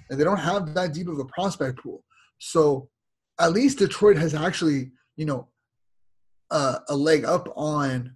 And 0.09 0.19
they 0.19 0.23
don't 0.23 0.37
have 0.37 0.73
that 0.73 0.93
deep 0.93 1.07
of 1.07 1.19
a 1.19 1.25
prospect 1.25 1.79
pool. 1.79 2.03
So 2.39 2.89
at 3.39 3.51
least 3.51 3.77
Detroit 3.79 4.17
has 4.17 4.33
actually, 4.33 4.91
you 5.17 5.25
know, 5.25 5.47
uh, 6.51 6.79
a 6.89 6.95
leg 6.95 7.25
up 7.25 7.51
on 7.55 8.13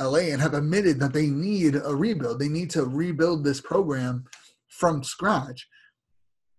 LA 0.00 0.30
and 0.30 0.40
have 0.40 0.54
admitted 0.54 0.98
that 1.00 1.12
they 1.12 1.28
need 1.28 1.76
a 1.76 1.94
rebuild. 1.94 2.38
They 2.38 2.48
need 2.48 2.70
to 2.70 2.84
rebuild 2.84 3.44
this 3.44 3.60
program 3.60 4.24
from 4.68 5.04
scratch. 5.04 5.68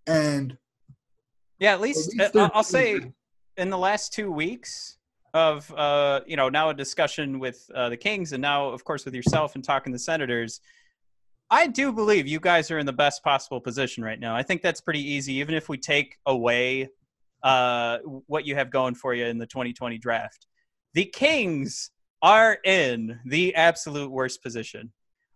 And 0.07 0.57
yeah, 1.59 1.73
at 1.73 1.81
least, 1.81 2.19
at 2.19 2.35
least 2.35 2.51
I'll 2.53 2.63
say 2.63 3.01
in 3.57 3.69
the 3.69 3.77
last 3.77 4.13
two 4.13 4.31
weeks 4.31 4.97
of 5.33 5.71
uh, 5.73 6.21
you 6.25 6.37
know 6.37 6.49
now 6.49 6.69
a 6.69 6.73
discussion 6.73 7.39
with 7.39 7.69
uh, 7.75 7.89
the 7.89 7.97
Kings 7.97 8.31
and 8.31 8.41
now 8.41 8.69
of 8.69 8.83
course 8.83 9.03
with 9.03 9.13
yourself 9.13 9.55
and 9.55 9.63
talking 9.63 9.91
to 9.91 9.95
the 9.95 9.99
Senators. 9.99 10.61
I 11.51 11.67
do 11.67 11.91
believe 11.91 12.25
you 12.25 12.39
guys 12.39 12.71
are 12.71 12.79
in 12.79 12.85
the 12.85 12.93
best 12.93 13.23
possible 13.23 13.61
position 13.61 14.03
right 14.03 14.19
now. 14.19 14.35
I 14.35 14.41
think 14.41 14.63
that's 14.63 14.81
pretty 14.81 15.01
easy, 15.01 15.33
even 15.35 15.53
if 15.53 15.69
we 15.69 15.77
take 15.77 16.17
away 16.25 16.89
uh, 17.43 17.99
what 18.25 18.45
you 18.45 18.55
have 18.55 18.71
going 18.71 18.95
for 18.95 19.13
you 19.13 19.25
in 19.25 19.37
the 19.37 19.45
2020 19.45 19.99
draft. 19.99 20.47
The 20.95 21.05
Kings 21.05 21.91
are 22.21 22.57
in 22.63 23.19
the 23.25 23.53
absolute 23.53 24.09
worst 24.09 24.41
position. 24.41 24.91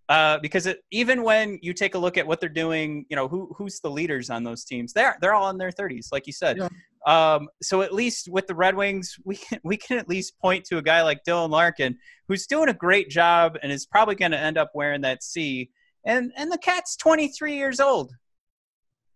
Uh, 0.07 0.39
because 0.39 0.65
it, 0.65 0.79
even 0.89 1.21
when 1.21 1.59
you 1.61 1.71
take 1.71 1.93
a 1.93 1.97
look 1.97 2.17
at 2.17 2.25
what 2.25 2.39
they're 2.39 2.49
doing, 2.49 3.05
you 3.09 3.15
know 3.15 3.27
who 3.27 3.53
who's 3.55 3.79
the 3.79 3.91
leaders 3.91 4.31
on 4.31 4.43
those 4.43 4.63
teams. 4.63 4.91
They're 4.91 5.15
they're 5.21 5.35
all 5.35 5.51
in 5.51 5.59
their 5.59 5.69
30s, 5.69 6.07
like 6.11 6.25
you 6.25 6.33
said. 6.33 6.57
Yeah. 6.57 6.69
Um, 7.05 7.47
so 7.61 7.83
at 7.83 7.93
least 7.93 8.27
with 8.27 8.47
the 8.47 8.55
Red 8.55 8.75
Wings, 8.75 9.17
we 9.23 9.35
can, 9.35 9.59
we 9.63 9.77
can 9.77 9.99
at 9.99 10.09
least 10.09 10.39
point 10.39 10.65
to 10.65 10.79
a 10.79 10.81
guy 10.81 11.03
like 11.03 11.23
Dylan 11.23 11.51
Larkin, 11.51 11.97
who's 12.27 12.47
doing 12.47 12.69
a 12.69 12.73
great 12.73 13.09
job 13.09 13.57
and 13.61 13.71
is 13.71 13.85
probably 13.85 14.15
going 14.15 14.31
to 14.31 14.39
end 14.39 14.57
up 14.57 14.71
wearing 14.73 15.01
that 15.01 15.21
C. 15.21 15.69
And 16.05 16.31
and 16.35 16.51
the 16.51 16.57
cat's 16.57 16.95
23 16.95 17.55
years 17.55 17.79
old. 17.79 18.11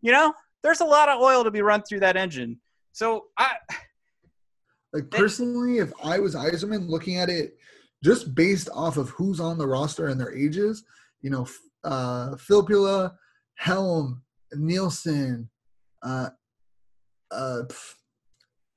You 0.02 0.12
know, 0.12 0.34
there's 0.62 0.82
a 0.82 0.86
lot 0.86 1.10
of 1.10 1.22
oil 1.22 1.44
to 1.44 1.50
be 1.50 1.64
run 1.64 1.82
through 1.82 2.02
that 2.02 2.18
engine. 2.18 2.60
So 2.92 3.26
I 3.40 3.56
like 4.94 5.10
personally, 5.10 5.80
if 5.80 5.92
I 6.04 6.20
was 6.20 6.36
Yzerman 6.36 6.88
looking 6.88 7.18
at 7.18 7.30
it 7.30 7.58
just 8.04 8.36
based 8.36 8.70
off 8.74 8.98
of 8.98 9.10
who's 9.10 9.40
on 9.40 9.58
the 9.58 9.68
roster 9.68 10.08
and 10.08 10.20
their 10.20 10.36
ages, 10.36 10.84
you 11.22 11.30
know, 11.30 11.48
uh, 11.84 12.36
Filppula, 12.36 13.14
Helm, 13.56 14.22
Nielsen, 14.54 15.50
uh, 16.04 16.30
uh, 17.32 17.62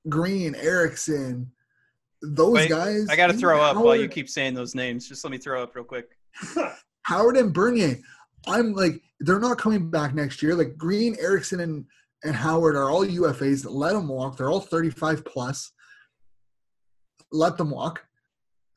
Green, 0.09 0.55
Ericsson, 0.55 1.51
those 2.21 2.53
Wait, 2.53 2.69
guys. 2.69 3.07
I 3.09 3.15
got 3.15 3.27
to 3.27 3.33
throw 3.33 3.61
up 3.61 3.77
while 3.77 3.95
you 3.95 4.07
keep 4.07 4.29
saying 4.29 4.55
those 4.55 4.73
names. 4.73 5.07
Just 5.07 5.23
let 5.23 5.31
me 5.31 5.37
throw 5.37 5.61
up 5.61 5.75
real 5.75 5.85
quick. 5.85 6.07
Howard 7.03 7.37
and 7.37 7.53
Bernier. 7.53 7.97
I'm 8.47 8.73
like, 8.73 9.01
they're 9.19 9.39
not 9.39 9.57
coming 9.57 9.89
back 9.89 10.15
next 10.15 10.41
year. 10.41 10.55
Like 10.55 10.77
Green, 10.77 11.15
Ericsson, 11.19 11.59
and 11.59 11.85
and 12.23 12.35
Howard 12.35 12.75
are 12.75 12.89
all 12.89 13.05
UFAs. 13.05 13.63
That 13.63 13.71
let 13.71 13.93
them 13.93 14.07
walk. 14.07 14.37
They're 14.37 14.49
all 14.49 14.59
35 14.59 15.23
plus 15.25 15.71
let 17.31 17.57
them 17.57 17.71
walk. 17.71 18.05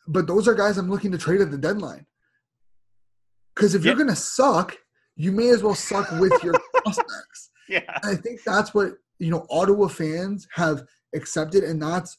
But 0.06 0.26
those 0.26 0.48
are 0.48 0.54
guys 0.54 0.78
I'm 0.78 0.90
looking 0.90 1.12
to 1.12 1.18
trade 1.18 1.40
at 1.40 1.50
the 1.50 1.58
deadline. 1.58 2.06
Because 3.54 3.74
if 3.74 3.84
you're 3.84 3.94
going 3.94 4.08
to 4.08 4.16
suck, 4.16 4.76
you 5.16 5.32
may 5.32 5.48
as 5.50 5.62
well 5.62 5.74
suck 5.74 6.10
with 6.12 6.32
your 6.42 6.54
prospects. 6.74 7.50
Yeah. 7.68 7.82
And 8.02 8.18
I 8.18 8.20
think 8.20 8.40
that's 8.44 8.72
what, 8.72 8.92
you 9.18 9.30
know, 9.30 9.46
Ottawa 9.50 9.88
fans 9.88 10.48
have 10.54 10.82
accepted. 11.14 11.64
And 11.64 11.82
that's 11.82 12.16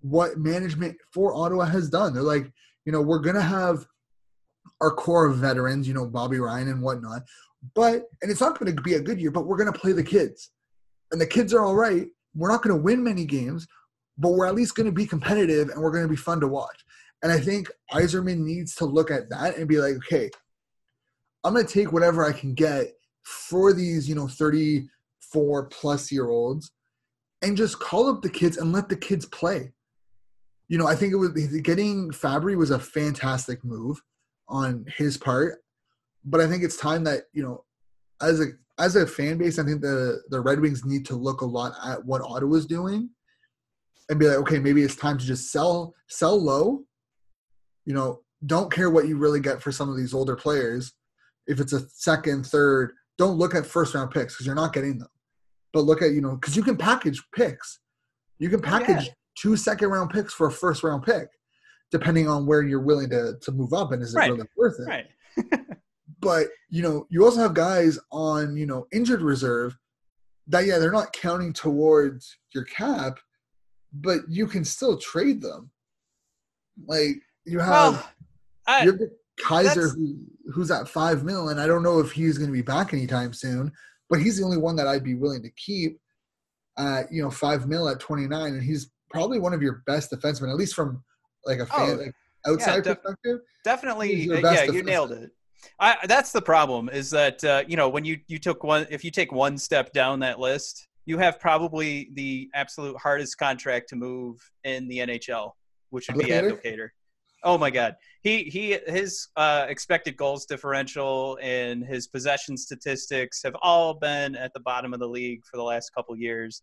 what 0.00 0.38
management 0.38 0.96
for 1.12 1.34
Ottawa 1.34 1.64
has 1.64 1.88
done. 1.88 2.12
They're 2.12 2.22
like, 2.22 2.52
you 2.84 2.92
know, 2.92 3.00
we're 3.00 3.20
going 3.20 3.36
to 3.36 3.42
have 3.42 3.86
our 4.80 4.90
core 4.90 5.26
of 5.26 5.36
veterans, 5.36 5.88
you 5.88 5.94
know, 5.94 6.06
Bobby 6.06 6.38
Ryan 6.38 6.68
and 6.68 6.82
whatnot. 6.82 7.22
But, 7.74 8.08
and 8.20 8.30
it's 8.30 8.40
not 8.40 8.58
going 8.58 8.74
to 8.74 8.82
be 8.82 8.94
a 8.94 9.00
good 9.00 9.20
year, 9.20 9.30
but 9.30 9.46
we're 9.46 9.56
going 9.56 9.72
to 9.72 9.78
play 9.78 9.92
the 9.92 10.02
kids. 10.02 10.50
And 11.12 11.20
the 11.20 11.26
kids 11.26 11.54
are 11.54 11.64
all 11.64 11.76
right. 11.76 12.06
We're 12.34 12.50
not 12.50 12.62
going 12.62 12.76
to 12.76 12.82
win 12.82 13.04
many 13.04 13.24
games, 13.24 13.66
but 14.22 14.34
we're 14.34 14.46
at 14.46 14.54
least 14.54 14.76
going 14.76 14.86
to 14.86 14.92
be 14.92 15.04
competitive 15.04 15.68
and 15.68 15.82
we're 15.82 15.90
going 15.90 16.04
to 16.04 16.08
be 16.08 16.16
fun 16.16 16.38
to 16.40 16.46
watch. 16.46 16.84
And 17.24 17.32
I 17.32 17.40
think 17.40 17.68
Yzerman 17.92 18.38
needs 18.38 18.76
to 18.76 18.84
look 18.84 19.10
at 19.10 19.28
that 19.30 19.56
and 19.56 19.68
be 19.68 19.78
like, 19.78 19.96
okay, 19.96 20.30
I'm 21.42 21.54
going 21.54 21.66
to 21.66 21.72
take 21.72 21.92
whatever 21.92 22.24
I 22.24 22.32
can 22.32 22.54
get 22.54 22.86
for 23.24 23.72
these, 23.72 24.08
you 24.08 24.14
know, 24.14 24.28
34 24.28 25.66
plus 25.66 26.12
year 26.12 26.28
olds 26.28 26.70
and 27.42 27.56
just 27.56 27.80
call 27.80 28.08
up 28.08 28.22
the 28.22 28.30
kids 28.30 28.58
and 28.58 28.72
let 28.72 28.88
the 28.88 28.96
kids 28.96 29.26
play. 29.26 29.72
You 30.68 30.78
know, 30.78 30.86
I 30.86 30.94
think 30.94 31.12
it 31.12 31.16
was 31.16 31.30
getting 31.62 32.12
Fabbri 32.12 32.56
was 32.56 32.70
a 32.70 32.78
fantastic 32.78 33.64
move 33.64 34.00
on 34.48 34.86
his 34.96 35.16
part, 35.16 35.64
but 36.24 36.40
I 36.40 36.46
think 36.46 36.62
it's 36.62 36.76
time 36.76 37.02
that, 37.04 37.24
you 37.32 37.42
know, 37.42 37.64
as 38.20 38.40
a 38.40 38.46
as 38.78 38.94
a 38.94 39.06
fan 39.06 39.36
base, 39.36 39.58
I 39.58 39.64
think 39.64 39.80
the 39.80 40.22
the 40.30 40.40
Red 40.40 40.60
Wings 40.60 40.84
need 40.84 41.04
to 41.06 41.16
look 41.16 41.40
a 41.40 41.44
lot 41.44 41.72
at 41.84 42.04
what 42.04 42.22
Ottawa's 42.22 42.66
doing 42.66 43.10
and 44.08 44.18
be 44.18 44.26
like, 44.26 44.38
okay, 44.38 44.58
maybe 44.58 44.82
it's 44.82 44.96
time 44.96 45.18
to 45.18 45.24
just 45.24 45.50
sell 45.50 45.94
sell 46.08 46.40
low. 46.40 46.82
You 47.84 47.94
know, 47.94 48.20
don't 48.46 48.72
care 48.72 48.90
what 48.90 49.08
you 49.08 49.16
really 49.16 49.40
get 49.40 49.62
for 49.62 49.72
some 49.72 49.88
of 49.88 49.96
these 49.96 50.14
older 50.14 50.36
players. 50.36 50.92
If 51.46 51.60
it's 51.60 51.72
a 51.72 51.88
second, 51.88 52.46
third, 52.46 52.92
don't 53.18 53.36
look 53.36 53.54
at 53.54 53.66
first 53.66 53.94
round 53.94 54.10
picks 54.10 54.34
because 54.34 54.46
you're 54.46 54.54
not 54.54 54.72
getting 54.72 54.98
them. 54.98 55.08
But 55.72 55.80
look 55.80 56.02
at 56.02 56.12
you 56.12 56.20
know 56.20 56.36
because 56.36 56.56
you 56.56 56.62
can 56.62 56.76
package 56.76 57.22
picks. 57.34 57.80
You 58.38 58.48
can 58.48 58.60
package 58.60 59.06
yeah. 59.06 59.12
two 59.38 59.56
second 59.56 59.88
round 59.88 60.10
picks 60.10 60.34
for 60.34 60.48
a 60.48 60.52
first 60.52 60.82
round 60.82 61.02
pick, 61.02 61.28
depending 61.90 62.28
on 62.28 62.46
where 62.46 62.62
you're 62.62 62.80
willing 62.80 63.10
to 63.10 63.34
to 63.40 63.52
move 63.52 63.72
up 63.72 63.92
and 63.92 64.02
is 64.02 64.14
it 64.14 64.18
right. 64.18 64.30
really 64.30 64.48
worth 64.56 64.78
it. 64.80 64.88
Right. 64.88 65.60
but 66.20 66.46
you 66.70 66.82
know 66.82 67.06
you 67.10 67.24
also 67.24 67.40
have 67.40 67.54
guys 67.54 67.98
on 68.10 68.56
you 68.56 68.66
know 68.66 68.86
injured 68.92 69.22
reserve 69.22 69.76
that 70.46 70.64
yeah 70.64 70.78
they're 70.78 70.92
not 70.92 71.12
counting 71.12 71.52
towards 71.52 72.38
your 72.54 72.64
cap 72.64 73.18
but 73.92 74.20
you 74.28 74.46
can 74.46 74.64
still 74.64 74.96
trade 74.96 75.40
them. 75.42 75.70
Like 76.86 77.16
you 77.44 77.58
have, 77.58 77.94
well, 77.94 78.10
I, 78.66 78.84
you 78.84 78.92
have 78.92 79.00
Kaiser 79.40 79.88
who, 79.88 80.16
who's 80.52 80.70
at 80.70 80.88
five 80.88 81.24
mil, 81.24 81.50
and 81.50 81.60
I 81.60 81.66
don't 81.66 81.82
know 81.82 81.98
if 82.00 82.12
he's 82.12 82.38
going 82.38 82.48
to 82.48 82.52
be 82.52 82.62
back 82.62 82.92
anytime 82.92 83.32
soon. 83.32 83.72
But 84.08 84.20
he's 84.20 84.38
the 84.38 84.44
only 84.44 84.58
one 84.58 84.76
that 84.76 84.86
I'd 84.86 85.04
be 85.04 85.14
willing 85.14 85.42
to 85.42 85.50
keep. 85.50 85.98
At 86.78 87.12
you 87.12 87.22
know 87.22 87.30
five 87.30 87.68
mil 87.68 87.86
at 87.88 88.00
twenty 88.00 88.26
nine, 88.26 88.54
and 88.54 88.62
he's 88.62 88.90
probably 89.10 89.38
one 89.38 89.52
of 89.52 89.60
your 89.60 89.82
best 89.86 90.10
defensemen, 90.10 90.50
at 90.50 90.56
least 90.56 90.74
from 90.74 91.04
like 91.44 91.58
a 91.58 91.66
fan, 91.66 91.90
oh, 91.90 92.02
like 92.02 92.14
outside 92.46 92.76
yeah, 92.76 92.80
de- 92.80 92.94
perspective. 92.94 93.40
Definitely, 93.62 94.14
yeah, 94.14 94.62
you 94.64 94.82
nailed 94.82 95.12
it. 95.12 95.30
I, 95.78 95.96
that's 96.06 96.32
the 96.32 96.42
problem 96.42 96.88
is 96.88 97.10
that 97.10 97.44
uh, 97.44 97.62
you 97.68 97.76
know 97.76 97.90
when 97.90 98.06
you 98.06 98.20
you 98.26 98.38
took 98.38 98.64
one 98.64 98.86
if 98.90 99.04
you 99.04 99.10
take 99.10 99.32
one 99.32 99.58
step 99.58 99.92
down 99.92 100.20
that 100.20 100.40
list 100.40 100.88
you 101.04 101.18
have 101.18 101.40
probably 101.40 102.10
the 102.14 102.48
absolute 102.54 102.96
hardest 102.96 103.38
contract 103.38 103.88
to 103.88 103.96
move 103.96 104.38
in 104.64 104.88
the 104.88 104.98
NHL, 104.98 105.52
which 105.90 106.08
would 106.08 106.24
be 106.24 106.30
Abdelkader. 106.30 106.88
Oh 107.44 107.58
my 107.58 107.70
God, 107.70 107.96
he 108.22 108.44
he 108.44 108.78
his 108.86 109.28
uh, 109.36 109.66
expected 109.68 110.16
goals 110.16 110.46
differential 110.46 111.38
and 111.42 111.84
his 111.84 112.06
possession 112.06 112.56
statistics 112.56 113.42
have 113.42 113.56
all 113.62 113.94
been 113.94 114.36
at 114.36 114.54
the 114.54 114.60
bottom 114.60 114.94
of 114.94 115.00
the 115.00 115.08
league 115.08 115.44
for 115.44 115.56
the 115.56 115.62
last 115.62 115.90
couple 115.92 116.16
years, 116.16 116.62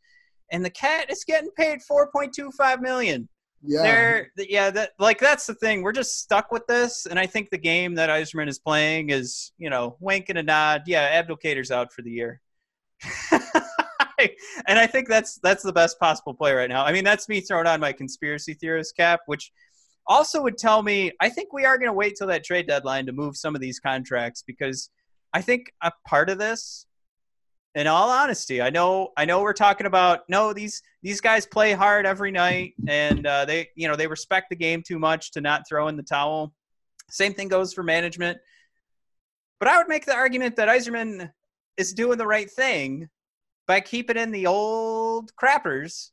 and 0.52 0.64
the 0.64 0.70
cat 0.70 1.12
is 1.12 1.26
getting 1.26 1.52
paid 1.58 1.82
four 1.82 2.10
point 2.12 2.34
two 2.34 2.50
five 2.52 2.82
million. 2.82 3.28
Yeah, 3.62 3.82
They're, 3.82 4.32
yeah, 4.38 4.70
that 4.72 4.92
like 5.00 5.20
that's 5.20 5.46
the 5.46 5.54
thing. 5.54 5.82
We're 5.82 5.92
just 5.92 6.20
stuck 6.20 6.50
with 6.50 6.66
this, 6.68 7.06
and 7.06 7.20
I 7.20 7.26
think 7.26 7.50
the 7.50 7.58
game 7.58 7.96
that 7.96 8.10
Yzerman 8.10 8.48
is 8.48 8.58
playing 8.58 9.10
is 9.10 9.52
you 9.58 9.70
know 9.70 9.98
wink 10.00 10.30
and 10.30 10.38
a 10.38 10.44
nod. 10.44 10.84
Yeah, 10.86 11.22
Abdelkader's 11.22 11.72
out 11.72 11.92
for 11.92 12.04
the 12.04 12.12
year. 12.12 12.40
and 14.68 14.80
I 14.80 14.88
think 14.88 15.08
that's 15.08 15.40
that's 15.42 15.64
the 15.64 15.74
best 15.74 16.00
possible 16.00 16.34
play 16.34 16.54
right 16.54 16.70
now. 16.70 16.84
I 16.84 16.92
mean, 16.92 17.04
that's 17.04 17.30
me 17.30 17.42
throwing 17.42 17.68
on 17.68 17.80
my 17.80 17.94
conspiracy 17.94 18.54
theorist 18.54 18.96
cap, 18.96 19.22
which 19.26 19.52
also 20.08 20.42
would 20.42 20.58
tell 20.58 20.82
me 20.82 21.12
I 21.22 21.30
think 21.30 21.54
we 21.54 21.66
are 21.66 21.78
going 21.78 21.90
to 21.90 21.94
wait 21.94 22.16
till 22.18 22.28
that 22.28 22.44
trade 22.44 22.68
deadline 22.68 23.06
to 23.06 23.12
move 23.12 23.38
some 23.38 23.56
of 23.56 23.62
these 23.62 23.80
contracts 23.80 24.44
because 24.46 24.90
I 25.34 25.42
think 25.42 25.72
a 25.84 25.92
part 26.08 26.30
of 26.30 26.40
this 26.40 26.88
in 27.76 27.88
all 27.88 28.10
honesty 28.10 28.62
i 28.62 28.70
know 28.70 29.10
i 29.16 29.26
know 29.26 29.42
we're 29.42 29.54
talking 29.54 29.86
about 29.86 30.22
no 30.28 30.54
these 30.54 30.82
these 31.04 31.22
guys 31.22 31.46
play 31.46 31.72
hard 31.72 32.06
every 32.06 32.32
night 32.32 32.74
and 32.88 33.28
uh, 33.28 33.46
they 33.46 33.68
you 33.76 33.88
know 33.88 33.96
they 33.96 34.08
respect 34.08 34.50
the 34.50 34.56
game 34.56 34.82
too 34.86 34.98
much 34.98 35.32
to 35.32 35.42
not 35.42 35.68
throw 35.68 35.88
in 35.88 35.96
the 35.96 36.04
towel 36.04 36.54
same 37.10 37.34
thing 37.34 37.48
goes 37.48 37.74
for 37.74 37.84
management 37.84 38.38
but 39.60 39.70
i 39.70 39.78
would 39.78 39.88
make 39.88 40.06
the 40.06 40.14
argument 40.14 40.56
that 40.56 40.68
Yzerman 40.68 41.32
is 41.78 41.94
doing 41.94 42.18
the 42.18 42.26
right 42.26 42.50
thing 42.50 43.08
by 43.70 43.80
keeping 43.80 44.18
in 44.18 44.32
the 44.32 44.48
old 44.48 45.32
crappers 45.36 46.10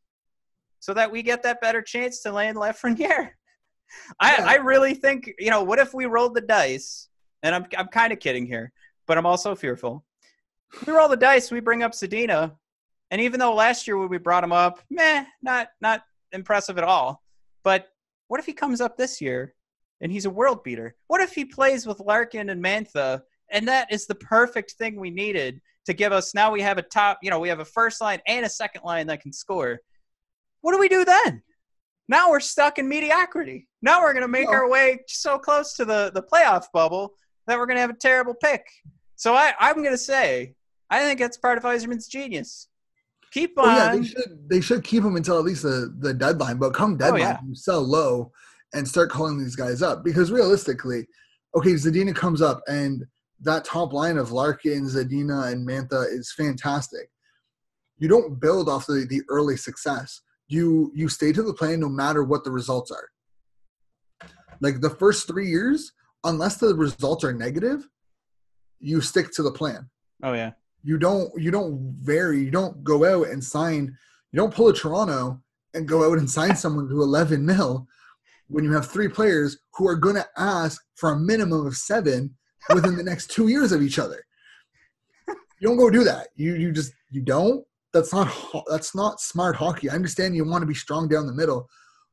so 0.79 0.93
that 0.93 1.11
we 1.11 1.23
get 1.23 1.43
that 1.43 1.59
better 1.63 1.81
chance 1.81 2.21
to 2.21 2.31
land 2.31 2.59
Lafreniere. 2.59 3.31
I, 4.21 4.37
I 4.37 4.55
really 4.57 4.93
think, 4.93 5.33
you 5.39 5.49
know, 5.49 5.63
what 5.63 5.79
if 5.79 5.95
we 5.95 6.05
rolled 6.05 6.35
the 6.35 6.43
dice? 6.43 7.09
And 7.43 7.55
I'm, 7.55 7.65
I'm 7.79 7.89
kind 7.89 8.13
of 8.13 8.21
kidding 8.21 8.45
here, 8.45 8.73
but 9.07 9.17
I'm 9.17 9.25
also 9.25 9.55
fearful. 9.55 10.05
We 10.87 10.93
roll 10.93 11.09
the 11.09 11.17
dice, 11.17 11.51
we 11.51 11.61
bring 11.61 11.83
up 11.83 11.93
Zadina. 11.93 12.53
And 13.11 13.23
even 13.23 13.41
though 13.41 13.55
last 13.55 13.87
year 13.87 13.97
when 13.97 14.11
we 14.11 14.19
brought 14.19 14.45
him 14.45 14.53
up, 14.53 14.83
meh, 14.91 15.25
not 15.41 15.69
not 15.81 16.03
impressive 16.33 16.77
at 16.77 16.85
all. 16.85 17.23
But 17.65 17.89
what 18.29 18.39
if 18.39 18.45
he 18.45 18.53
comes 18.53 18.83
up 18.83 18.99
this 18.99 19.23
year 19.23 19.55
and 20.03 20.13
he's 20.13 20.27
a 20.27 20.31
world 20.31 20.63
beater? 20.63 20.95
What 21.07 21.23
if 21.23 21.33
he 21.33 21.47
plays 21.47 21.87
with 21.87 22.01
Larkin 22.01 22.51
and 22.51 22.63
Mantha 22.63 23.23
and 23.49 23.67
that 23.69 23.91
is 23.91 24.07
the 24.07 24.15
perfect 24.17 24.73
thing 24.73 25.01
we 25.01 25.11
needed 25.11 25.63
to 25.87 25.95
give 25.95 26.13
us 26.13 26.35
now 26.35 26.53
we 26.53 26.61
have 26.61 26.79
a 26.79 26.83
top, 26.83 27.19
you 27.23 27.31
know, 27.31 27.39
we 27.39 27.49
have 27.49 27.61
a 27.61 27.65
first 27.65 28.01
line 28.01 28.21
and 28.27 28.45
a 28.45 28.49
second 28.49 28.83
line 28.85 29.07
that 29.07 29.23
can 29.23 29.33
score. 29.33 29.81
What 30.61 30.73
do 30.73 30.79
we 30.79 30.89
do 30.89 31.05
then? 31.05 31.43
Now 32.09 32.31
we're 32.31 32.41
stuck 32.41 32.79
in 32.79 32.89
mediocrity. 32.89 33.69
Now 33.83 34.03
we're 34.03 34.13
going 34.13 34.23
to 34.23 34.29
make 34.29 34.49
our 34.49 34.69
way 34.69 35.01
so 35.09 35.39
close 35.39 35.75
to 35.75 35.85
the, 35.85 36.13
the 36.15 36.23
playoff 36.23 36.67
bubble 36.73 37.15
that 37.47 37.59
we're 37.59 37.67
going 37.67 37.77
to 37.77 37.81
have 37.81 37.91
a 37.91 37.97
terrible 37.97 38.35
pick. 38.35 38.65
So 39.17 39.35
I, 39.35 39.53
I'm 39.59 39.77
going 39.77 39.91
to 39.91 39.99
say, 39.99 40.55
I 40.91 41.01
think 41.01 41.19
that's 41.19 41.37
part 41.37 41.59
of 41.59 41.65
Yzerman's 41.65 42.07
genius. 42.07 42.69
Keep 43.33 43.59
on. 43.59 43.65
Oh, 43.65 43.71
yeah, 43.71 43.97
they 43.97 44.05
should 44.05 44.49
they 44.49 44.61
should 44.61 44.85
keep 44.85 45.03
him 45.03 45.17
until 45.17 45.39
at 45.39 45.45
least 45.45 45.63
the, 45.63 45.95
the 45.99 46.15
deadline. 46.15 46.59
But 46.59 46.75
come 46.75 46.95
oh, 46.95 46.97
deadline, 46.97 47.23
oh, 47.23 47.25
yeah. 47.25 47.39
you 47.47 47.55
sell 47.55 47.83
low 47.83 48.33
and 48.73 48.87
start 48.87 49.11
calling 49.11 49.39
these 49.39 49.57
guys 49.57 49.83
up 49.83 50.05
because 50.05 50.31
realistically, 50.31 51.07
okay, 51.57 51.75
Zadina 51.75 52.15
comes 52.15 52.41
up 52.41 52.63
and 52.69 53.05
that 53.41 53.65
top 53.65 53.93
line 53.93 54.17
of 54.17 54.33
Larkin, 54.33 54.87
Zadina, 54.87 55.53
and 55.53 55.67
Mantha 55.67 56.07
is 56.11 56.33
fantastic. 56.37 57.11
You 57.99 58.09
don't 58.09 58.41
build 58.41 58.69
off 58.69 58.87
the, 58.87 59.07
the 59.09 59.23
early 59.29 59.57
success 59.57 60.23
you 60.49 60.93
you 60.95 61.09
stay 61.09 61.33
to 61.33 61.43
the 61.43 61.55
plan 61.55 61.81
no 61.81 61.89
matter 61.89 62.23
what 62.23 62.45
the 62.45 62.51
results 62.51 62.91
are. 62.91 63.09
Like 64.61 64.81
the 64.81 64.91
first 64.91 65.27
three 65.27 65.49
years, 65.49 65.93
unless 66.25 66.57
the 66.57 66.75
results 66.75 67.25
are 67.25 67.33
negative, 67.33 67.89
you 68.81 69.01
stick 69.01 69.33
to 69.33 69.43
the 69.43 69.53
plan. 69.53 69.91
Oh 70.23 70.33
yeah. 70.33 70.53
You 70.83 70.99
don't 70.99 71.31
you 71.37 71.51
don't 71.51 71.97
vary. 72.01 72.41
You 72.41 72.51
don't 72.51 72.85
go 72.85 73.05
out 73.05 73.29
and 73.29 73.43
sign. 73.43 73.97
You 74.33 74.37
don't 74.37 74.55
pull 74.55 74.69
a 74.69 74.75
Toronto 74.75 75.41
and 75.75 75.89
go 75.89 76.11
out 76.11 76.19
and 76.19 76.31
sign 76.31 76.57
someone 76.57 76.89
to 76.89 77.03
11 77.03 77.45
mil 77.45 77.87
when 78.49 78.65
you 78.65 78.73
have 78.73 78.87
three 78.87 79.09
players 79.09 79.59
who 79.75 79.89
are 79.89 79.97
going 79.97 80.15
to 80.15 80.27
ask 80.37 80.81
for 80.95 81.11
a 81.11 81.19
minimum 81.19 81.67
of 81.67 81.77
seven 81.77 82.35
within 82.75 82.97
the 82.97 83.03
next 83.03 83.31
two 83.31 83.49
years 83.49 83.73
of 83.73 83.83
each 83.83 83.99
other. 83.99 84.25
You 85.29 85.69
don't 85.69 85.77
go 85.77 85.91
do 85.91 86.05
that. 86.05 86.29
You 86.37 86.55
you 86.55 86.73
just 86.73 86.93
you 87.11 87.23
don't 87.23 87.65
that's 87.93 88.13
not 88.13 88.29
that's 88.69 88.95
not 88.95 89.21
smart 89.21 89.57
hockey. 89.57 89.89
I 89.89 89.95
understand 89.95 90.37
you 90.37 90.45
want 90.45 90.63
to 90.63 90.67
be 90.67 90.75
strong 90.75 91.09
down 91.09 91.27
the 91.27 91.33
middle. 91.35 91.69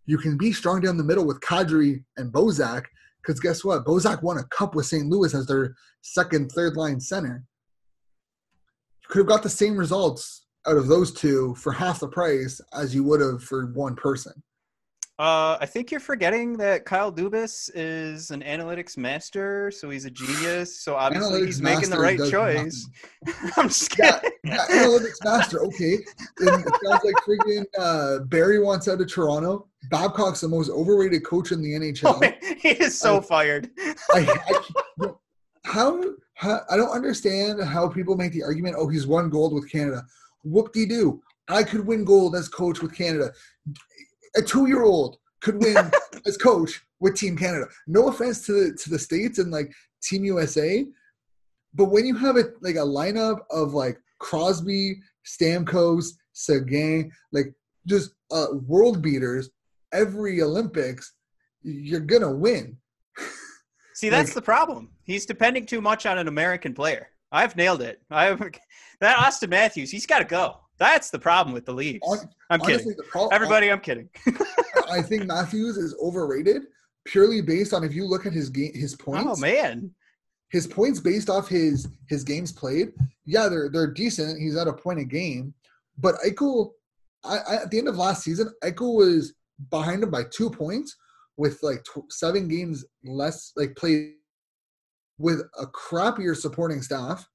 You 0.06 0.18
can 0.18 0.38
be 0.38 0.52
strong 0.52 0.82
down 0.82 0.98
the 0.98 1.04
middle 1.04 1.26
with 1.26 1.42
Kadri 1.42 2.04
and 2.18 2.32
Bozak 2.32 2.86
because 3.22 3.40
guess 3.40 3.64
what? 3.64 3.86
Bozak 3.86 4.22
won 4.22 4.38
a 4.38 4.44
cup 4.46 4.76
with 4.76 4.86
St. 4.86 5.08
Louis 5.08 5.34
as 5.34 5.46
their 5.46 5.76
second, 6.02 6.52
third 6.52 6.76
line 6.76 7.00
center. 7.00 7.44
You 9.02 9.08
could 9.10 9.20
have 9.20 9.28
got 9.28 9.44
the 9.44 9.50
same 9.50 9.78
results 9.78 10.46
out 10.68 10.78
of 10.78 10.88
those 10.88 11.12
two 11.12 11.56
for 11.56 11.72
half 11.72 12.00
the 12.00 12.08
price 12.08 12.62
as 12.74 12.96
you 12.96 13.04
would 13.04 13.22
have 13.22 13.44
for 13.44 13.68
one 13.68 13.96
person. 13.96 14.34
Uh, 15.20 15.58
I 15.62 15.68
think 15.68 15.92
you're 15.92 16.00
forgetting 16.00 16.58
that 16.58 16.86
Kyle 16.86 17.12
Dubas 17.12 17.70
is 17.76 18.32
an 18.32 18.42
analytics 18.42 18.98
master, 18.98 19.70
so 19.70 19.92
he's 19.92 20.06
a 20.06 20.10
genius. 20.10 20.80
So 20.80 20.96
obviously 20.96 21.42
analytics 21.42 21.46
he's 21.46 21.62
making 21.62 21.90
the 21.92 22.00
right 22.00 22.18
choice. 22.32 22.90
I'm 23.58 23.68
just 23.68 23.92
kidding. 23.92 24.32
Yeah, 24.44 24.66
yeah, 24.70 24.86
analytics 24.86 25.24
master. 25.24 25.64
Okay, 25.66 26.00
and 26.40 26.66
it 26.66 26.74
sounds 26.84 27.04
like 27.04 27.16
freaking 27.28 27.64
uh, 27.78 28.20
Barrie 28.26 28.58
wants 28.58 28.88
out 28.88 29.02
of 29.02 29.12
Toronto. 29.12 29.68
Babcock's 29.92 30.42
the 30.42 30.48
most 30.48 30.72
overrated 30.72 31.24
coach 31.24 31.52
in 31.52 31.62
the 31.62 31.74
NHL. 31.74 32.14
Oh, 32.24 32.56
he 32.58 32.70
is 32.70 32.98
so 32.98 33.18
I, 33.18 33.22
fired. 33.22 33.70
I, 34.14 34.42
I, 35.02 35.08
how, 35.66 36.04
how 36.34 36.62
I 36.72 36.78
don't 36.78 36.90
understand 36.90 37.64
how 37.64 37.88
people 37.88 38.16
make 38.16 38.32
the 38.34 38.42
argument. 38.42 38.78
Oh, 38.80 38.88
he's 38.88 39.06
won 39.06 39.30
gold 39.30 39.54
with 39.54 39.70
Canada. 39.70 40.04
Whoop 40.44 40.74
de 40.74 40.88
doo. 40.88 41.22
I 41.50 41.62
could 41.64 41.86
win 41.86 42.04
gold 42.06 42.36
as 42.36 42.48
coach 42.48 42.82
with 42.82 42.96
Canada 42.96 43.32
a 44.36 44.42
two 44.42 44.68
year 44.68 44.84
old 44.84 45.18
could 45.42 45.62
win 45.62 45.92
as 46.26 46.38
coach 46.38 46.82
with 47.00 47.16
Team 47.16 47.38
Canada. 47.38 47.66
No 47.88 48.08
offense 48.08 48.46
to 48.46 48.54
the 48.54 48.78
to 48.78 48.90
the 48.90 49.00
states 49.00 49.40
and 49.40 49.52
like 49.52 49.72
Team 50.02 50.26
USA, 50.26 50.86
but 51.74 51.86
when 51.86 52.06
you 52.06 52.16
have 52.16 52.38
it 52.38 52.56
like 52.62 52.76
a 52.76 52.80
lineup 52.80 53.40
of 53.50 53.74
like 53.74 54.00
Crosby, 54.20 55.02
Stamkos, 55.26 56.10
Seguin, 56.34 57.12
like 57.32 57.54
just 57.88 58.12
uh, 58.32 58.48
world 58.68 59.02
beaters 59.02 59.50
every 59.92 60.42
Olympics, 60.42 61.14
you're 61.62 62.00
gonna 62.00 62.32
win. 62.32 62.78
See, 63.94 64.10
that's 64.10 64.30
like, 64.30 64.36
the 64.36 64.42
problem. 64.42 64.90
He's 65.04 65.26
depending 65.26 65.66
too 65.66 65.82
much 65.82 66.06
on 66.06 66.18
an 66.18 66.28
American 66.28 66.74
player. 66.74 67.10
I've 67.32 67.56
nailed 67.56 67.82
it. 67.82 68.02
I've 68.10 68.40
that 69.02 69.18
Auston 69.18 69.50
Matthews. 69.50 69.92
He's 69.92 70.06
got 70.06 70.20
to 70.20 70.26
go. 70.26 70.60
That's 70.80 71.10
the 71.10 71.20
problem 71.20 71.54
with 71.54 71.66
the 71.66 71.74
Leafs. 71.74 72.08
I'm 72.50 72.62
honestly, 72.62 72.94
kidding. 72.94 73.10
Pro- 73.10 73.28
Everybody, 73.28 73.72
I'm 73.72 73.80
kidding. 73.80 74.10
I 74.90 75.02
think 75.02 75.26
Matthews 75.26 75.78
is 75.78 75.96
overrated 76.02 76.64
purely 77.06 77.42
based 77.42 77.74
on 77.74 77.84
if 77.84 77.94
you 77.94 78.06
look 78.06 78.26
at 78.26 78.34
his 78.34 78.50
game, 78.50 78.74
his 78.74 78.96
points. 78.96 79.28
Oh 79.28 79.36
man, 79.40 79.94
his 80.50 80.68
points 80.68 81.00
based 81.00 81.30
off 81.30 81.48
his 81.48 81.88
his 82.10 82.24
games 82.24 82.52
played. 82.52 82.94
Yeah, 83.26 83.50
they're 83.50 83.70
they're 83.70 83.92
decent. 83.92 84.40
He's 84.40 84.56
at 84.56 84.68
a 84.68 84.74
point 84.74 85.00
a 85.00 85.06
game, 85.06 85.54
but 85.98 86.16
Eichel, 86.26 86.72
I, 87.24 87.38
I, 87.38 87.56
at 87.64 87.72
the 87.72 87.78
end 87.78 87.88
of 87.88 87.98
last 87.98 88.24
season, 88.24 88.50
Eichel 88.64 88.96
was 88.96 89.34
behind 89.70 90.04
him 90.04 90.12
by 90.12 90.24
two 90.32 90.50
points 90.50 90.96
with 91.38 91.62
like 91.64 91.84
tw- 91.84 92.12
seven 92.12 92.48
games 92.48 92.86
less 93.04 93.52
like 93.56 93.76
played 93.76 94.14
with 95.18 95.42
a 95.60 95.66
crappier 95.68 96.36
supporting 96.36 96.82
staff 96.82 97.28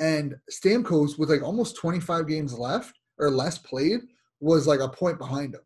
and 0.00 0.34
Stamkos 0.50 1.18
with 1.18 1.30
like 1.30 1.42
almost 1.42 1.76
25 1.76 2.26
games 2.26 2.54
left 2.54 2.98
or 3.18 3.30
less 3.30 3.58
played 3.58 4.00
was 4.40 4.66
like 4.66 4.80
a 4.80 4.88
point 4.88 5.18
behind 5.18 5.54
him. 5.54 5.60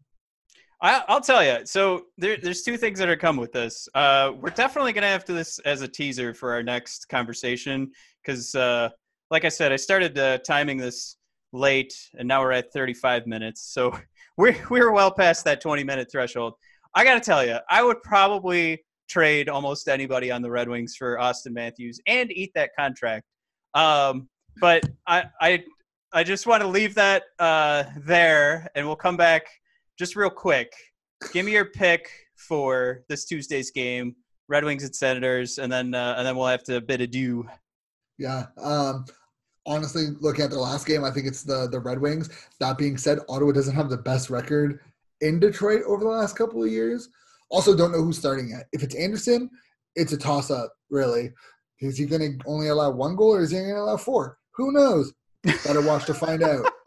I, 0.83 1.03
will 1.09 1.21
tell 1.21 1.43
you. 1.43 1.65
So 1.65 2.07
there, 2.19 2.37
there's 2.37 2.63
two 2.63 2.77
things 2.77 2.99
that 2.99 3.09
are 3.09 3.17
come 3.17 3.37
with 3.37 3.53
this. 3.53 3.89
Uh, 3.95 4.33
we're 4.39 4.51
definitely 4.51 4.93
going 4.93 5.03
to 5.03 5.09
have 5.09 5.25
to 5.25 5.33
this 5.33 5.59
as 5.61 5.81
a 5.81 5.89
teaser 5.89 6.35
for 6.35 6.53
our 6.53 6.63
next 6.63 7.09
conversation 7.09 7.91
because, 8.23 8.55
uh, 8.55 8.91
like 9.31 9.45
I 9.45 9.49
said, 9.49 9.73
I 9.73 9.77
started 9.77 10.19
uh, 10.19 10.39
timing 10.39 10.77
this 10.77 11.17
late, 11.53 11.95
and 12.19 12.29
now 12.29 12.43
we're 12.43 12.53
at 12.53 12.73
35 12.73 13.27
minutes. 13.27 13.73
So 13.73 13.99
we're 14.37 14.57
we're 14.69 14.93
well 14.93 15.11
past 15.11 15.45
that 15.45 15.63
20 15.63 15.83
minute 15.83 16.09
threshold. 16.13 16.55
I 16.95 17.05
got 17.05 17.15
to 17.15 17.21
tell 17.21 17.45
you, 17.45 17.59
I 17.71 17.83
would 17.83 18.03
probably 18.03 18.85
trade 19.09 19.49
almost 19.49 19.89
anybody 19.89 20.31
on 20.31 20.43
the 20.43 20.51
Red 20.51 20.69
Wings 20.69 20.97
for 20.97 21.17
Auston 21.17 21.53
Matthews 21.53 22.01
and 22.07 22.31
eat 22.33 22.53
that 22.55 22.71
contract. 22.79 23.25
Um, 23.77 24.29
but 24.59 24.83
I, 25.07 25.25
I, 25.41 25.65
I 26.13 26.25
just 26.25 26.47
want 26.47 26.63
to 26.63 26.67
leave 26.67 26.95
that 26.95 27.25
uh, 27.39 27.85
there, 27.99 28.69
and 28.75 28.87
we'll 28.87 28.97
come 28.97 29.19
back 29.19 29.47
just 29.99 30.17
real 30.17 30.31
quick. 30.31 30.73
Give 31.33 31.45
me 31.45 31.53
your 31.53 31.67
pick 31.67 32.09
for 32.37 33.03
this 33.09 33.27
Tuesday's 33.27 33.71
game, 33.71 34.17
Red 34.49 34.65
Wings 34.65 34.83
and 34.83 34.97
Senators, 34.97 35.59
and 35.59 35.71
then 35.71 35.95
uh, 35.95 36.15
and 36.17 36.27
then 36.27 36.37
we'll 36.37 36.47
have 36.47 36.65
to 36.65 36.81
bid 36.81 37.03
adieu. 37.03 37.47
Yeah, 38.19 38.47
um, 38.57 39.05
honestly, 39.67 40.07
looking 40.21 40.45
at 40.45 40.51
the 40.51 40.59
last 40.59 40.87
game, 40.87 41.05
I 41.05 41.11
think 41.11 41.27
it's 41.27 41.43
the 41.43 41.69
the 41.69 41.81
Red 41.81 42.01
Wings. 42.01 42.31
That 42.61 42.79
being 42.79 42.97
said, 42.97 43.19
Ottawa 43.29 43.53
doesn't 43.53 43.77
have 43.77 43.91
the 43.91 43.99
best 43.99 44.31
record 44.31 44.81
in 45.21 45.39
Detroit 45.39 45.83
over 45.87 46.03
the 46.03 46.11
last 46.11 46.37
couple 46.37 46.63
of 46.63 46.71
years. 46.71 47.11
Also, 47.51 47.77
don't 47.77 47.93
know 47.93 48.03
who's 48.03 48.19
starting 48.19 48.53
it. 48.53 48.67
If 48.73 48.83
it's 48.83 48.95
Anderson, 48.95 49.51
it's 49.95 50.13
a 50.13 50.19
toss 50.19 50.51
up, 50.51 50.73
really. 50.91 51.33
Is 51.81 51.99
he 51.99 52.07
going 52.07 52.39
to 52.39 52.45
only 52.47 52.69
allow 52.69 52.91
one 52.91 53.17
goal 53.17 53.35
or 53.35 53.41
is 53.41 53.51
he 53.51 53.59
going 53.59 53.75
to 53.75 53.81
allow 53.81 53.97
four? 53.97 54.39
Who 54.55 54.73
knows? 54.73 55.13
Better 55.65 55.83
watch 55.83 56.07
to 56.07 56.15
find 56.15 56.43
out. 56.43 56.67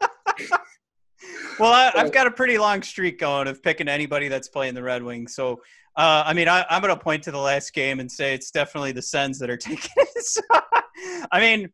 well, 1.58 1.72
I, 1.72 1.92
have 1.94 2.12
got 2.12 2.26
a 2.26 2.30
pretty 2.30 2.58
long 2.58 2.82
streak 2.82 3.18
going 3.18 3.46
of 3.46 3.62
picking 3.62 3.88
anybody 3.88 4.28
that's 4.28 4.48
playing 4.48 4.74
the 4.74 4.82
Red 4.82 5.02
Wings. 5.02 5.34
So, 5.34 5.60
uh, 5.96 6.24
I 6.26 6.34
mean, 6.34 6.48
I, 6.48 6.64
am 6.68 6.82
going 6.82 6.94
to 6.94 7.00
point 7.00 7.22
to 7.24 7.30
the 7.30 7.38
last 7.38 7.72
game 7.72 8.00
and 8.00 8.10
say 8.10 8.34
it's 8.34 8.50
definitely 8.50 8.92
the 8.92 9.02
Sens 9.02 9.38
that 9.38 9.48
are 9.48 9.56
taking 9.58 9.90
it. 9.96 10.08
So, 10.22 10.42
I 11.32 11.40
mean, 11.40 11.70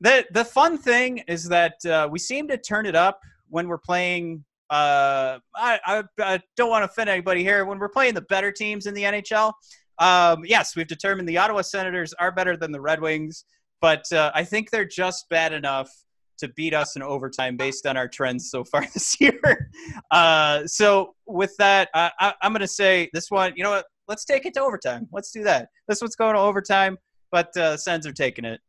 the 0.00 0.26
the 0.32 0.44
fun 0.44 0.76
thing 0.76 1.18
is 1.28 1.48
that 1.48 1.74
uh, 1.86 2.08
we 2.10 2.18
seem 2.18 2.48
to 2.48 2.58
turn 2.58 2.84
it 2.84 2.96
up 2.96 3.20
when 3.48 3.68
we're 3.68 3.78
playing. 3.78 4.44
Uh, 4.68 5.38
I, 5.54 5.78
I, 5.86 6.02
I 6.18 6.40
don't 6.56 6.68
want 6.68 6.82
to 6.82 6.90
offend 6.90 7.08
anybody 7.08 7.44
here. 7.44 7.64
When 7.64 7.78
we're 7.78 7.88
playing 7.88 8.14
the 8.14 8.22
better 8.22 8.50
teams 8.50 8.86
in 8.86 8.94
the 8.94 9.04
NHL, 9.04 9.52
um, 9.98 10.44
yes, 10.44 10.76
we've 10.76 10.86
determined 10.86 11.28
the 11.28 11.38
Ottawa 11.38 11.62
Senators 11.62 12.12
are 12.14 12.32
better 12.32 12.56
than 12.56 12.72
the 12.72 12.80
Red 12.80 13.00
Wings, 13.00 13.44
but 13.80 14.10
uh, 14.12 14.30
I 14.34 14.44
think 14.44 14.70
they're 14.70 14.84
just 14.84 15.28
bad 15.28 15.52
enough 15.52 15.90
to 16.38 16.48
beat 16.48 16.74
us 16.74 16.96
in 16.96 17.02
overtime 17.02 17.56
based 17.56 17.86
on 17.86 17.96
our 17.96 18.08
trends 18.08 18.50
so 18.50 18.64
far 18.64 18.82
this 18.94 19.20
year. 19.20 19.70
Uh, 20.10 20.66
so 20.66 21.14
with 21.26 21.56
that, 21.58 21.88
I, 21.94 22.34
am 22.42 22.52
going 22.52 22.60
to 22.60 22.68
say 22.68 23.10
this 23.12 23.30
one. 23.30 23.52
You 23.56 23.64
know 23.64 23.70
what? 23.70 23.86
Let's 24.08 24.24
take 24.24 24.46
it 24.46 24.54
to 24.54 24.62
overtime. 24.62 25.08
Let's 25.12 25.32
do 25.32 25.42
that. 25.44 25.68
This 25.88 26.00
one's 26.00 26.14
going 26.14 26.34
to 26.34 26.40
overtime, 26.40 26.96
but 27.32 27.56
uh, 27.56 27.76
Sens 27.76 28.06
are 28.06 28.12
taking 28.12 28.44
it. 28.44 28.60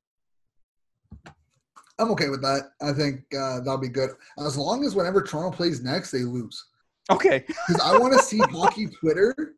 I'm 2.00 2.12
okay 2.12 2.30
with 2.30 2.42
that. 2.42 2.72
I 2.82 2.94
think 2.94 3.22
uh, 3.36 3.60
that'll 3.60 3.78
be 3.78 3.90
good 3.90 4.12
as 4.40 4.58
long 4.58 4.86
as 4.86 4.96
whenever 4.96 5.22
Toronto 5.22 5.56
plays 5.56 5.84
next, 5.84 6.12
they 6.12 6.24
lose. 6.24 6.64
Okay. 7.10 7.44
Because 7.68 7.82
I 7.84 7.98
want 7.98 8.14
to 8.14 8.20
see 8.20 8.40
hockey 8.40 8.88
Twitter 8.88 9.56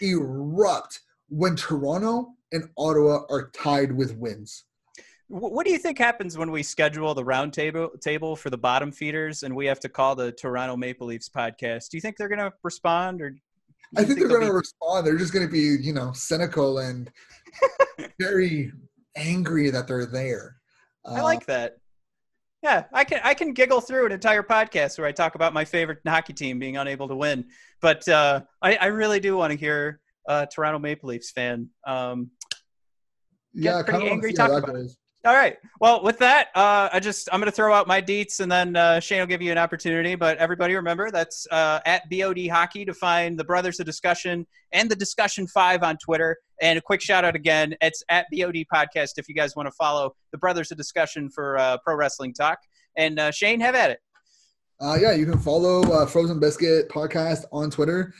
erupt 0.00 1.00
when 1.28 1.56
Toronto 1.56 2.34
and 2.52 2.68
Ottawa 2.76 3.22
are 3.30 3.50
tied 3.50 3.92
with 3.92 4.16
wins. 4.16 4.64
What 5.28 5.66
do 5.66 5.72
you 5.72 5.78
think 5.78 5.98
happens 5.98 6.38
when 6.38 6.52
we 6.52 6.62
schedule 6.62 7.12
the 7.12 7.24
round 7.24 7.52
table 7.52 7.90
table 8.00 8.36
for 8.36 8.48
the 8.48 8.58
bottom 8.58 8.92
feeders 8.92 9.42
and 9.42 9.56
we 9.56 9.66
have 9.66 9.80
to 9.80 9.88
call 9.88 10.14
the 10.14 10.30
Toronto 10.30 10.76
Maple 10.76 11.08
Leafs 11.08 11.28
podcast? 11.28 11.88
Do 11.90 11.96
you 11.96 12.00
think 12.00 12.16
they're 12.16 12.28
going 12.28 12.38
to 12.38 12.52
respond 12.62 13.20
or? 13.20 13.34
I 13.96 14.04
think, 14.04 14.18
think 14.18 14.20
they're 14.20 14.28
going 14.28 14.42
to 14.42 14.52
be... 14.52 14.56
respond. 14.56 15.04
They're 15.04 15.16
just 15.16 15.32
going 15.32 15.46
to 15.46 15.52
be, 15.52 15.82
you 15.82 15.92
know, 15.92 16.12
cynical 16.12 16.78
and 16.78 17.10
very 18.20 18.70
angry 19.16 19.70
that 19.70 19.88
they're 19.88 20.06
there. 20.06 20.56
Uh, 21.04 21.14
I 21.14 21.22
like 21.22 21.46
that. 21.46 21.78
Yeah, 22.62 22.84
I 22.92 23.04
can 23.04 23.20
I 23.22 23.34
can 23.34 23.52
giggle 23.52 23.80
through 23.80 24.06
an 24.06 24.12
entire 24.12 24.42
podcast 24.42 24.98
where 24.98 25.06
I 25.06 25.12
talk 25.12 25.34
about 25.34 25.52
my 25.52 25.64
favorite 25.64 25.98
hockey 26.06 26.32
team 26.32 26.58
being 26.58 26.76
unable 26.76 27.06
to 27.08 27.14
win, 27.14 27.46
but 27.80 28.08
uh, 28.08 28.42
I, 28.62 28.76
I 28.76 28.86
really 28.86 29.20
do 29.20 29.36
want 29.36 29.52
to 29.52 29.58
hear 29.58 30.00
a 30.28 30.46
Toronto 30.46 30.78
Maple 30.78 31.08
Leafs 31.08 31.30
fan 31.30 31.68
um, 31.86 32.30
yeah, 33.56 33.82
pretty 33.82 34.08
angry 34.08 34.32
talking 34.32 34.58
about 34.58 34.76
it. 34.76 34.90
All 35.24 35.34
right. 35.34 35.56
Well, 35.80 36.04
with 36.04 36.18
that, 36.18 36.48
uh, 36.54 36.88
I 36.92 37.00
just 37.00 37.28
I'm 37.32 37.40
going 37.40 37.50
to 37.50 37.56
throw 37.56 37.74
out 37.74 37.88
my 37.88 38.00
deets, 38.00 38.38
and 38.38 38.52
then 38.52 38.76
uh, 38.76 39.00
Shane 39.00 39.18
will 39.18 39.26
give 39.26 39.42
you 39.42 39.50
an 39.50 39.58
opportunity. 39.58 40.14
But 40.14 40.38
everybody, 40.38 40.74
remember 40.76 41.10
that's 41.10 41.48
uh, 41.50 41.80
at 41.84 42.08
BOD 42.10 42.46
Hockey 42.46 42.84
to 42.84 42.94
find 42.94 43.36
the 43.36 43.42
Brothers 43.42 43.80
of 43.80 43.86
Discussion 43.86 44.46
and 44.72 44.88
the 44.88 44.94
Discussion 44.94 45.48
Five 45.48 45.82
on 45.82 45.96
Twitter. 45.96 46.36
And 46.62 46.78
a 46.78 46.82
quick 46.82 47.00
shout 47.00 47.24
out 47.24 47.34
again, 47.34 47.74
it's 47.80 48.04
at 48.08 48.26
BOD 48.32 48.64
Podcast 48.72 49.12
if 49.16 49.28
you 49.28 49.34
guys 49.34 49.56
want 49.56 49.66
to 49.66 49.72
follow 49.72 50.14
the 50.30 50.38
Brothers 50.38 50.70
of 50.70 50.76
Discussion 50.76 51.28
for 51.28 51.58
uh, 51.58 51.78
pro 51.82 51.96
wrestling 51.96 52.32
talk. 52.32 52.58
And 52.96 53.18
uh, 53.18 53.32
Shane, 53.32 53.58
have 53.60 53.74
at 53.74 53.90
it. 53.90 53.98
Uh, 54.80 54.96
yeah, 55.00 55.12
you 55.12 55.26
can 55.26 55.38
follow 55.38 56.06
Frozen 56.06 56.38
Biscuit 56.38 56.88
Podcast 56.88 57.46
on 57.50 57.70
Twitter. 57.70 58.14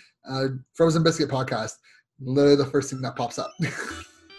Frozen 0.75 1.05
Biscuit 1.05 1.29
Podcast, 1.29 1.75
literally 2.21 2.57
the 2.57 2.67
first 2.67 2.91
thing 2.91 3.01
that 3.03 3.17
pops 3.17 3.39
up. 3.39 3.53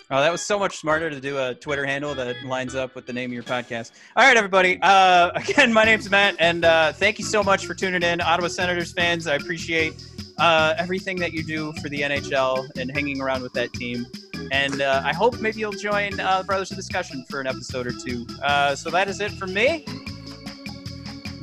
Oh, 0.09 0.21
that 0.21 0.31
was 0.31 0.41
so 0.41 0.57
much 0.57 0.77
smarter 0.77 1.09
to 1.09 1.19
do 1.19 1.37
a 1.37 1.53
Twitter 1.53 1.85
handle 1.85 2.15
that 2.15 2.41
lines 2.45 2.75
up 2.75 2.95
with 2.95 3.05
the 3.05 3.11
name 3.11 3.29
of 3.29 3.33
your 3.33 3.43
podcast. 3.43 3.91
All 4.15 4.23
right, 4.25 4.37
everybody. 4.37 4.79
Uh, 4.81 5.31
again, 5.35 5.73
my 5.73 5.83
name's 5.83 6.09
Matt, 6.09 6.37
and 6.39 6.63
uh, 6.63 6.93
thank 6.93 7.19
you 7.19 7.25
so 7.25 7.43
much 7.43 7.65
for 7.65 7.73
tuning 7.73 8.01
in, 8.01 8.21
Ottawa 8.21 8.47
Senators 8.47 8.93
fans. 8.93 9.27
I 9.27 9.35
appreciate 9.35 10.01
uh, 10.37 10.75
everything 10.77 11.17
that 11.17 11.33
you 11.33 11.43
do 11.43 11.73
for 11.81 11.89
the 11.89 12.03
NHL 12.03 12.69
and 12.79 12.89
hanging 12.89 13.21
around 13.21 13.43
with 13.43 13.51
that 13.53 13.73
team. 13.73 14.05
And 14.53 14.81
uh, 14.81 15.01
I 15.03 15.13
hope 15.13 15.41
maybe 15.41 15.59
you'll 15.59 15.73
join 15.73 16.17
uh, 16.21 16.41
Brothers 16.43 16.71
of 16.71 16.77
Discussion 16.77 17.25
for 17.29 17.41
an 17.41 17.47
episode 17.47 17.85
or 17.85 17.91
two. 17.91 18.25
Uh, 18.41 18.77
so 18.77 18.89
that 18.89 19.09
is 19.09 19.19
it 19.19 19.33
from 19.33 19.53
me. 19.53 19.85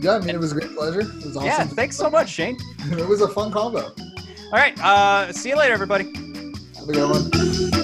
Yeah, 0.01 0.13
I 0.13 0.21
mean, 0.21 0.31
and, 0.31 0.37
it 0.37 0.39
was 0.39 0.53
a 0.53 0.55
great 0.55 0.75
pleasure. 0.75 1.01
It 1.01 1.15
was 1.17 1.37
awesome. 1.37 1.45
Yeah, 1.45 1.65
thanks 1.65 1.99
so 1.99 2.09
much, 2.09 2.31
Shane. 2.31 2.57
it 2.93 3.07
was 3.07 3.21
a 3.21 3.29
fun 3.29 3.53
combo. 3.53 3.95
All 4.55 4.61
right. 4.61 4.79
Uh, 4.81 5.33
see 5.33 5.49
you 5.49 5.57
later, 5.57 5.75
everybody. 5.75 6.05
Have 6.77 6.89
a 6.89 6.93
good 6.93 7.11
one. 7.11 7.84